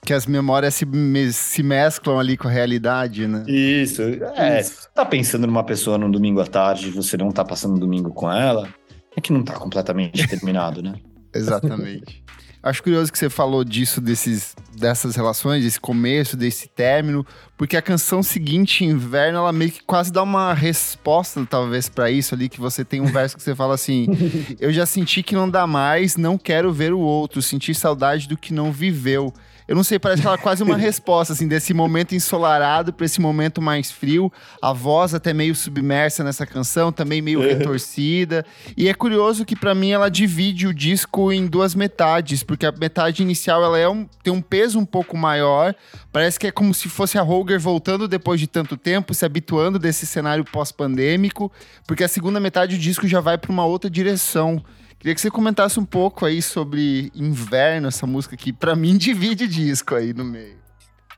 Que 0.03 0.13
as 0.13 0.25
memórias 0.25 0.73
se, 0.73 0.85
se 1.33 1.61
mesclam 1.61 2.19
ali 2.19 2.35
com 2.35 2.47
a 2.47 2.51
realidade, 2.51 3.27
né? 3.27 3.43
Isso. 3.47 4.01
É, 4.35 4.59
Isso. 4.59 4.81
você 4.81 4.89
tá 4.93 5.05
pensando 5.05 5.45
numa 5.45 5.63
pessoa 5.63 5.97
num 5.97 6.09
domingo 6.09 6.41
à 6.41 6.45
tarde 6.45 6.87
e 6.87 6.91
você 6.91 7.15
não 7.15 7.29
tá 7.29 7.45
passando 7.45 7.79
domingo 7.79 8.11
com 8.11 8.31
ela, 8.31 8.67
é 9.15 9.21
que 9.21 9.31
não 9.31 9.43
tá 9.43 9.53
completamente 9.53 10.25
terminado, 10.27 10.81
né? 10.81 10.95
Exatamente. 11.33 12.23
Acho 12.65 12.81
curioso 12.81 13.11
que 13.11 13.19
você 13.19 13.29
falou 13.29 13.63
disso, 13.63 14.01
desses, 14.01 14.55
dessas 14.75 15.15
relações, 15.15 15.63
desse 15.63 15.79
começo, 15.79 16.35
desse 16.35 16.67
término, 16.67 17.23
porque 17.55 17.77
a 17.77 17.81
canção 17.81 18.23
seguinte, 18.23 18.83
Inverno, 18.83 19.37
ela 19.37 19.53
meio 19.53 19.71
que 19.71 19.83
quase 19.83 20.11
dá 20.11 20.23
uma 20.23 20.51
resposta, 20.51 21.45
talvez, 21.45 21.87
para 21.87 22.09
isso 22.09 22.33
ali, 22.33 22.49
que 22.49 22.59
você 22.59 22.83
tem 22.83 23.01
um 23.01 23.05
verso 23.05 23.37
que 23.37 23.43
você 23.43 23.53
fala 23.53 23.75
assim: 23.75 24.07
Eu 24.59 24.73
já 24.73 24.83
senti 24.87 25.21
que 25.21 25.35
não 25.35 25.47
dá 25.47 25.67
mais, 25.67 26.17
não 26.17 26.39
quero 26.39 26.73
ver 26.73 26.91
o 26.91 26.97
outro, 26.97 27.39
senti 27.39 27.71
saudade 27.75 28.27
do 28.27 28.35
que 28.35 28.51
não 28.51 28.71
viveu. 28.71 29.31
Eu 29.67 29.75
não 29.75 29.83
sei, 29.83 29.97
parece 29.97 30.21
que 30.21 30.27
ela 30.27 30.37
é 30.37 30.39
quase 30.39 30.61
uma 30.61 30.77
resposta, 30.77 31.33
assim, 31.33 31.47
desse 31.47 31.73
momento 31.73 32.13
ensolarado 32.13 32.93
para 32.93 33.05
esse 33.05 33.19
momento 33.19 33.61
mais 33.61 33.91
frio. 33.91 34.31
A 34.61 34.71
voz 34.71 35.13
até 35.13 35.33
meio 35.33 35.55
submersa 35.55 36.23
nessa 36.23 36.45
canção, 36.45 36.91
também 36.91 37.21
meio 37.21 37.41
retorcida. 37.41 38.45
E 38.77 38.87
é 38.87 38.93
curioso 38.93 39.43
que 39.43 39.55
para 39.55 39.73
mim 39.73 39.91
ela 39.91 40.09
divide 40.09 40.67
o 40.67 40.73
disco 40.73 41.31
em 41.31 41.47
duas 41.47 41.73
metades, 41.73 42.43
porque 42.43 42.65
a 42.65 42.71
metade 42.71 43.23
inicial 43.23 43.63
ela 43.63 43.79
é 43.79 43.89
um, 43.89 44.07
tem 44.23 44.31
um 44.31 44.41
peso 44.41 44.77
um 44.77 44.85
pouco 44.85 45.17
maior. 45.17 45.73
Parece 46.11 46.39
que 46.39 46.47
é 46.47 46.51
como 46.51 46.73
se 46.73 46.87
fosse 46.87 47.17
a 47.17 47.21
Roger 47.21 47.59
voltando 47.59 48.07
depois 48.07 48.39
de 48.39 48.47
tanto 48.47 48.77
tempo, 48.77 49.13
se 49.13 49.25
habituando 49.25 49.79
desse 49.79 50.05
cenário 50.05 50.45
pós-pandêmico, 50.45 51.51
porque 51.87 52.03
a 52.03 52.07
segunda 52.07 52.39
metade 52.39 52.75
do 52.77 52.81
disco 52.81 53.07
já 53.07 53.19
vai 53.19 53.37
para 53.37 53.51
uma 53.51 53.65
outra 53.65 53.89
direção. 53.89 54.63
Queria 54.99 55.13
que 55.13 55.21
você 55.21 55.29
comentasse 55.29 55.79
um 55.79 55.85
pouco 55.85 56.25
aí 56.25 56.41
sobre 56.41 57.11
Inverno, 57.13 57.87
essa 57.87 58.07
música 58.07 58.35
que 58.35 58.51
para 58.51 58.75
mim 58.75 58.97
divide 58.97 59.47
disco 59.47 59.95
aí 59.95 60.13
no 60.13 60.23
meio. 60.23 60.57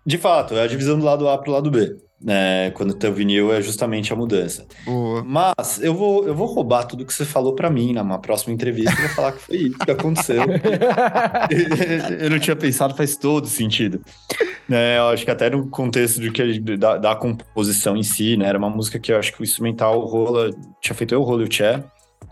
De 0.06 0.18
fato, 0.18 0.54
é 0.56 0.64
a 0.64 0.68
divisão 0.68 0.98
do 0.98 1.06
lado 1.06 1.28
A 1.28 1.38
pro 1.38 1.52
lado 1.52 1.70
B. 1.70 1.98
Né? 2.20 2.72
Quando 2.72 2.96
tem 2.96 3.10
o 3.10 3.14
vinil 3.14 3.54
é 3.54 3.62
justamente 3.62 4.12
a 4.12 4.16
mudança. 4.16 4.66
Boa. 4.86 5.24
Mas 5.24 5.80
eu 5.82 5.94
vou, 5.94 6.26
eu 6.28 6.34
vou 6.34 6.48
roubar 6.48 6.86
tudo 6.86 7.06
que 7.06 7.14
você 7.14 7.24
falou 7.24 7.54
para 7.54 7.70
mim 7.70 7.94
numa 7.94 8.18
próxima 8.18 8.54
entrevista 8.54 8.92
e 8.94 9.02
vou 9.02 9.10
falar 9.10 9.34
que 9.34 9.40
foi 9.40 9.56
isso 9.58 9.78
que 9.78 9.92
aconteceu. 9.92 10.42
eu 12.20 12.30
não 12.30 12.40
tinha 12.40 12.56
pensado, 12.56 12.96
faz 12.96 13.16
todo 13.16 13.48
sentido. 13.48 14.02
É, 14.70 14.98
eu 14.98 15.10
acho 15.10 15.24
que 15.24 15.32
até 15.32 15.50
no 15.50 15.68
contexto 15.70 16.20
de 16.20 16.32
que, 16.32 16.60
da, 16.78 16.98
da 16.98 17.16
composição 17.16 17.96
em 17.96 18.04
si, 18.04 18.36
né? 18.36 18.48
Era 18.48 18.58
uma 18.58 18.70
música 18.70 19.00
que 19.00 19.12
eu 19.12 19.20
acho 19.20 19.32
que 19.34 19.42
o 19.42 19.44
instrumental 19.44 20.00
o 20.00 20.06
Rola 20.06 20.50
tinha 20.82 20.96
feito 20.96 21.14
eu, 21.14 21.22
o 21.22 21.24
Rola 21.24 21.44
e 21.44 21.46
o 21.46 21.50
Tché. 21.50 21.84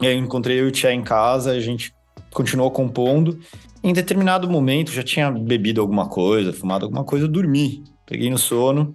E 0.02 0.08
aí 0.08 0.18
encontrei 0.18 0.62
o 0.62 0.72
Tchê 0.72 0.92
em 0.92 1.04
casa, 1.04 1.52
a 1.52 1.60
gente 1.60 1.94
continuou 2.34 2.70
compondo. 2.72 3.40
Em 3.84 3.94
determinado 3.94 4.50
momento, 4.50 4.92
já 4.92 5.04
tinha 5.04 5.32
bebido 5.32 5.80
alguma 5.80 6.08
coisa, 6.08 6.52
fumado 6.52 6.86
alguma 6.86 7.04
coisa, 7.04 7.26
eu 7.26 7.30
dormi. 7.30 7.84
Peguei 8.06 8.30
no 8.30 8.38
sono 8.38 8.94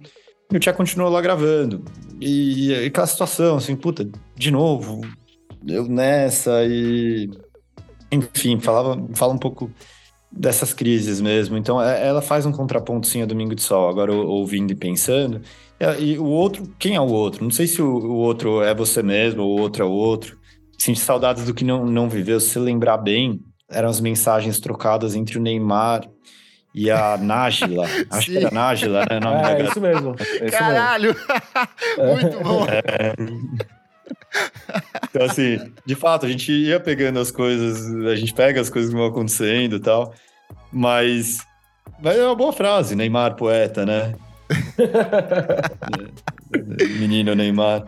e 0.51 0.57
o 0.57 0.59
Tchê 0.59 0.71
continuou 0.73 1.09
lá 1.09 1.21
gravando. 1.21 1.83
E, 2.19 2.69
e 2.69 2.85
aquela 2.85 3.07
situação, 3.07 3.57
assim, 3.57 3.75
puta, 3.75 4.07
de 4.35 4.51
novo, 4.51 5.01
eu 5.67 5.87
nessa 5.87 6.63
e... 6.65 7.29
Enfim, 8.11 8.59
falava, 8.59 9.01
fala 9.13 9.33
um 9.33 9.37
pouco 9.37 9.71
dessas 10.31 10.73
crises 10.73 11.21
mesmo. 11.21 11.57
Então, 11.57 11.81
é, 11.81 12.05
ela 12.05 12.21
faz 12.21 12.45
um 12.45 12.51
contraponto, 12.51 13.07
sim, 13.07 13.21
a 13.21 13.25
Domingo 13.25 13.55
de 13.55 13.61
Sol, 13.61 13.89
agora 13.89 14.13
ouvindo 14.13 14.71
e 14.71 14.75
pensando. 14.75 15.41
E 15.99 16.17
o 16.17 16.25
outro, 16.25 16.71
quem 16.77 16.95
é 16.95 17.01
o 17.01 17.07
outro? 17.07 17.43
Não 17.43 17.51
sei 17.51 17.65
se 17.65 17.81
o 17.81 18.13
outro 18.15 18.61
é 18.61 18.75
você 18.75 19.01
mesmo 19.01 19.41
ou 19.41 19.57
o 19.57 19.61
outro 19.61 19.83
é 19.83 19.85
o 19.85 19.91
outro. 19.91 20.37
Senti 20.81 20.99
saudades 20.99 21.45
do 21.45 21.53
que 21.53 21.63
não, 21.63 21.85
não 21.85 22.09
viveu. 22.09 22.39
Se 22.39 22.57
lembrar 22.57 22.97
bem, 22.97 23.39
eram 23.69 23.87
as 23.87 24.01
mensagens 24.01 24.59
trocadas 24.59 25.13
entre 25.13 25.37
o 25.37 25.41
Neymar 25.41 26.09
e 26.73 26.89
a 26.89 27.15
Nájila. 27.21 27.85
Acho 28.09 28.25
Sim. 28.25 28.31
que 28.31 28.37
era 28.39 28.49
Nájila, 28.49 29.05
né? 29.07 29.19
Nome 29.19 29.43
é, 29.43 29.61
isso 29.61 29.79
mesmo. 29.79 30.15
É 30.41 30.47
isso 30.47 30.57
Caralho! 30.57 31.15
Mesmo. 31.97 32.13
Muito 32.13 32.43
bom. 32.43 32.65
É... 32.65 33.13
Então, 35.07 35.23
assim, 35.23 35.59
de 35.85 35.93
fato, 35.93 36.25
a 36.25 36.29
gente 36.29 36.51
ia 36.51 36.79
pegando 36.79 37.19
as 37.19 37.29
coisas, 37.29 37.85
a 38.07 38.15
gente 38.15 38.33
pega 38.33 38.59
as 38.59 38.71
coisas 38.71 38.89
que 38.89 38.97
vão 38.97 39.05
acontecendo 39.05 39.75
e 39.75 39.79
tal, 39.79 40.15
mas, 40.71 41.45
mas 42.01 42.17
é 42.17 42.25
uma 42.25 42.35
boa 42.35 42.51
frase, 42.51 42.95
Neymar 42.95 43.35
poeta, 43.35 43.85
né? 43.85 44.15
Menino 46.97 47.35
Neymar. 47.35 47.85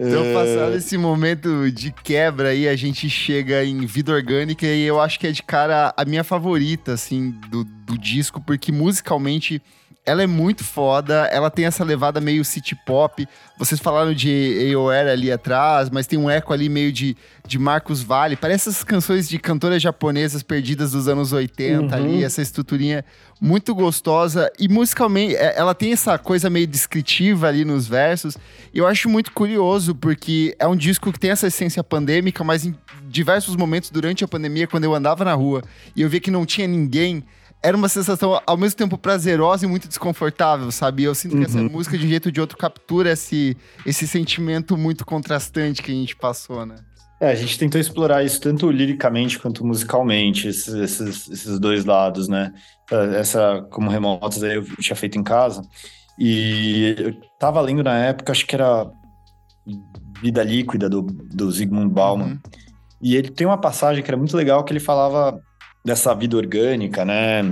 Então, 0.00 0.32
passado 0.32 0.74
esse 0.74 0.96
momento 0.96 1.70
de 1.70 1.92
quebra 1.92 2.48
aí, 2.48 2.66
a 2.66 2.74
gente 2.74 3.10
chega 3.10 3.62
em 3.62 3.84
Vida 3.84 4.12
Orgânica 4.12 4.66
e 4.66 4.82
eu 4.82 4.98
acho 4.98 5.20
que 5.20 5.26
é 5.26 5.32
de 5.32 5.42
cara 5.42 5.92
a 5.94 6.04
minha 6.06 6.24
favorita, 6.24 6.94
assim, 6.94 7.30
do, 7.50 7.64
do 7.64 7.98
disco, 7.98 8.40
porque 8.40 8.72
musicalmente 8.72 9.60
ela 10.04 10.22
é 10.22 10.26
muito 10.26 10.64
foda, 10.64 11.28
ela 11.30 11.50
tem 11.50 11.66
essa 11.66 11.84
levada 11.84 12.20
meio 12.20 12.44
city 12.44 12.74
pop. 12.86 13.28
Vocês 13.58 13.78
falaram 13.78 14.14
de 14.14 14.72
AOR 14.74 15.08
ali 15.10 15.30
atrás, 15.30 15.90
mas 15.90 16.06
tem 16.06 16.18
um 16.18 16.28
eco 16.28 16.54
ali 16.54 16.70
meio 16.70 16.90
de, 16.90 17.14
de 17.46 17.58
Marcos 17.58 18.02
Vale. 18.02 18.34
Parece 18.34 18.70
essas 18.70 18.82
canções 18.82 19.28
de 19.28 19.38
cantoras 19.38 19.82
japonesas 19.82 20.42
perdidas 20.42 20.92
dos 20.92 21.06
anos 21.06 21.32
80 21.32 21.82
uhum. 21.82 21.92
ali, 21.92 22.24
essa 22.24 22.40
estruturinha 22.40 23.04
muito 23.38 23.74
gostosa. 23.74 24.50
E 24.58 24.68
musicalmente, 24.68 25.36
é, 25.36 25.54
ela 25.56 25.74
tem 25.74 25.92
essa 25.92 26.18
coisa 26.18 26.48
meio 26.48 26.66
descritiva 26.66 27.48
ali 27.48 27.64
nos 27.64 27.86
versos. 27.86 28.38
E 28.72 28.78
eu 28.78 28.86
acho 28.86 29.08
muito 29.08 29.30
curioso, 29.32 29.94
porque 29.94 30.56
é 30.58 30.66
um 30.66 30.76
disco 30.76 31.12
que 31.12 31.20
tem 31.20 31.30
essa 31.30 31.46
essência 31.46 31.84
pandêmica, 31.84 32.42
mas 32.42 32.64
em 32.64 32.74
diversos 33.06 33.54
momentos 33.54 33.90
durante 33.90 34.24
a 34.24 34.28
pandemia, 34.28 34.66
quando 34.66 34.84
eu 34.84 34.94
andava 34.94 35.24
na 35.24 35.34
rua 35.34 35.62
e 35.94 36.00
eu 36.00 36.08
via 36.08 36.20
que 36.20 36.30
não 36.30 36.46
tinha 36.46 36.66
ninguém 36.66 37.22
era 37.62 37.76
uma 37.76 37.88
sensação 37.88 38.40
ao 38.46 38.56
mesmo 38.56 38.76
tempo 38.76 38.96
prazerosa 38.96 39.66
e 39.66 39.68
muito 39.68 39.86
desconfortável, 39.86 40.70
sabe? 40.70 41.04
Eu 41.04 41.14
sinto 41.14 41.36
que 41.36 41.44
essa 41.44 41.58
uhum. 41.58 41.68
música, 41.68 41.98
de 41.98 42.06
um 42.06 42.08
jeito 42.08 42.26
ou 42.26 42.32
de 42.32 42.40
outro, 42.40 42.56
captura 42.56 43.12
esse, 43.12 43.56
esse 43.84 44.08
sentimento 44.08 44.76
muito 44.76 45.04
contrastante 45.04 45.82
que 45.82 45.92
a 45.92 45.94
gente 45.94 46.16
passou, 46.16 46.64
né? 46.64 46.76
É, 47.20 47.30
a 47.30 47.34
gente 47.34 47.58
tentou 47.58 47.78
explorar 47.78 48.24
isso 48.24 48.40
tanto 48.40 48.70
liricamente 48.70 49.38
quanto 49.38 49.64
musicalmente, 49.64 50.48
esses, 50.48 50.72
esses, 50.72 51.28
esses 51.28 51.60
dois 51.60 51.84
lados, 51.84 52.28
né? 52.28 52.50
Essa, 52.90 53.66
como 53.70 53.90
remotos 53.90 54.42
aí 54.42 54.54
eu 54.54 54.64
tinha 54.76 54.96
feito 54.96 55.18
em 55.18 55.22
casa. 55.22 55.60
E 56.18 56.94
eu 56.98 57.14
tava 57.38 57.60
lendo 57.60 57.82
na 57.82 57.96
época, 57.98 58.32
acho 58.32 58.46
que 58.46 58.54
era 58.54 58.90
Vida 60.22 60.42
Líquida, 60.42 60.88
do, 60.88 61.02
do 61.02 61.50
Zygmunt 61.50 61.92
Bauman. 61.92 62.24
Uhum. 62.24 62.38
E 63.02 63.16
ele 63.16 63.30
tem 63.30 63.46
uma 63.46 63.58
passagem 63.58 64.02
que 64.02 64.10
era 64.10 64.16
muito 64.16 64.34
legal, 64.34 64.64
que 64.64 64.72
ele 64.72 64.80
falava 64.80 65.38
dessa 65.84 66.14
vida 66.14 66.36
orgânica, 66.36 67.04
né? 67.04 67.42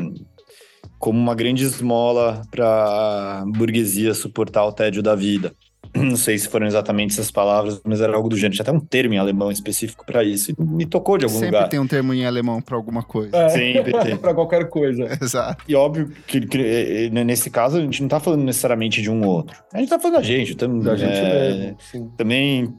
Como 0.99 1.18
uma 1.18 1.35
grande 1.35 1.64
esmola 1.64 2.43
para 2.51 2.66
a 2.66 3.45
burguesia 3.47 4.14
suportar 4.14 4.64
o 4.64 4.72
tédio 4.72 5.03
da 5.03 5.14
vida. 5.14 5.55
Não 5.95 6.16
sei 6.16 6.39
se 6.39 6.49
foram 6.49 6.66
exatamente 6.66 7.12
essas 7.12 7.31
palavras, 7.31 7.81
mas 7.85 8.01
era 8.01 8.14
algo 8.14 8.29
do 8.29 8.37
gênero. 8.37 8.55
Tinha 8.55 8.62
até 8.62 8.72
um 8.72 8.81
termo 8.81 9.14
em 9.14 9.18
alemão 9.18 9.51
específico 9.51 10.05
para 10.05 10.22
isso. 10.22 10.53
E 10.53 10.55
me 10.62 10.85
tocou 10.87 11.16
de 11.16 11.24
algum 11.24 11.35
Sempre 11.35 11.49
lugar. 11.49 11.61
Sempre 11.61 11.70
tem 11.70 11.81
um 11.81 11.87
termo 11.87 12.14
em 12.14 12.26
alemão 12.26 12.61
para 12.61 12.76
alguma 12.76 13.03
coisa. 13.03 13.37
É, 13.37 13.49
Sempre 13.49 13.93
tem. 13.93 14.16
para 14.18 14.35
qualquer 14.35 14.68
coisa. 14.68 15.09
Exato. 15.20 15.64
E 15.66 15.74
óbvio 15.74 16.11
que, 16.26 16.41
que, 16.41 17.11
nesse 17.11 17.51
caso 17.51 17.79
a 17.79 17.81
gente 17.81 18.03
não 18.03 18.09
tá 18.09 18.20
falando 18.20 18.45
necessariamente 18.45 19.01
de 19.01 19.11
um 19.11 19.24
outro. 19.26 19.57
A 19.72 19.79
gente 19.79 19.89
tá 19.89 19.99
falando 19.99 20.16
da 20.16 20.22
gente. 20.22 20.55
Tam, 20.55 20.79
da 20.79 20.97
gente 20.97 21.16
é, 21.16 21.74
mesmo. 21.93 22.12
Também 22.16 22.74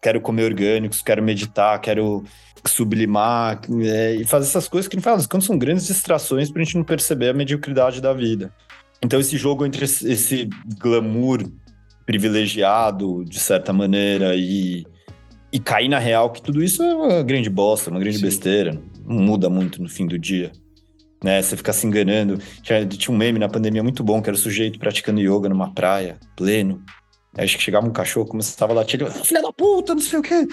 quero 0.00 0.20
comer 0.20 0.44
orgânicos, 0.44 1.02
quero 1.02 1.22
meditar, 1.22 1.80
quero 1.80 2.22
sublimar 2.64 3.60
é, 3.82 4.14
e 4.14 4.24
fazer 4.24 4.46
essas 4.46 4.68
coisas 4.68 4.88
que 4.88 4.96
não 4.96 5.02
faz, 5.02 5.26
quando 5.26 5.42
são 5.42 5.58
grandes 5.58 5.86
distrações 5.86 6.50
para 6.50 6.62
a 6.62 6.64
gente 6.64 6.76
não 6.76 6.84
perceber 6.84 7.30
a 7.30 7.34
mediocridade 7.34 8.00
da 8.00 8.12
vida. 8.12 8.52
Então 9.02 9.18
esse 9.18 9.36
jogo 9.36 9.66
entre 9.66 9.84
esse 9.84 10.48
glamour 10.78 11.42
privilegiado 12.06 13.24
de 13.24 13.38
certa 13.38 13.72
maneira 13.72 14.34
e 14.36 14.86
e 15.52 15.60
cair 15.60 15.88
na 15.88 15.98
real 15.98 16.30
que 16.30 16.40
tudo 16.40 16.64
isso 16.64 16.82
é 16.82 16.94
uma 16.94 17.22
grande 17.22 17.50
bosta, 17.50 17.90
uma 17.90 18.00
grande 18.00 18.16
Sim. 18.16 18.24
besteira, 18.24 18.82
não 19.04 19.18
muda 19.18 19.50
muito 19.50 19.82
no 19.82 19.88
fim 19.88 20.06
do 20.06 20.18
dia. 20.18 20.50
Né, 21.22 21.40
você 21.40 21.56
fica 21.56 21.72
se 21.72 21.86
enganando. 21.86 22.38
Tinha, 22.62 22.84
tinha 22.86 23.14
um 23.14 23.18
meme 23.18 23.38
na 23.38 23.48
pandemia 23.48 23.82
muito 23.82 24.02
bom, 24.02 24.20
que 24.20 24.28
era 24.28 24.34
o 24.34 24.40
sujeito 24.40 24.78
praticando 24.78 25.20
yoga 25.20 25.48
numa 25.48 25.72
praia, 25.72 26.18
pleno. 26.34 26.82
Aí 27.36 27.44
acho 27.44 27.56
que 27.56 27.62
chegava 27.62 27.86
um 27.86 27.92
cachorro, 27.92 28.26
começava 28.26 28.72
a 28.72 28.76
latir, 28.76 29.00
ele, 29.00 29.10
filha 29.10 29.40
da 29.40 29.52
puta, 29.52 29.94
não 29.94 30.02
sei 30.02 30.18
o 30.18 30.22
quê. 30.22 30.48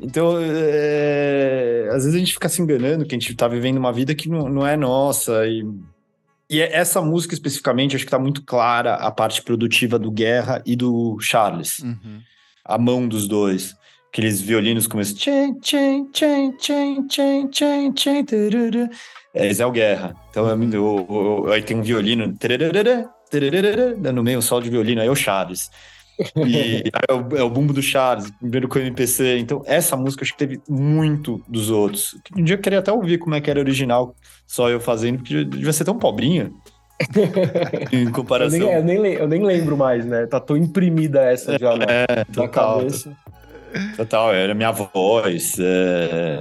Então, 0.00 0.38
é, 0.38 1.88
às 1.88 2.04
vezes 2.04 2.14
a 2.14 2.18
gente 2.18 2.32
fica 2.32 2.48
se 2.48 2.60
enganando 2.60 3.06
que 3.06 3.14
a 3.14 3.18
gente 3.18 3.34
tá 3.34 3.48
vivendo 3.48 3.78
uma 3.78 3.92
vida 3.92 4.14
que 4.14 4.28
não, 4.28 4.48
não 4.48 4.66
é 4.66 4.76
nossa. 4.76 5.46
E, 5.46 5.64
e 6.50 6.60
é, 6.60 6.76
essa 6.76 7.00
música 7.00 7.34
especificamente, 7.34 7.96
acho 7.96 8.04
que 8.04 8.10
tá 8.10 8.18
muito 8.18 8.42
clara 8.42 8.94
a 8.94 9.10
parte 9.10 9.42
produtiva 9.42 9.98
do 9.98 10.10
Guerra 10.10 10.62
e 10.66 10.76
do 10.76 11.18
Charles. 11.20 11.78
Uhum. 11.78 12.20
A 12.64 12.76
mão 12.76 13.08
dos 13.08 13.26
dois. 13.26 13.74
Aqueles 14.12 14.40
violinos 14.40 14.86
como 14.86 15.00
esse. 15.00 15.14
Tchan, 15.14 15.54
tchan, 15.60 16.06
tchan, 16.12 16.52
tchan, 16.56 17.06
tchan, 17.06 17.48
tchan, 17.48 17.92
tchan, 17.92 18.24
tarará. 18.24 18.90
É, 19.34 19.46
esse 19.48 19.62
é 19.62 19.66
o 19.66 19.70
Guerra. 19.70 20.14
Então, 20.30 20.48
é, 20.48 21.54
aí 21.54 21.62
tem 21.62 21.76
um 21.76 21.82
violino. 21.82 22.34
Tarará, 22.36 22.70
tarará, 23.30 24.12
no 24.12 24.22
meio, 24.22 24.38
um 24.38 24.42
sol 24.42 24.60
de 24.60 24.70
violino. 24.70 25.00
Aí 25.00 25.08
é 25.08 25.10
o 25.10 25.16
Charles. 25.16 25.70
E 26.36 26.84
é 27.08 27.12
o, 27.12 27.36
é 27.36 27.42
o 27.42 27.50
bumbo 27.50 27.72
do 27.72 27.82
Charles, 27.82 28.30
primeiro 28.30 28.68
com 28.68 28.78
o 28.78 28.82
MPC. 28.82 29.38
Então, 29.38 29.62
essa 29.66 29.96
música 29.96 30.24
acho 30.24 30.32
que 30.32 30.38
teve 30.38 30.60
muito 30.68 31.42
dos 31.46 31.70
outros. 31.70 32.16
Um 32.36 32.42
dia 32.42 32.56
eu 32.56 32.60
queria 32.60 32.78
até 32.78 32.92
ouvir 32.92 33.18
como 33.18 33.34
é 33.34 33.40
que 33.40 33.50
era 33.50 33.60
original, 33.60 34.14
só 34.46 34.70
eu 34.70 34.80
fazendo, 34.80 35.18
porque 35.18 35.44
devia 35.44 35.72
ser 35.72 35.84
tão 35.84 35.98
pobrinha. 35.98 36.50
em 37.92 38.10
comparação. 38.10 38.58
Eu 38.58 38.82
nem, 38.82 38.96
eu, 38.96 39.02
nem, 39.02 39.12
eu 39.14 39.28
nem, 39.28 39.44
lembro 39.44 39.76
mais, 39.76 40.06
né? 40.06 40.26
Tá 40.26 40.40
tão 40.40 40.56
imprimida 40.56 41.20
essa 41.20 41.58
já 41.58 41.76
na, 41.76 41.84
é, 41.84 42.24
total, 42.24 42.42
na 42.42 42.48
cabeça. 42.48 43.16
Total, 43.96 44.34
era 44.34 44.54
minha 44.54 44.72
voz. 44.72 45.56
É... 45.58 46.40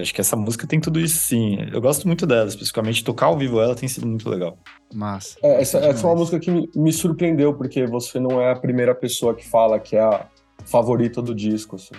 acho 0.00 0.14
que 0.14 0.20
essa 0.20 0.36
música 0.36 0.66
tem 0.66 0.80
tudo 0.80 1.00
isso 1.00 1.16
sim. 1.16 1.58
Eu 1.72 1.80
gosto 1.80 2.06
muito 2.06 2.26
dela, 2.26 2.48
especificamente 2.48 3.04
tocar 3.04 3.26
ao 3.26 3.38
vivo 3.38 3.60
ela 3.60 3.74
tem 3.74 3.88
sido 3.88 4.06
muito 4.06 4.28
legal. 4.28 4.58
Massa. 4.92 5.36
É, 5.42 5.60
essa, 5.60 5.78
essa 5.78 6.06
é 6.06 6.10
uma 6.10 6.16
música 6.16 6.38
que 6.38 6.50
me, 6.50 6.70
me, 6.74 6.92
surpreendeu, 6.92 7.54
porque 7.54 7.86
você 7.86 8.18
não 8.20 8.40
é 8.40 8.52
a 8.52 8.56
primeira 8.56 8.94
pessoa 8.94 9.34
que 9.34 9.46
fala 9.46 9.78
que 9.78 9.96
é 9.96 10.02
a 10.02 10.26
favorita 10.64 11.20
do 11.20 11.34
disco, 11.34 11.76
assim. 11.76 11.94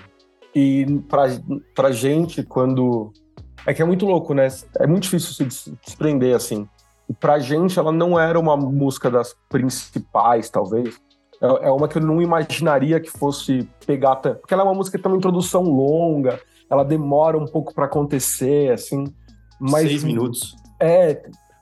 E 0.54 0.86
pra, 1.10 1.26
pra 1.76 1.92
gente, 1.92 2.44
quando... 2.44 3.12
É 3.68 3.74
que 3.74 3.82
é 3.82 3.86
muito 3.86 4.06
louco, 4.06 4.34
né? 4.34 4.48
É 4.80 4.88
muito 4.88 5.04
difícil 5.04 5.50
se 5.50 5.72
desprender, 5.84 6.36
assim. 6.36 6.68
E 7.10 7.14
pra 7.14 7.40
gente, 7.40 7.78
ela 7.78 7.92
não 7.92 8.20
era 8.20 8.40
uma 8.40 8.56
música 8.56 9.10
das 9.10 9.36
principais, 9.50 10.50
talvez. 10.50 10.96
É, 11.42 11.68
é 11.68 11.72
uma 11.72 11.88
que 11.88 11.98
eu 11.98 12.02
não 12.02 12.22
imaginaria 12.22 13.00
que 13.00 13.10
fosse 13.10 13.68
pegar... 13.86 14.16
Porque 14.18 14.54
ela 14.54 14.64
é 14.64 14.66
uma 14.66 14.74
música 14.74 14.98
que 14.98 15.04
tem 15.04 15.12
uma 15.12 15.18
introdução 15.18 15.64
longa, 15.64 16.40
ela 16.70 16.84
demora 16.84 17.38
um 17.38 17.46
pouco 17.46 17.74
para 17.74 17.86
acontecer, 17.86 18.72
assim. 18.72 19.06
Mas, 19.60 19.88
Seis 19.88 20.04
minutos. 20.04 20.56
É, 20.80 21.22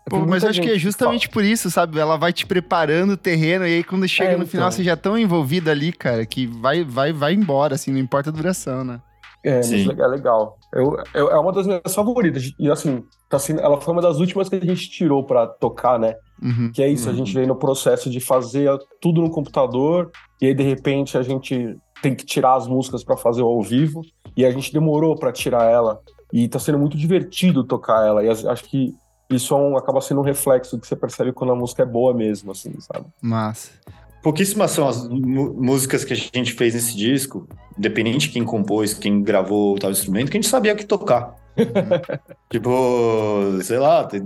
Pô, 0.10 0.20
mas 0.20 0.44
acho 0.44 0.62
que 0.62 0.70
é 0.70 0.78
justamente 0.78 1.30
por 1.30 1.44
isso, 1.44 1.72
sabe? 1.72 1.98
Ela 1.98 2.18
vai 2.18 2.34
te 2.34 2.46
preparando 2.46 3.14
o 3.14 3.18
terreno 3.18 3.66
e 3.66 3.76
aí 3.76 3.84
quando 3.84 4.08
chega 4.08 4.32
é, 4.32 4.36
no 4.36 4.44
então. 4.44 4.48
final 4.48 4.72
você 4.72 4.84
já 4.84 4.98
tão 4.98 5.18
envolvido 5.18 5.70
ali, 5.70 5.94
cara, 5.94 6.26
que 6.26 6.46
vai, 6.46 6.84
vai, 6.84 7.14
vai 7.14 7.34
embora, 7.34 7.76
assim, 7.76 7.92
não 7.92 8.00
importa 8.00 8.30
a 8.30 8.34
duração, 8.34 8.84
né? 8.84 9.00
É, 9.46 9.62
Sim. 9.62 9.90
é 9.90 10.08
legal. 10.08 10.58
Eu, 10.74 10.98
eu, 11.14 11.30
é 11.30 11.38
uma 11.38 11.52
das 11.52 11.68
minhas 11.68 11.94
favoritas. 11.94 12.52
E 12.58 12.70
assim, 12.70 13.04
tá 13.30 13.38
sendo, 13.38 13.60
ela 13.62 13.80
foi 13.80 13.94
uma 13.94 14.02
das 14.02 14.18
últimas 14.20 14.48
que 14.48 14.56
a 14.56 14.60
gente 14.60 14.90
tirou 14.90 15.24
para 15.24 15.48
tocar, 15.48 16.00
né? 16.00 16.16
Uhum, 16.42 16.72
que 16.74 16.82
é 16.82 16.90
isso, 16.90 17.08
uhum. 17.08 17.14
a 17.14 17.18
gente 17.18 17.34
vem 17.34 17.48
no 17.48 17.56
processo 17.56 18.10
de 18.10 18.20
fazer 18.20 18.70
tudo 19.02 19.22
no 19.22 19.30
computador, 19.30 20.12
e 20.42 20.48
aí 20.48 20.54
de 20.54 20.64
repente 20.64 21.18
a 21.18 21.22
gente 21.22 21.78
tem 22.02 22.14
que 22.14 22.26
tirar 22.26 22.56
as 22.56 22.68
músicas 22.68 23.04
para 23.04 23.16
fazer 23.16 23.42
ao 23.42 23.62
vivo, 23.62 24.02
e 24.36 24.46
a 24.46 24.52
gente 24.52 24.72
demorou 24.72 25.16
para 25.16 25.32
tirar 25.32 25.70
ela. 25.70 26.02
E 26.32 26.48
tá 26.48 26.58
sendo 26.58 26.80
muito 26.80 26.98
divertido 26.98 27.64
tocar 27.64 28.06
ela. 28.06 28.24
E 28.24 28.30
acho 28.30 28.64
que 28.66 28.96
isso 29.30 29.54
é 29.54 29.58
um, 29.58 29.78
acaba 29.78 30.02
sendo 30.02 30.22
um 30.22 30.24
reflexo 30.24 30.80
que 30.80 30.88
você 30.88 30.96
percebe 30.96 31.32
quando 31.32 31.54
a 31.54 31.56
música 31.56 31.84
é 31.84 31.86
boa 31.86 32.14
mesmo, 32.14 32.52
assim, 32.52 32.74
sabe? 32.80 33.06
Massa. 33.22 33.72
Pouquíssimas 34.22 34.72
são 34.72 34.88
as 34.88 35.08
músicas 35.08 36.06
que 36.06 36.14
a 36.14 36.16
gente 36.16 36.54
fez 36.54 36.74
nesse 36.74 36.96
disco, 36.96 37.48
independente 37.78 38.28
de 38.28 38.30
quem 38.30 38.46
compôs, 38.46 38.94
quem 38.94 39.22
gravou 39.22 39.78
tal 39.78 39.92
instrumento, 39.92 40.32
que 40.32 40.38
a 40.38 40.42
gente 40.42 40.50
sabia 40.50 40.76
que 40.76 40.86
tocar. 40.86 41.36
tipo, 42.50 43.60
sei 43.62 43.78
lá, 43.80 44.06
tem, 44.06 44.22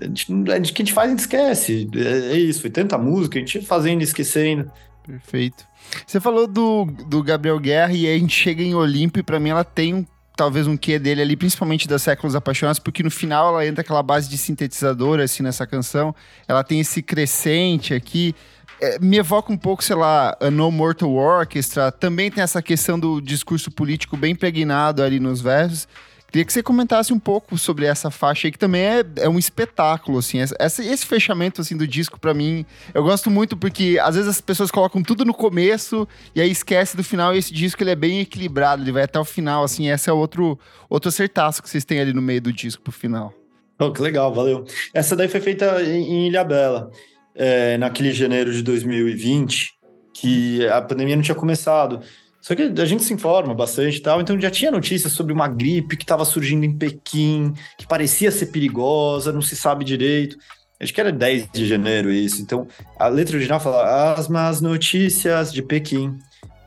a 0.00 0.04
gente, 0.04 0.32
a 0.50 0.56
gente, 0.56 0.72
que 0.72 0.82
a 0.82 0.84
gente 0.84 0.92
faz, 0.92 1.06
a 1.06 1.10
gente 1.10 1.20
esquece. 1.20 1.88
É, 1.94 2.34
é 2.34 2.36
isso, 2.36 2.60
foi 2.60 2.70
tanta 2.70 2.98
música, 2.98 3.38
a 3.38 3.40
gente 3.40 3.62
fazendo 3.62 4.00
e 4.00 4.04
esquecendo. 4.04 4.70
Perfeito. 5.06 5.64
Você 6.04 6.18
falou 6.20 6.46
do, 6.46 6.84
do 7.06 7.22
Gabriel 7.22 7.58
Guerra 7.60 7.92
e 7.92 8.06
a 8.06 8.18
gente 8.18 8.34
chega 8.34 8.62
em 8.62 8.74
Olimpo 8.74 9.20
e 9.20 9.22
pra 9.22 9.38
mim 9.38 9.50
ela 9.50 9.64
tem 9.64 9.94
um 9.94 10.04
talvez 10.36 10.66
um 10.66 10.76
quê 10.76 10.98
dele 10.98 11.22
ali, 11.22 11.34
principalmente 11.34 11.88
das 11.88 12.02
Séculos 12.02 12.36
Apaixonados, 12.36 12.78
porque 12.78 13.02
no 13.02 13.10
final 13.10 13.48
ela 13.48 13.66
entra 13.66 13.80
aquela 13.80 14.02
base 14.02 14.28
de 14.28 14.36
sintetizador, 14.36 15.18
assim, 15.18 15.42
nessa 15.42 15.66
canção. 15.66 16.14
Ela 16.46 16.62
tem 16.62 16.78
esse 16.78 17.02
crescente 17.02 17.94
aqui. 17.94 18.34
É, 18.78 18.98
me 18.98 19.16
evoca 19.16 19.50
um 19.50 19.56
pouco, 19.56 19.82
sei 19.82 19.96
lá, 19.96 20.36
a 20.38 20.50
No 20.50 20.70
Mortal 20.70 21.10
Orchestra. 21.10 21.90
Também 21.90 22.30
tem 22.30 22.44
essa 22.44 22.60
questão 22.60 23.00
do 23.00 23.20
discurso 23.22 23.70
político 23.70 24.14
bem 24.14 24.32
impregnado 24.32 25.02
ali 25.02 25.18
nos 25.18 25.40
versos. 25.40 25.88
Queria 26.36 26.44
que 26.44 26.52
você 26.52 26.62
comentasse 26.62 27.14
um 27.14 27.18
pouco 27.18 27.56
sobre 27.56 27.86
essa 27.86 28.10
faixa 28.10 28.46
aí, 28.46 28.52
que 28.52 28.58
também 28.58 28.82
é, 28.82 29.02
é 29.20 29.26
um 29.26 29.38
espetáculo, 29.38 30.18
assim. 30.18 30.38
Essa, 30.58 30.84
esse 30.84 31.06
fechamento, 31.06 31.62
assim, 31.62 31.74
do 31.74 31.88
disco, 31.88 32.20
para 32.20 32.34
mim, 32.34 32.66
eu 32.92 33.02
gosto 33.02 33.30
muito 33.30 33.56
porque, 33.56 33.98
às 34.02 34.16
vezes, 34.16 34.28
as 34.28 34.40
pessoas 34.42 34.70
colocam 34.70 35.02
tudo 35.02 35.24
no 35.24 35.32
começo 35.32 36.06
e 36.34 36.42
aí 36.42 36.50
esquece 36.50 36.94
do 36.94 37.02
final, 37.02 37.34
e 37.34 37.38
esse 37.38 37.54
disco, 37.54 37.82
ele 37.82 37.92
é 37.92 37.96
bem 37.96 38.20
equilibrado, 38.20 38.82
ele 38.82 38.92
vai 38.92 39.04
até 39.04 39.18
o 39.18 39.24
final, 39.24 39.64
assim. 39.64 39.88
Esse 39.88 40.10
é 40.10 40.12
outro, 40.12 40.58
outro 40.90 41.08
acertaço 41.08 41.62
que 41.62 41.70
vocês 41.70 41.86
têm 41.86 42.00
ali 42.00 42.12
no 42.12 42.20
meio 42.20 42.42
do 42.42 42.52
disco 42.52 42.82
pro 42.82 42.92
final. 42.92 43.32
Oh, 43.80 43.90
que 43.90 44.02
legal, 44.02 44.30
valeu. 44.34 44.66
Essa 44.92 45.16
daí 45.16 45.28
foi 45.28 45.40
feita 45.40 45.82
em 45.82 46.26
Ilha 46.26 46.44
Bela, 46.44 46.90
é, 47.34 47.78
naquele 47.78 48.12
janeiro 48.12 48.52
de 48.52 48.62
2020, 48.62 49.72
que 50.12 50.68
a 50.68 50.82
pandemia 50.82 51.16
não 51.16 51.22
tinha 51.22 51.34
começado. 51.34 52.02
Só 52.46 52.54
que 52.54 52.62
a 52.62 52.84
gente 52.84 53.02
se 53.02 53.12
informa 53.12 53.52
bastante 53.52 53.96
e 53.96 54.00
tal, 54.00 54.20
então 54.20 54.40
já 54.40 54.48
tinha 54.48 54.70
notícias 54.70 55.12
sobre 55.12 55.32
uma 55.32 55.48
gripe 55.48 55.96
que 55.96 56.04
estava 56.04 56.24
surgindo 56.24 56.64
em 56.64 56.78
Pequim, 56.78 57.52
que 57.76 57.88
parecia 57.88 58.30
ser 58.30 58.46
perigosa, 58.46 59.32
não 59.32 59.42
se 59.42 59.56
sabe 59.56 59.84
direito. 59.84 60.36
Acho 60.80 60.94
que 60.94 61.00
era 61.00 61.10
10 61.10 61.50
de 61.50 61.66
janeiro 61.66 62.08
isso. 62.08 62.40
Então, 62.40 62.68
a 63.00 63.08
letra 63.08 63.34
original 63.36 63.58
fala 63.58 64.12
as 64.12 64.28
más 64.28 64.60
notícias 64.60 65.52
de 65.52 65.60
Pequim. 65.60 66.16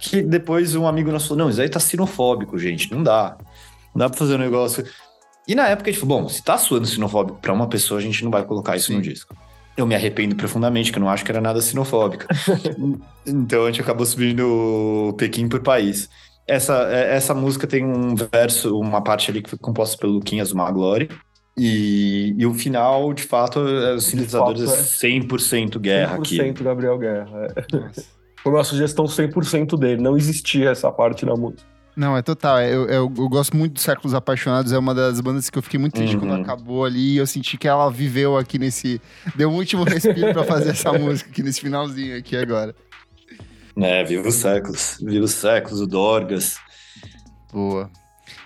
Que 0.01 0.21
depois 0.21 0.75
um 0.75 0.85
amigo 0.85 1.13
nosso 1.13 1.29
falou: 1.29 1.45
não, 1.45 1.49
isso 1.49 1.61
aí 1.61 1.69
tá 1.69 1.79
sinofóbico, 1.79 2.59
gente. 2.59 2.91
Não 2.91 3.01
dá. 3.01 3.37
Não 3.95 3.99
dá 3.99 4.09
pra 4.09 4.19
fazer 4.19 4.35
um 4.35 4.39
negócio. 4.39 4.85
E 5.47 5.55
na 5.55 5.69
época 5.69 5.89
a 5.89 5.93
gente 5.93 6.01
falou: 6.01 6.23
bom, 6.23 6.27
se 6.27 6.43
tá 6.43 6.57
suando 6.57 6.87
sinofóbico 6.87 7.39
pra 7.39 7.53
uma 7.53 7.69
pessoa, 7.69 8.01
a 8.01 8.03
gente 8.03 8.21
não 8.21 8.31
vai 8.31 8.43
colocar 8.43 8.75
isso 8.75 8.87
Sim. 8.87 8.95
no 8.95 9.01
disco. 9.01 9.33
Eu 9.79 9.87
me 9.87 9.95
arrependo 9.95 10.35
profundamente, 10.35 10.91
que 10.91 10.97
eu 10.97 11.01
não 11.01 11.09
acho 11.09 11.23
que 11.23 11.31
era 11.31 11.39
nada 11.39 11.61
sinofóbica. 11.61 12.27
então 13.25 13.63
a 13.63 13.67
gente 13.67 13.79
acabou 13.79 14.05
subindo 14.05 15.15
Pequim 15.17 15.47
por 15.47 15.61
país. 15.61 16.09
Essa, 16.45 16.89
é, 16.91 17.15
essa 17.15 17.33
música 17.33 17.65
tem 17.65 17.85
um 17.85 18.13
verso, 18.13 18.77
uma 18.77 19.01
parte 19.01 19.31
ali 19.31 19.41
que 19.41 19.49
foi 19.49 19.57
composta 19.57 19.97
pelo 19.97 20.13
Luquinhas 20.13 20.51
Maglore. 20.51 21.07
E, 21.57 22.35
e 22.37 22.45
o 22.45 22.53
final, 22.53 23.13
de 23.13 23.23
fato, 23.23 23.59
é, 23.59 23.95
os 23.95 24.03
sintetizadores 24.03 24.63
fato, 24.63 25.05
é 25.05 25.09
100% 25.09 25.79
guerra 25.79 26.17
100% 26.17 26.19
aqui. 26.19 26.37
100% 26.39 26.63
Gabriel 26.63 26.97
Guerra. 26.97 27.47
É. 27.55 28.01
Foi 28.43 28.51
uma 28.51 28.63
sugestão 28.65 29.05
100% 29.05 29.79
dele, 29.79 30.01
não 30.01 30.17
existia 30.17 30.71
essa 30.71 30.91
parte 30.91 31.25
na 31.25 31.35
música. 31.35 31.63
Não, 31.95 32.15
é 32.15 32.21
total. 32.21 32.59
É, 32.59 32.73
eu, 32.73 32.85
eu, 32.85 33.13
eu, 33.17 33.29
gosto 33.29 33.55
muito 33.57 33.73
dos 33.73 33.83
Séculos 33.83 34.13
Apaixonados. 34.13 34.71
É 34.71 34.77
uma 34.77 34.93
das 34.93 35.19
bandas 35.19 35.49
que 35.49 35.57
eu 35.57 35.61
fiquei 35.61 35.79
muito 35.79 35.93
triste 35.93 36.15
uhum. 36.15 36.21
quando 36.21 36.41
acabou 36.41 36.85
ali. 36.85 37.13
E 37.13 37.17
eu 37.17 37.27
senti 37.27 37.57
que 37.57 37.67
ela 37.67 37.89
viveu 37.89 38.37
aqui 38.37 38.57
nesse. 38.57 39.01
Deu 39.35 39.49
um 39.49 39.55
último 39.55 39.83
respiro 39.83 40.33
para 40.33 40.43
fazer 40.43 40.71
essa 40.71 40.93
música 40.97 41.29
aqui 41.29 41.43
nesse 41.43 41.61
finalzinho 41.61 42.17
aqui 42.17 42.37
agora. 42.37 42.75
É, 43.75 44.03
viva 44.03 44.27
os 44.27 44.35
séculos. 44.35 44.97
Viva 45.01 45.25
os 45.25 45.31
séculos, 45.31 45.81
o 45.81 45.87
Dorgas. 45.87 46.57
Boa. 47.51 47.89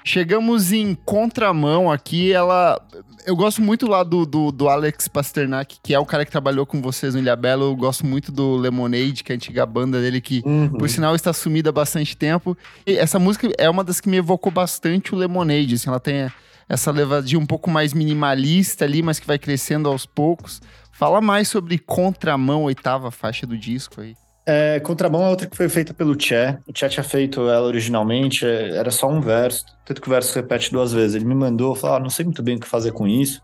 Chegamos 0.03 0.71
em 0.71 0.95
contramão 0.95 1.91
aqui. 1.91 2.31
Ela. 2.31 2.81
Eu 3.25 3.35
gosto 3.35 3.61
muito 3.61 3.87
lá 3.87 4.03
do, 4.03 4.25
do, 4.25 4.51
do, 4.51 4.67
Alex 4.67 5.07
Pasternak, 5.07 5.77
que 5.81 5.93
é 5.93 5.99
o 5.99 6.05
cara 6.05 6.25
que 6.25 6.31
trabalhou 6.31 6.65
com 6.65 6.81
vocês 6.81 7.13
no 7.13 7.19
Ilhabela. 7.21 7.63
Eu 7.63 7.75
gosto 7.75 8.05
muito 8.05 8.31
do 8.31 8.55
Lemonade, 8.57 9.23
que 9.23 9.31
é 9.31 9.35
a 9.35 9.37
antiga 9.37 9.65
banda 9.65 10.01
dele, 10.01 10.19
que, 10.19 10.41
uhum. 10.45 10.69
por 10.69 10.89
sinal, 10.89 11.15
está 11.15 11.31
sumida 11.31 11.69
há 11.69 11.73
bastante 11.73 12.17
tempo. 12.17 12.57
E 12.85 12.97
essa 12.97 13.19
música 13.19 13.49
é 13.57 13.69
uma 13.69 13.83
das 13.83 14.01
que 14.01 14.09
me 14.09 14.17
evocou 14.17 14.51
bastante 14.51 15.13
o 15.13 15.17
Lemonade. 15.17 15.75
Assim, 15.75 15.89
ela 15.89 15.99
tem 15.99 16.29
essa 16.67 16.91
levadinha 16.91 17.39
um 17.39 17.45
pouco 17.45 17.69
mais 17.69 17.93
minimalista 17.93 18.85
ali, 18.85 19.01
mas 19.01 19.19
que 19.19 19.27
vai 19.27 19.39
crescendo 19.39 19.87
aos 19.87 20.05
poucos. 20.05 20.61
Fala 20.91 21.21
mais 21.21 21.47
sobre 21.47 21.77
Contramão, 21.77 22.63
oitava 22.63 23.09
faixa 23.09 23.47
do 23.47 23.57
disco 23.57 24.01
aí. 24.01 24.15
É, 24.45 24.79
Contramão 24.81 25.25
é 25.25 25.29
outra 25.29 25.47
que 25.47 25.55
foi 25.55 25.69
feita 25.69 25.93
pelo 25.93 26.15
Tché. 26.15 26.59
O 26.67 26.73
Tché 26.73 26.89
tinha 26.89 27.03
feito 27.03 27.49
ela 27.49 27.65
originalmente, 27.65 28.45
é, 28.45 28.75
era 28.75 28.91
só 28.91 29.09
um 29.09 29.21
verso, 29.21 29.65
tanto 29.85 30.01
que 30.01 30.07
o 30.07 30.11
verso 30.11 30.35
repete 30.35 30.71
duas 30.71 30.91
vezes. 30.91 31.15
Ele 31.15 31.25
me 31.25 31.35
mandou, 31.35 31.75
falou, 31.75 31.97
ah, 31.97 31.99
não 31.99 32.09
sei 32.09 32.25
muito 32.25 32.43
bem 32.43 32.57
o 32.57 32.59
que 32.59 32.67
fazer 32.67 32.91
com 32.91 33.07
isso. 33.07 33.41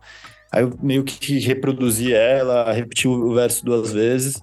Aí 0.51 0.63
eu 0.63 0.77
meio 0.81 1.03
que 1.03 1.39
reproduzi 1.39 2.13
ela, 2.13 2.71
repeti 2.71 3.07
o 3.07 3.33
verso 3.33 3.63
duas 3.63 3.93
vezes. 3.93 4.41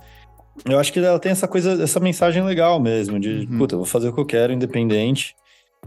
Eu 0.64 0.78
acho 0.78 0.92
que 0.92 1.00
ela 1.00 1.18
tem 1.18 1.32
essa 1.32 1.46
coisa, 1.46 1.82
essa 1.82 2.00
mensagem 2.00 2.42
legal 2.42 2.80
mesmo, 2.80 3.20
de, 3.20 3.46
uhum. 3.50 3.58
puta, 3.58 3.74
eu 3.74 3.80
vou 3.80 3.86
fazer 3.86 4.08
o 4.08 4.12
que 4.12 4.20
eu 4.20 4.24
quero, 4.24 4.52
independente. 4.52 5.34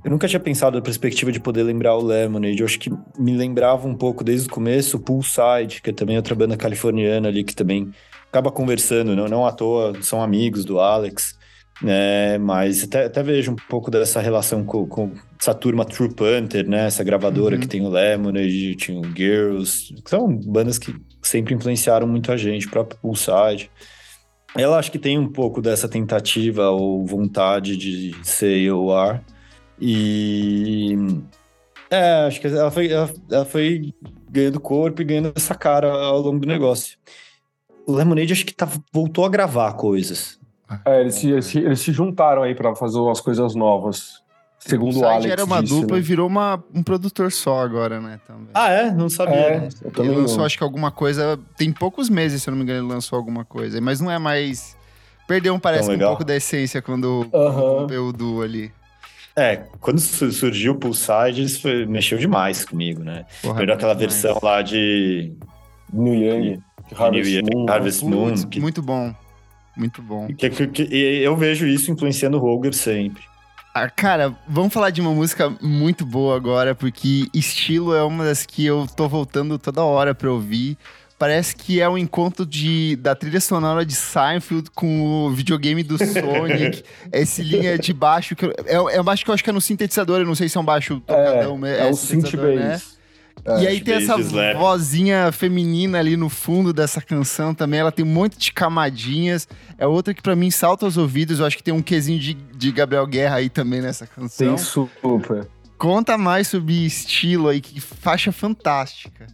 Eu 0.03 0.11
nunca 0.11 0.27
tinha 0.27 0.39
pensado 0.39 0.77
na 0.77 0.83
perspectiva 0.83 1.31
de 1.31 1.39
poder 1.39 1.63
lembrar 1.63 1.95
o 1.95 2.03
Lemonade. 2.03 2.59
Eu 2.59 2.65
acho 2.65 2.79
que 2.79 2.91
me 3.17 3.35
lembrava 3.35 3.87
um 3.87 3.95
pouco 3.95 4.23
desde 4.23 4.47
o 4.47 4.51
começo 4.51 4.97
o 4.97 4.99
Poolside, 4.99 5.81
que 5.81 5.89
é 5.89 5.93
também 5.93 6.15
outra 6.15 6.35
banda 6.35 6.55
californiana 6.55 7.27
ali, 7.27 7.43
que 7.43 7.55
também 7.55 7.91
acaba 8.29 8.51
conversando, 8.51 9.15
não, 9.15 9.27
não 9.27 9.45
à 9.45 9.51
toa, 9.51 9.93
são 10.01 10.21
amigos 10.21 10.63
do 10.63 10.79
Alex, 10.79 11.37
né? 11.81 12.37
Mas 12.37 12.83
até, 12.83 13.05
até 13.05 13.23
vejo 13.23 13.51
um 13.51 13.55
pouco 13.55 13.89
dessa 13.89 14.21
relação 14.21 14.63
com, 14.63 14.85
com 14.87 15.11
essa 15.39 15.53
turma 15.53 15.83
True 15.83 16.13
Panther, 16.13 16.67
né? 16.67 16.85
Essa 16.85 17.03
gravadora 17.03 17.55
uhum. 17.55 17.61
que 17.61 17.67
tem 17.67 17.81
o 17.81 17.89
Lemonade, 17.89 18.75
tinha 18.75 18.99
o 18.99 19.15
Girls, 19.15 19.95
são 20.05 20.33
bandas 20.35 20.77
que 20.77 20.95
sempre 21.21 21.55
influenciaram 21.55 22.07
muito 22.07 22.31
a 22.31 22.37
gente, 22.37 22.67
o 22.67 22.71
próprio 22.71 22.99
Poolside. 23.01 23.71
Ela 24.55 24.77
acho 24.79 24.91
que 24.91 24.99
tem 24.99 25.17
um 25.17 25.31
pouco 25.31 25.61
dessa 25.61 25.87
tentativa 25.87 26.69
ou 26.69 27.05
vontade 27.05 27.77
de 27.77 28.15
ser 28.23 28.57
EOR. 28.57 29.19
E. 29.79 30.95
É, 31.89 32.25
acho 32.27 32.39
que 32.39 32.47
ela 32.47 32.69
foi, 32.69 32.91
ela, 32.91 33.11
ela 33.31 33.45
foi 33.45 33.93
ganhando 34.29 34.59
corpo 34.59 35.01
e 35.01 35.05
ganhando 35.05 35.33
essa 35.35 35.55
cara 35.55 35.91
ao 35.91 36.19
longo 36.21 36.39
do 36.39 36.47
negócio 36.47 36.99
Lemonade 37.91 38.33
acho 38.33 38.45
que 38.45 38.53
tá, 38.53 38.67
voltou 38.91 39.25
a 39.25 39.29
gravar 39.29 39.73
coisas. 39.73 40.39
É, 40.85 41.01
eles 41.01 41.15
se, 41.15 41.29
eles 41.29 41.79
se 41.79 41.91
juntaram 41.91 42.43
aí 42.43 42.53
para 42.53 42.75
fazer 42.75 42.99
umas 42.99 43.19
coisas 43.19 43.55
novas. 43.55 44.21
Segundo 44.59 44.99
o, 44.99 45.05
Alex 45.05 45.25
era 45.25 45.45
uma 45.45 45.63
disse, 45.63 45.73
dupla 45.73 45.95
né? 45.95 46.01
e 46.01 46.03
virou 46.03 46.27
uma, 46.27 46.61
um 46.75 46.83
produtor 46.83 47.31
só 47.31 47.61
agora, 47.61 48.01
né? 48.01 48.19
Também. 48.27 48.49
Ah, 48.53 48.69
é? 48.69 48.91
Não 48.91 49.09
sabia. 49.09 49.35
É, 49.35 49.59
né? 49.61 49.69
ele 49.97 50.09
lançou, 50.09 50.39
não. 50.39 50.45
acho 50.45 50.57
que 50.57 50.63
alguma 50.63 50.91
coisa. 50.91 51.39
Tem 51.57 51.71
poucos 51.71 52.09
meses, 52.09 52.43
se 52.43 52.49
eu 52.49 52.51
não 52.51 52.57
me 52.57 52.63
engano, 52.63 52.85
ele 52.85 52.93
lançou 52.93 53.17
alguma 53.17 53.45
coisa. 53.45 53.79
Mas 53.79 54.01
não 54.01 54.11
é 54.11 54.19
mais. 54.19 54.77
Perdeu, 55.27 55.57
parece, 55.59 55.89
um 55.89 55.97
pouco 55.97 56.25
da 56.25 56.35
essência 56.35 56.81
quando 56.81 57.29
uhum. 57.31 58.07
o 58.07 58.11
duo 58.11 58.41
ali. 58.41 58.71
É, 59.35 59.63
quando 59.79 59.99
surgiu 59.99 60.73
o 60.73 60.75
Pulside, 60.75 61.43
isso 61.43 61.61
foi, 61.61 61.85
mexeu 61.85 62.17
demais 62.17 62.65
comigo, 62.65 63.01
né? 63.01 63.25
Porra, 63.41 63.55
Perdeu 63.55 63.75
aquela 63.75 63.93
demais. 63.93 64.21
versão 64.21 64.39
lá 64.43 64.61
de. 64.61 65.31
New 65.93 66.13
Young. 66.13 66.61
Harvest 66.95 67.41
Moon. 67.53 67.65
Harvest 67.69 68.05
Moon 68.05 68.35
que... 68.49 68.59
Muito 68.59 68.81
bom. 68.81 69.13
Muito 69.75 70.01
bom. 70.01 70.27
Que, 70.27 70.49
que, 70.49 70.67
que, 70.67 70.83
eu 70.91 71.35
vejo 71.37 71.65
isso 71.65 71.91
influenciando 71.91 72.37
o 72.37 72.39
Roger 72.39 72.73
sempre. 72.73 73.23
Ah, 73.73 73.89
cara, 73.89 74.35
vamos 74.47 74.73
falar 74.73 74.89
de 74.89 74.99
uma 74.99 75.13
música 75.13 75.49
muito 75.61 76.05
boa 76.05 76.35
agora, 76.35 76.73
porque 76.73 77.27
estilo 77.33 77.93
é 77.95 78.03
uma 78.03 78.25
das 78.25 78.45
que 78.45 78.65
eu 78.65 78.87
tô 78.95 79.07
voltando 79.07 79.57
toda 79.57 79.83
hora 79.83 80.13
pra 80.13 80.31
ouvir. 80.31 80.77
Parece 81.19 81.55
que 81.55 81.81
é 81.81 81.87
um 81.87 81.97
encontro 81.97 82.45
de, 82.45 82.95
da 82.95 83.13
trilha 83.13 83.41
sonora 83.41 83.85
de 83.85 83.93
Seinfeld 83.93 84.71
com 84.71 85.25
o 85.25 85.31
videogame 85.31 85.83
do 85.83 85.97
Sonic. 85.97 86.83
esse 87.11 87.43
linha 87.43 87.77
de 87.77 87.93
baixo, 87.93 88.35
que 88.35 88.45
é, 88.45 88.73
é 88.73 89.01
um 89.01 89.03
baixo 89.03 89.23
que 89.23 89.29
eu 89.29 89.33
acho 89.33 89.43
que 89.43 89.49
é 89.49 89.53
no 89.53 89.61
sintetizador, 89.61 90.19
eu 90.19 90.25
não 90.25 90.35
sei 90.35 90.49
se 90.49 90.57
é 90.57 90.61
um 90.61 90.65
baixo 90.65 91.01
tocadão. 91.01 91.65
É, 91.65 91.79
é, 91.79 91.87
é 91.87 91.91
o 91.91 91.93
synth 91.93 92.35
bass. 92.35 92.55
Né? 92.55 92.81
É, 93.45 93.63
e 93.63 93.67
aí 93.67 93.81
tem 93.81 93.95
essa 93.95 94.15
vozinha 94.57 95.31
feminina 95.31 95.97
ali 95.97 96.17
no 96.17 96.29
fundo 96.29 96.73
dessa 96.73 97.01
canção 97.01 97.53
também. 97.53 97.79
Ela 97.79 97.91
tem 97.91 98.05
um 98.05 98.09
monte 98.09 98.37
de 98.37 98.51
camadinhas. 98.51 99.47
É 99.77 99.87
outra 99.87 100.13
que 100.13 100.21
para 100.21 100.35
mim 100.35 100.51
salta 100.51 100.85
aos 100.85 100.97
ouvidos. 100.97 101.39
Eu 101.39 101.45
acho 101.45 101.57
que 101.57 101.63
tem 101.63 101.73
um 101.73 101.81
quesinho 101.81 102.19
de, 102.19 102.33
de 102.33 102.71
Gabriel 102.71 103.07
Guerra 103.07 103.37
aí 103.37 103.49
também 103.49 103.81
nessa 103.81 104.05
canção. 104.05 104.47
Tem 104.47 104.57
super. 104.57 105.47
Conta 105.77 106.17
mais 106.17 106.47
sobre 106.47 106.85
estilo 106.85 107.47
aí, 107.47 107.61
que 107.61 107.79
faixa 107.79 108.31
fantástica. 108.31 109.27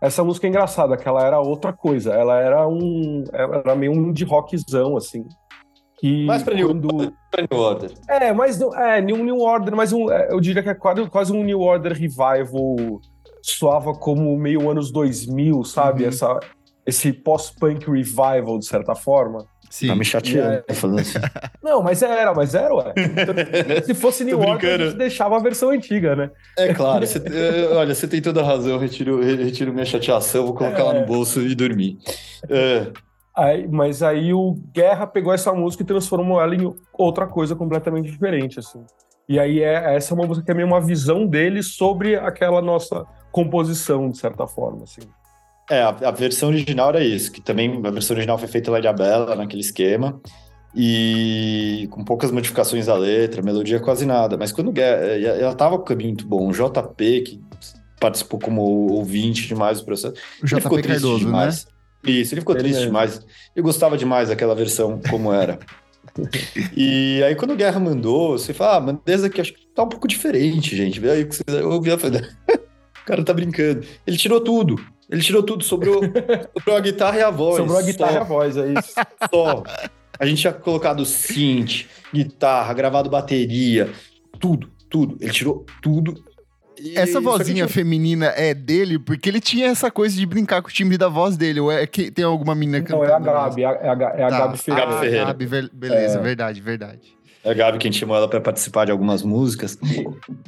Essa 0.00 0.24
música 0.24 0.46
é 0.46 0.50
engraçada, 0.50 0.96
que 0.96 1.06
ela 1.06 1.26
era 1.26 1.40
outra 1.40 1.72
coisa. 1.72 2.12
Ela 2.12 2.40
era 2.40 2.66
um. 2.66 3.24
Era 3.32 3.74
meio 3.74 3.92
um 3.92 4.12
de 4.12 4.24
rockzão, 4.24 4.96
assim. 4.96 5.26
Que 5.98 6.24
mais 6.24 6.42
pra 6.42 6.54
quando... 6.54 6.88
New, 6.88 7.12
pra 7.30 7.46
New 7.50 7.60
Order. 7.60 7.92
É, 8.08 8.32
mas 8.32 8.58
é, 8.58 9.02
New, 9.02 9.22
New 9.22 9.38
Order, 9.38 9.76
mas 9.76 9.92
um, 9.92 10.10
é, 10.10 10.32
eu 10.32 10.40
diria 10.40 10.62
que 10.62 10.70
é 10.70 10.74
quase, 10.74 11.06
quase 11.10 11.30
um 11.30 11.44
New 11.44 11.60
Order 11.60 11.92
revival 11.92 13.00
soava 13.42 13.92
como 13.94 14.36
meio 14.36 14.70
anos 14.70 14.90
2000, 14.90 15.64
sabe? 15.64 16.02
Uhum. 16.02 16.08
Essa, 16.08 16.40
esse 16.86 17.12
pós-punk 17.12 17.90
revival, 17.90 18.58
de 18.58 18.66
certa 18.66 18.94
forma. 18.94 19.46
Sim. 19.70 19.86
Tá 19.86 19.94
me 19.94 20.04
chateando 20.04 20.64
é... 20.66 20.74
falando 20.74 20.98
assim. 20.98 21.18
Não, 21.62 21.80
mas 21.80 22.02
era, 22.02 22.34
mas 22.34 22.54
era, 22.56 22.74
ué. 22.74 22.92
Se 23.86 23.94
fosse 23.94 24.24
New 24.24 24.40
Order, 24.40 24.80
a 24.80 24.84
gente 24.86 24.98
deixava 24.98 25.36
a 25.36 25.38
versão 25.38 25.70
antiga, 25.70 26.16
né? 26.16 26.30
É 26.58 26.74
claro. 26.74 27.06
Você, 27.06 27.20
olha, 27.72 27.94
você 27.94 28.08
tem 28.08 28.20
toda 28.20 28.40
a 28.40 28.44
razão. 28.44 28.72
Eu 28.72 28.78
retiro, 28.78 29.22
retiro 29.22 29.72
minha 29.72 29.86
chateação, 29.86 30.44
vou 30.44 30.54
colocar 30.54 30.80
é... 30.80 30.82
lá 30.82 30.94
no 30.94 31.06
bolso 31.06 31.40
e 31.40 31.54
dormir. 31.54 31.98
É. 32.48 32.88
Aí, 33.36 33.68
mas 33.68 34.02
aí 34.02 34.34
o 34.34 34.60
Guerra 34.74 35.06
pegou 35.06 35.32
essa 35.32 35.52
música 35.52 35.84
e 35.84 35.86
transformou 35.86 36.40
ela 36.42 36.54
em 36.54 36.74
outra 36.92 37.28
coisa 37.28 37.54
completamente 37.54 38.10
diferente, 38.10 38.58
assim. 38.58 38.84
E 39.28 39.38
aí 39.38 39.62
é, 39.62 39.94
essa 39.94 40.12
é 40.12 40.14
uma 40.16 40.26
música 40.26 40.44
que 40.44 40.50
é 40.50 40.54
meio 40.54 40.66
uma 40.66 40.80
visão 40.80 41.24
dele 41.24 41.62
sobre 41.62 42.16
aquela 42.16 42.60
nossa 42.60 43.06
composição, 43.30 44.10
de 44.10 44.18
certa 44.18 44.46
forma, 44.46 44.84
assim. 44.84 45.02
É, 45.70 45.82
a, 45.82 45.88
a, 45.88 46.10
versão 46.10 46.48
original 46.48 46.88
era 46.88 47.04
isso, 47.04 47.30
que 47.30 47.40
também 47.40 47.80
a 47.84 47.90
versão 47.90 48.14
original 48.14 48.36
foi 48.36 48.48
feita 48.48 48.70
lá 48.70 48.80
de 48.80 48.88
Abela, 48.88 49.36
naquele 49.36 49.60
esquema, 49.60 50.20
e 50.74 51.88
com 51.90 52.04
poucas 52.04 52.30
modificações 52.30 52.86
da 52.86 52.96
letra, 52.96 53.42
melodia 53.42 53.78
quase 53.78 54.04
nada, 54.04 54.36
mas 54.36 54.50
quando 54.50 54.72
ela 54.76 55.54
tava 55.54 55.76
com 55.76 55.82
o 55.82 55.86
caminho 55.86 56.10
muito 56.10 56.26
bom, 56.26 56.48
o 56.48 56.52
JP, 56.52 57.20
que 57.22 57.40
participou 58.00 58.40
como 58.40 58.62
ouvinte 58.62 59.46
demais 59.46 59.78
do 59.78 59.84
processo, 59.84 60.14
o 60.42 60.46
JP 60.46 60.60
ficou 60.60 60.82
triste 60.82 61.02
Cardoso, 61.02 61.18
né? 61.18 61.24
demais. 61.26 61.66
Né? 61.66 62.12
Isso, 62.12 62.34
ele 62.34 62.40
ficou 62.40 62.54
ele 62.54 62.64
triste 62.64 62.82
demais. 62.82 63.20
Eu 63.54 63.62
gostava 63.62 63.96
demais 63.96 64.30
daquela 64.30 64.54
versão 64.54 65.00
como 65.08 65.32
era. 65.32 65.58
e 66.76 67.22
aí, 67.24 67.34
quando 67.34 67.52
o 67.52 67.56
Guerra 67.56 67.78
mandou, 67.78 68.38
você 68.38 68.54
fala, 68.54 68.76
ah, 68.76 68.80
mano, 68.80 69.02
desde 69.04 69.26
aqui 69.26 69.40
acho 69.40 69.52
que 69.52 69.66
tá 69.74 69.82
um 69.82 69.88
pouco 69.88 70.08
diferente, 70.08 70.74
gente. 70.74 71.00
Aí 71.08 71.28
eu 71.48 71.70
ouvi 71.70 71.90
a 71.90 71.98
o 73.02 73.06
cara 73.06 73.24
tá 73.24 73.32
brincando. 73.32 73.86
Ele 74.06 74.16
tirou 74.16 74.40
tudo. 74.40 74.80
Ele 75.10 75.22
tirou 75.22 75.42
tudo, 75.42 75.64
sobrou, 75.64 76.00
sobrou 76.56 76.76
a 76.76 76.80
guitarra 76.80 77.18
e 77.18 77.22
a 77.22 77.30
voz. 77.30 77.56
Sobrou 77.56 77.78
a 77.78 77.82
guitarra 77.82 78.12
só. 78.12 78.18
e 78.18 78.20
a 78.20 78.24
voz, 78.24 78.56
é 78.56 78.72
isso. 78.72 78.94
Só. 79.30 79.62
A 80.18 80.26
gente 80.26 80.40
tinha 80.42 80.52
colocado 80.52 81.04
synth, 81.04 81.86
guitarra, 82.12 82.72
gravado 82.74 83.10
bateria, 83.10 83.90
tudo, 84.38 84.70
tudo. 84.88 85.16
Ele 85.20 85.32
tirou 85.32 85.64
tudo. 85.82 86.14
essa 86.94 87.20
vozinha 87.20 87.66
tinha... 87.66 87.68
feminina 87.68 88.26
é 88.36 88.54
dele, 88.54 88.98
porque 88.98 89.28
ele 89.28 89.40
tinha 89.40 89.66
essa 89.66 89.90
coisa 89.90 90.14
de 90.14 90.26
brincar 90.26 90.62
com 90.62 90.68
o 90.68 90.70
timbre 90.70 90.98
da 90.98 91.08
voz 91.08 91.36
dele. 91.36 91.58
Ou 91.58 91.72
é 91.72 91.86
que 91.86 92.10
tem 92.10 92.24
alguma 92.24 92.54
menina 92.54 92.82
cantando? 92.82 93.02
Não, 93.02 93.10
é 93.10 93.14
a 93.14 93.18
Gabi, 93.18 93.62
é 93.62 93.66
a, 93.66 93.70
é 93.70 93.88
a, 93.88 93.92
é 93.92 94.22
a 94.24 94.28
tá. 94.28 94.38
Gabi 94.38 94.58
Ferreira. 94.58 94.86
Gabi 94.86 95.00
Ferreira. 95.00 95.26
Gabi, 95.26 95.70
beleza, 95.72 96.18
é. 96.18 96.22
verdade, 96.22 96.60
verdade. 96.60 97.19
É 97.42 97.50
a 97.50 97.54
Gabi 97.54 97.78
quem 97.78 97.92
chamou 97.92 98.16
ela 98.16 98.28
para 98.28 98.40
participar 98.40 98.84
de 98.84 98.92
algumas 98.92 99.22
músicas, 99.22 99.78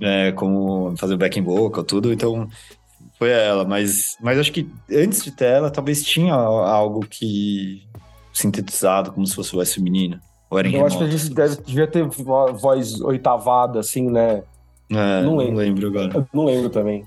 é, 0.01 0.33
como 0.33 0.95
fazer 0.97 1.17
backing 1.17 1.43
vocal, 1.43 1.85
tudo, 1.85 2.13
então 2.13 2.49
foi 3.19 3.31
ela. 3.31 3.65
Mas, 3.65 4.17
mas 4.21 4.39
acho 4.39 4.53
que 4.53 4.69
antes 4.91 5.25
de 5.25 5.31
ter 5.31 5.47
ela, 5.47 5.71
talvez 5.71 6.05
tinha 6.05 6.35
algo 6.35 7.01
que 7.01 7.83
sintetizado 8.33 9.13
como 9.13 9.27
se 9.27 9.35
fosse 9.35 9.53
voz 9.53 9.73
feminina. 9.73 10.21
Ou 10.51 10.59
era 10.59 10.69
em 10.69 10.73
Eu 10.73 10.79
remoto, 10.79 10.95
acho 10.95 10.99
que 10.99 11.05
a 11.05 11.17
gente 11.17 11.35
deve, 11.35 11.63
devia 11.63 11.87
ter 11.87 12.05
voz 12.05 13.01
oitavada, 13.01 13.81
assim, 13.81 14.11
né? 14.11 14.43
É, 14.91 15.23
não 15.23 15.37
lembro. 15.37 15.53
Não 15.53 15.59
lembro 15.59 15.87
agora. 15.89 16.11
Eu 16.15 16.27
não 16.33 16.45
lembro 16.45 16.69
também. 16.69 17.05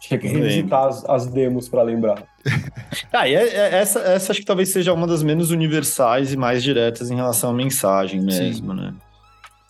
Tinha 0.00 0.20
que 0.20 0.28
revisitar 0.28 0.86
as, 0.86 1.04
as, 1.06 1.26
demos 1.26 1.68
para 1.68 1.82
lembrar. 1.82 2.22
ah, 3.10 3.26
e 3.26 3.34
é, 3.34 3.42
é, 3.42 3.74
essa, 3.76 4.00
essa 4.00 4.32
acho 4.32 4.40
que 4.40 4.46
talvez 4.46 4.68
seja 4.68 4.92
uma 4.92 5.06
das 5.06 5.22
menos 5.22 5.50
universais 5.50 6.32
e 6.32 6.36
mais 6.36 6.62
diretas 6.62 7.10
em 7.10 7.16
relação 7.16 7.50
à 7.50 7.54
mensagem 7.54 8.20
mesmo, 8.20 8.74
Sim. 8.74 8.80
né? 8.80 8.94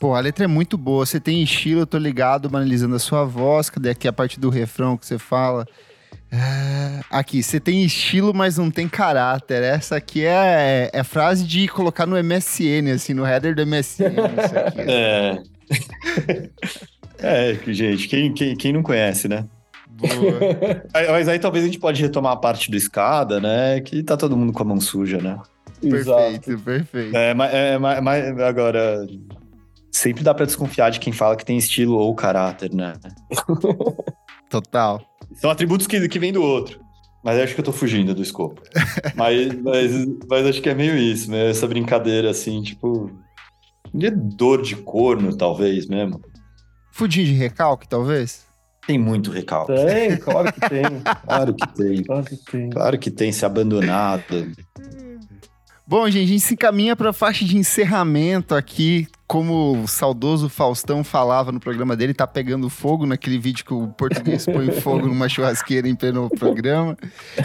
Pô, 0.04 0.14
a 0.14 0.20
letra 0.20 0.44
é 0.44 0.46
muito 0.46 0.76
boa. 0.76 1.06
Você 1.06 1.18
tem 1.18 1.42
estilo, 1.42 1.80
eu 1.80 1.86
tô 1.86 1.96
ligado, 1.96 2.48
analisando 2.48 2.94
a 2.94 2.98
sua 2.98 3.24
voz. 3.24 3.70
Cadê 3.70 3.88
aqui 3.88 4.06
a 4.06 4.12
parte 4.12 4.38
do 4.38 4.50
refrão 4.50 4.98
que 4.98 5.06
você 5.06 5.18
fala? 5.18 5.66
É, 6.30 7.00
aqui, 7.08 7.42
você 7.42 7.58
tem 7.58 7.82
estilo, 7.82 8.34
mas 8.34 8.58
não 8.58 8.70
tem 8.70 8.86
caráter. 8.86 9.62
Essa 9.62 9.96
aqui 9.96 10.22
é, 10.22 10.90
é 10.92 11.02
frase 11.02 11.46
de 11.46 11.66
colocar 11.68 12.04
no 12.04 12.22
MSN, 12.22 12.92
assim, 12.94 13.14
no 13.14 13.26
header 13.26 13.54
do 13.54 13.66
MSN. 13.66 14.12
Isso 14.44 14.58
aqui. 14.58 14.80
É. 14.80 15.42
É, 17.18 17.54
gente, 17.68 18.06
quem, 18.06 18.34
quem, 18.34 18.54
quem 18.54 18.72
não 18.72 18.82
conhece, 18.82 19.28
né? 19.28 19.46
Boa. 19.88 21.12
Mas 21.12 21.28
aí 21.28 21.38
talvez 21.38 21.64
a 21.64 21.68
gente 21.68 21.78
pode 21.78 22.02
retomar 22.02 22.32
a 22.32 22.36
parte 22.36 22.70
do 22.70 22.76
escada, 22.76 23.40
né? 23.40 23.80
Que 23.80 24.02
tá 24.02 24.14
todo 24.14 24.36
mundo 24.36 24.52
com 24.52 24.62
a 24.62 24.66
mão 24.66 24.80
suja, 24.80 25.16
né? 25.16 25.38
Perfeito, 25.80 26.50
Exato. 26.50 26.62
perfeito. 26.62 27.16
É, 27.16 27.32
mas, 27.32 27.54
é, 27.54 27.78
mas 27.78 28.38
agora, 28.40 29.06
sempre 29.94 30.24
dá 30.24 30.34
para 30.34 30.44
desconfiar 30.44 30.90
de 30.90 30.98
quem 30.98 31.12
fala 31.12 31.36
que 31.36 31.44
tem 31.44 31.56
estilo 31.56 31.96
ou 31.96 32.14
caráter, 32.14 32.74
né? 32.74 32.94
Total. 34.50 35.00
São 35.36 35.50
atributos 35.50 35.86
que, 35.86 36.08
que 36.08 36.18
vêm 36.18 36.32
do 36.32 36.42
outro. 36.42 36.80
Mas 37.22 37.38
acho 37.38 37.54
que 37.54 37.60
eu 37.60 37.64
tô 37.64 37.72
fugindo 37.72 38.14
do 38.14 38.20
escopo. 38.20 38.60
mas, 39.14 39.54
mas, 39.62 39.92
mas 40.28 40.46
acho 40.46 40.60
que 40.60 40.68
é 40.68 40.74
meio 40.74 40.96
isso, 40.96 41.30
né? 41.30 41.48
Essa 41.48 41.66
brincadeira, 41.66 42.30
assim, 42.30 42.60
tipo. 42.60 43.10
De 43.94 44.10
dor 44.10 44.60
de 44.60 44.76
corno, 44.76 45.34
talvez 45.36 45.86
mesmo. 45.86 46.20
Fudinho 46.92 47.26
de 47.26 47.32
recalque, 47.32 47.88
talvez? 47.88 48.44
Tem 48.86 48.98
muito 48.98 49.30
recalque. 49.30 49.72
Tem, 49.74 50.16
claro 50.16 50.52
que 50.52 50.60
tem. 50.68 50.84
claro 51.24 51.54
que 51.54 51.68
tem. 51.68 52.02
Claro 52.02 52.24
que 52.24 52.36
tem. 52.36 52.70
Claro 52.70 52.98
que 52.98 53.10
tem, 53.10 53.32
se 53.32 53.46
abandonado. 53.46 54.52
Bom, 55.86 56.08
gente, 56.08 56.24
a 56.24 56.26
gente 56.28 56.40
se 56.40 56.54
encaminha 56.54 56.96
para 56.96 57.10
a 57.10 57.12
faixa 57.12 57.44
de 57.44 57.58
encerramento 57.58 58.54
aqui. 58.54 59.06
Como 59.26 59.82
o 59.82 59.86
saudoso 59.86 60.48
Faustão 60.48 61.04
falava 61.04 61.52
no 61.52 61.60
programa 61.60 61.94
dele, 61.94 62.14
tá 62.14 62.26
pegando 62.26 62.70
fogo 62.70 63.04
naquele 63.04 63.38
vídeo 63.38 63.64
que 63.64 63.74
o 63.74 63.88
português 63.88 64.46
põe 64.46 64.70
fogo 64.80 65.06
numa 65.06 65.28
churrasqueira 65.28 65.86
em 65.86 65.94
pleno 65.94 66.30
programa. 66.30 66.96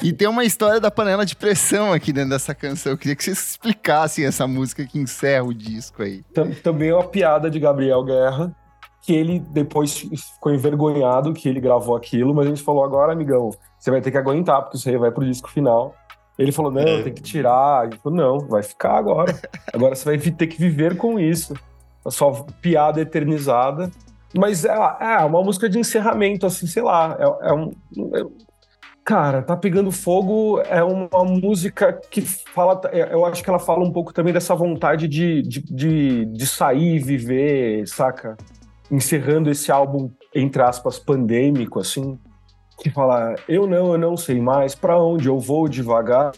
E 0.02 0.14
tem 0.14 0.28
uma 0.28 0.46
história 0.46 0.80
da 0.80 0.90
panela 0.90 1.26
de 1.26 1.36
pressão 1.36 1.92
aqui 1.92 2.14
dentro 2.14 2.30
dessa 2.30 2.56
canção. 2.56 2.94
Eu 2.94 2.98
queria 2.98 3.16
que 3.16 3.24
vocês 3.24 3.38
explicassem 3.38 4.26
essa 4.26 4.48
música 4.48 4.86
que 4.86 4.98
encerra 4.98 5.44
o 5.44 5.54
disco 5.54 6.02
aí. 6.02 6.24
Também 6.64 6.90
é 6.90 6.96
uma 6.96 7.08
piada 7.08 7.50
de 7.50 7.60
Gabriel 7.60 8.04
Guerra, 8.04 8.56
que 9.02 9.14
ele 9.14 9.40
depois 9.40 9.98
ficou 9.98 10.54
envergonhado 10.54 11.34
que 11.34 11.50
ele 11.50 11.60
gravou 11.60 11.96
aquilo, 11.96 12.34
mas 12.34 12.46
a 12.46 12.50
gente 12.50 12.64
falou, 12.64 12.86
agora, 12.86 13.12
amigão, 13.12 13.52
você 13.78 13.92
vai 13.92 14.00
ter 14.00 14.12
que 14.12 14.18
aguentar, 14.18 14.62
porque 14.62 14.78
isso 14.78 14.88
aí 14.88 14.98
vai 14.98 15.12
pro 15.12 15.26
disco 15.26 15.50
final. 15.50 15.94
Ele 16.40 16.54
falou, 16.54 16.72
não, 16.72 16.82
é. 16.82 17.04
tem 17.04 17.14
que 17.14 17.22
tirar. 17.22 17.86
Ele 17.86 17.98
falou, 18.02 18.18
não, 18.18 18.40
vai 18.48 18.64
ficar 18.64 18.98
agora. 18.98 19.38
Agora 19.74 19.94
você 19.94 20.06
vai 20.06 20.18
ter 20.18 20.48
que 20.48 20.58
viver 20.58 20.96
com 20.96 21.20
isso. 21.20 21.54
A 22.06 22.10
sua 22.10 22.46
piada 22.62 23.02
eternizada. 23.02 23.92
Mas 24.34 24.64
é, 24.64 24.70
é 24.70 25.18
uma 25.26 25.44
música 25.44 25.68
de 25.68 25.78
encerramento, 25.78 26.46
assim, 26.46 26.66
sei 26.66 26.82
lá. 26.82 27.18
É, 27.20 27.50
é 27.50 27.54
um. 27.54 27.72
É, 28.16 28.24
cara, 29.04 29.42
Tá 29.42 29.58
Pegando 29.58 29.92
Fogo 29.92 30.62
é 30.62 30.82
uma 30.82 31.26
música 31.26 32.00
que 32.10 32.22
fala. 32.22 32.80
É, 32.86 33.14
eu 33.14 33.26
acho 33.26 33.44
que 33.44 33.50
ela 33.50 33.60
fala 33.60 33.84
um 33.84 33.92
pouco 33.92 34.14
também 34.14 34.32
dessa 34.32 34.56
vontade 34.56 35.10
de, 35.10 35.42
de, 35.42 35.62
de, 35.62 36.26
de 36.26 36.48
sair 36.48 36.96
e 36.96 37.00
viver, 37.00 37.86
saca? 37.86 38.38
Encerrando 38.90 39.52
esse 39.52 39.70
álbum, 39.74 40.10
entre 40.34 40.62
aspas, 40.62 40.98
pandêmico, 40.98 41.82
assim 41.82 42.18
que 42.82 42.90
fala: 42.90 43.36
Eu 43.48 43.68
não, 43.68 43.94
eu 43.94 43.98
não 43.98 44.18
sei 44.18 44.40
mais 44.42 44.76
para 44.76 45.02
onde 45.02 45.28
eu 45.28 45.40
vou 45.40 45.68
devagar. 45.68 46.32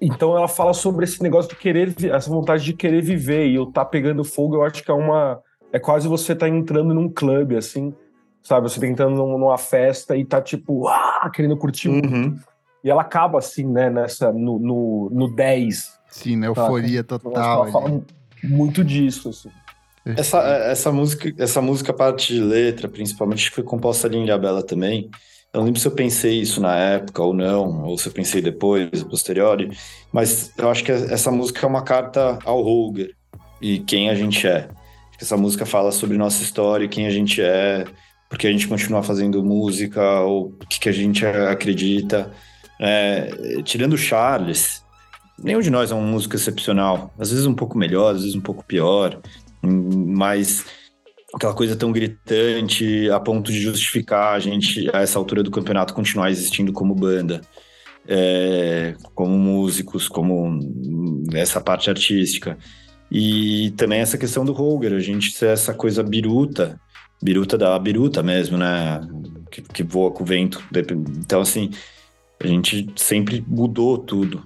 Então 0.00 0.36
ela 0.36 0.48
fala 0.48 0.74
sobre 0.74 1.04
esse 1.04 1.22
negócio 1.22 1.50
de 1.50 1.56
querer, 1.56 1.94
essa 2.12 2.28
vontade 2.28 2.64
de 2.64 2.72
querer 2.72 3.02
viver. 3.02 3.46
E 3.46 3.54
eu 3.54 3.66
tá 3.66 3.84
pegando 3.84 4.24
fogo, 4.24 4.56
eu 4.56 4.62
acho 4.62 4.82
que 4.82 4.90
é 4.90 4.94
uma. 4.94 5.40
É 5.72 5.78
quase 5.78 6.08
você 6.08 6.34
tá 6.34 6.48
entrando 6.48 6.94
num 6.94 7.08
clube, 7.08 7.56
assim, 7.56 7.94
sabe? 8.42 8.68
Você 8.68 8.80
tá 8.80 8.86
entrando 8.86 9.16
numa 9.16 9.58
festa 9.58 10.16
e 10.16 10.24
tá 10.24 10.40
tipo, 10.40 10.86
ah, 10.88 11.30
querendo 11.34 11.56
curtir 11.56 11.88
uhum. 11.88 12.36
E 12.84 12.90
ela 12.90 13.02
acaba 13.02 13.38
assim, 13.38 13.66
né, 13.66 13.90
nessa, 13.90 14.32
no, 14.32 14.60
no, 14.60 15.10
no 15.12 15.34
10. 15.34 15.98
Sim, 16.08 16.36
na 16.36 16.46
euforia 16.46 17.02
tá? 17.02 17.18
total. 17.18 17.64
Ela 17.64 17.72
fala 17.72 18.00
muito 18.44 18.84
disso, 18.84 19.30
assim. 19.30 19.50
Essa, 20.04 20.40
essa 20.40 20.92
música, 20.92 21.34
essa 21.36 21.60
música, 21.60 21.92
parte 21.92 22.32
de 22.32 22.40
letra, 22.40 22.88
principalmente, 22.88 23.48
que 23.48 23.56
foi 23.56 23.64
composta 23.64 24.06
ali 24.06 24.16
em 24.16 24.22
Ilhabela 24.22 24.62
também. 24.62 25.10
Eu 25.56 25.60
não 25.60 25.64
lembro 25.64 25.80
se 25.80 25.88
eu 25.88 25.92
pensei 25.92 26.38
isso 26.38 26.60
na 26.60 26.76
época 26.76 27.22
ou 27.22 27.32
não, 27.32 27.82
ou 27.84 27.96
se 27.96 28.06
eu 28.06 28.12
pensei 28.12 28.42
depois, 28.42 29.02
posteriori, 29.02 29.70
mas 30.12 30.52
eu 30.58 30.68
acho 30.68 30.84
que 30.84 30.92
essa 30.92 31.30
música 31.30 31.64
é 31.64 31.66
uma 31.66 31.80
carta 31.80 32.38
ao 32.44 32.60
Holger 32.60 33.14
e 33.58 33.78
quem 33.78 34.10
a 34.10 34.14
gente 34.14 34.46
é. 34.46 34.68
Essa 35.18 35.34
música 35.34 35.64
fala 35.64 35.92
sobre 35.92 36.18
nossa 36.18 36.42
história, 36.42 36.86
quem 36.86 37.06
a 37.06 37.10
gente 37.10 37.40
é, 37.40 37.86
porque 38.28 38.46
a 38.46 38.52
gente 38.52 38.68
continua 38.68 39.02
fazendo 39.02 39.42
música, 39.42 40.20
ou 40.20 40.48
o 40.48 40.66
que, 40.66 40.78
que 40.78 40.90
a 40.90 40.92
gente 40.92 41.24
acredita. 41.24 42.30
É, 42.78 43.30
tirando 43.64 43.94
o 43.94 43.98
Charles, 43.98 44.84
nenhum 45.42 45.60
de 45.60 45.70
nós 45.70 45.90
é 45.90 45.94
um 45.94 46.06
músico 46.06 46.36
excepcional. 46.36 47.14
Às 47.18 47.30
vezes 47.30 47.46
um 47.46 47.54
pouco 47.54 47.78
melhor, 47.78 48.14
às 48.14 48.20
vezes 48.20 48.36
um 48.36 48.42
pouco 48.42 48.62
pior, 48.62 49.22
mas 49.62 50.66
aquela 51.34 51.54
coisa 51.54 51.76
tão 51.76 51.92
gritante 51.92 53.10
a 53.10 53.20
ponto 53.20 53.50
de 53.50 53.60
justificar 53.60 54.34
a 54.34 54.38
gente, 54.38 54.88
a 54.94 55.00
essa 55.00 55.18
altura 55.18 55.42
do 55.42 55.50
campeonato, 55.50 55.94
continuar 55.94 56.30
existindo 56.30 56.72
como 56.72 56.94
banda, 56.94 57.40
é, 58.06 58.94
como 59.14 59.36
músicos, 59.36 60.08
como 60.08 60.60
essa 61.34 61.60
parte 61.60 61.90
artística. 61.90 62.56
E 63.10 63.72
também 63.76 64.00
essa 64.00 64.18
questão 64.18 64.44
do 64.44 64.52
Holger, 64.52 64.92
a 64.92 65.00
gente 65.00 65.30
ser 65.30 65.50
essa 65.50 65.72
coisa 65.72 66.02
biruta, 66.02 66.80
biruta 67.22 67.56
da 67.56 67.78
biruta 67.78 68.22
mesmo, 68.22 68.56
né? 68.58 69.00
Que, 69.50 69.62
que 69.62 69.82
voa 69.82 70.10
com 70.10 70.22
o 70.22 70.26
vento. 70.26 70.62
Então, 71.18 71.40
assim, 71.40 71.70
a 72.42 72.46
gente 72.46 72.86
sempre 72.96 73.44
mudou 73.46 73.98
tudo. 73.98 74.44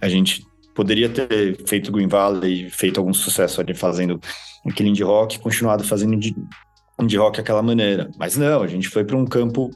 A 0.00 0.08
gente 0.08 0.47
poderia 0.78 1.08
ter 1.08 1.56
feito 1.66 1.90
Green 1.90 2.06
Valley, 2.06 2.70
feito 2.70 3.00
algum 3.00 3.12
sucesso 3.12 3.60
ali 3.60 3.74
fazendo 3.74 4.20
aquele 4.64 4.90
indie 4.90 5.02
rock, 5.02 5.40
continuado 5.40 5.82
fazendo 5.82 6.14
indie, 6.14 6.36
indie 7.02 7.16
rock 7.16 7.38
daquela 7.38 7.60
maneira. 7.60 8.08
Mas 8.16 8.36
não, 8.36 8.62
a 8.62 8.66
gente 8.68 8.88
foi 8.88 9.04
para 9.04 9.16
um 9.16 9.24
campo 9.24 9.72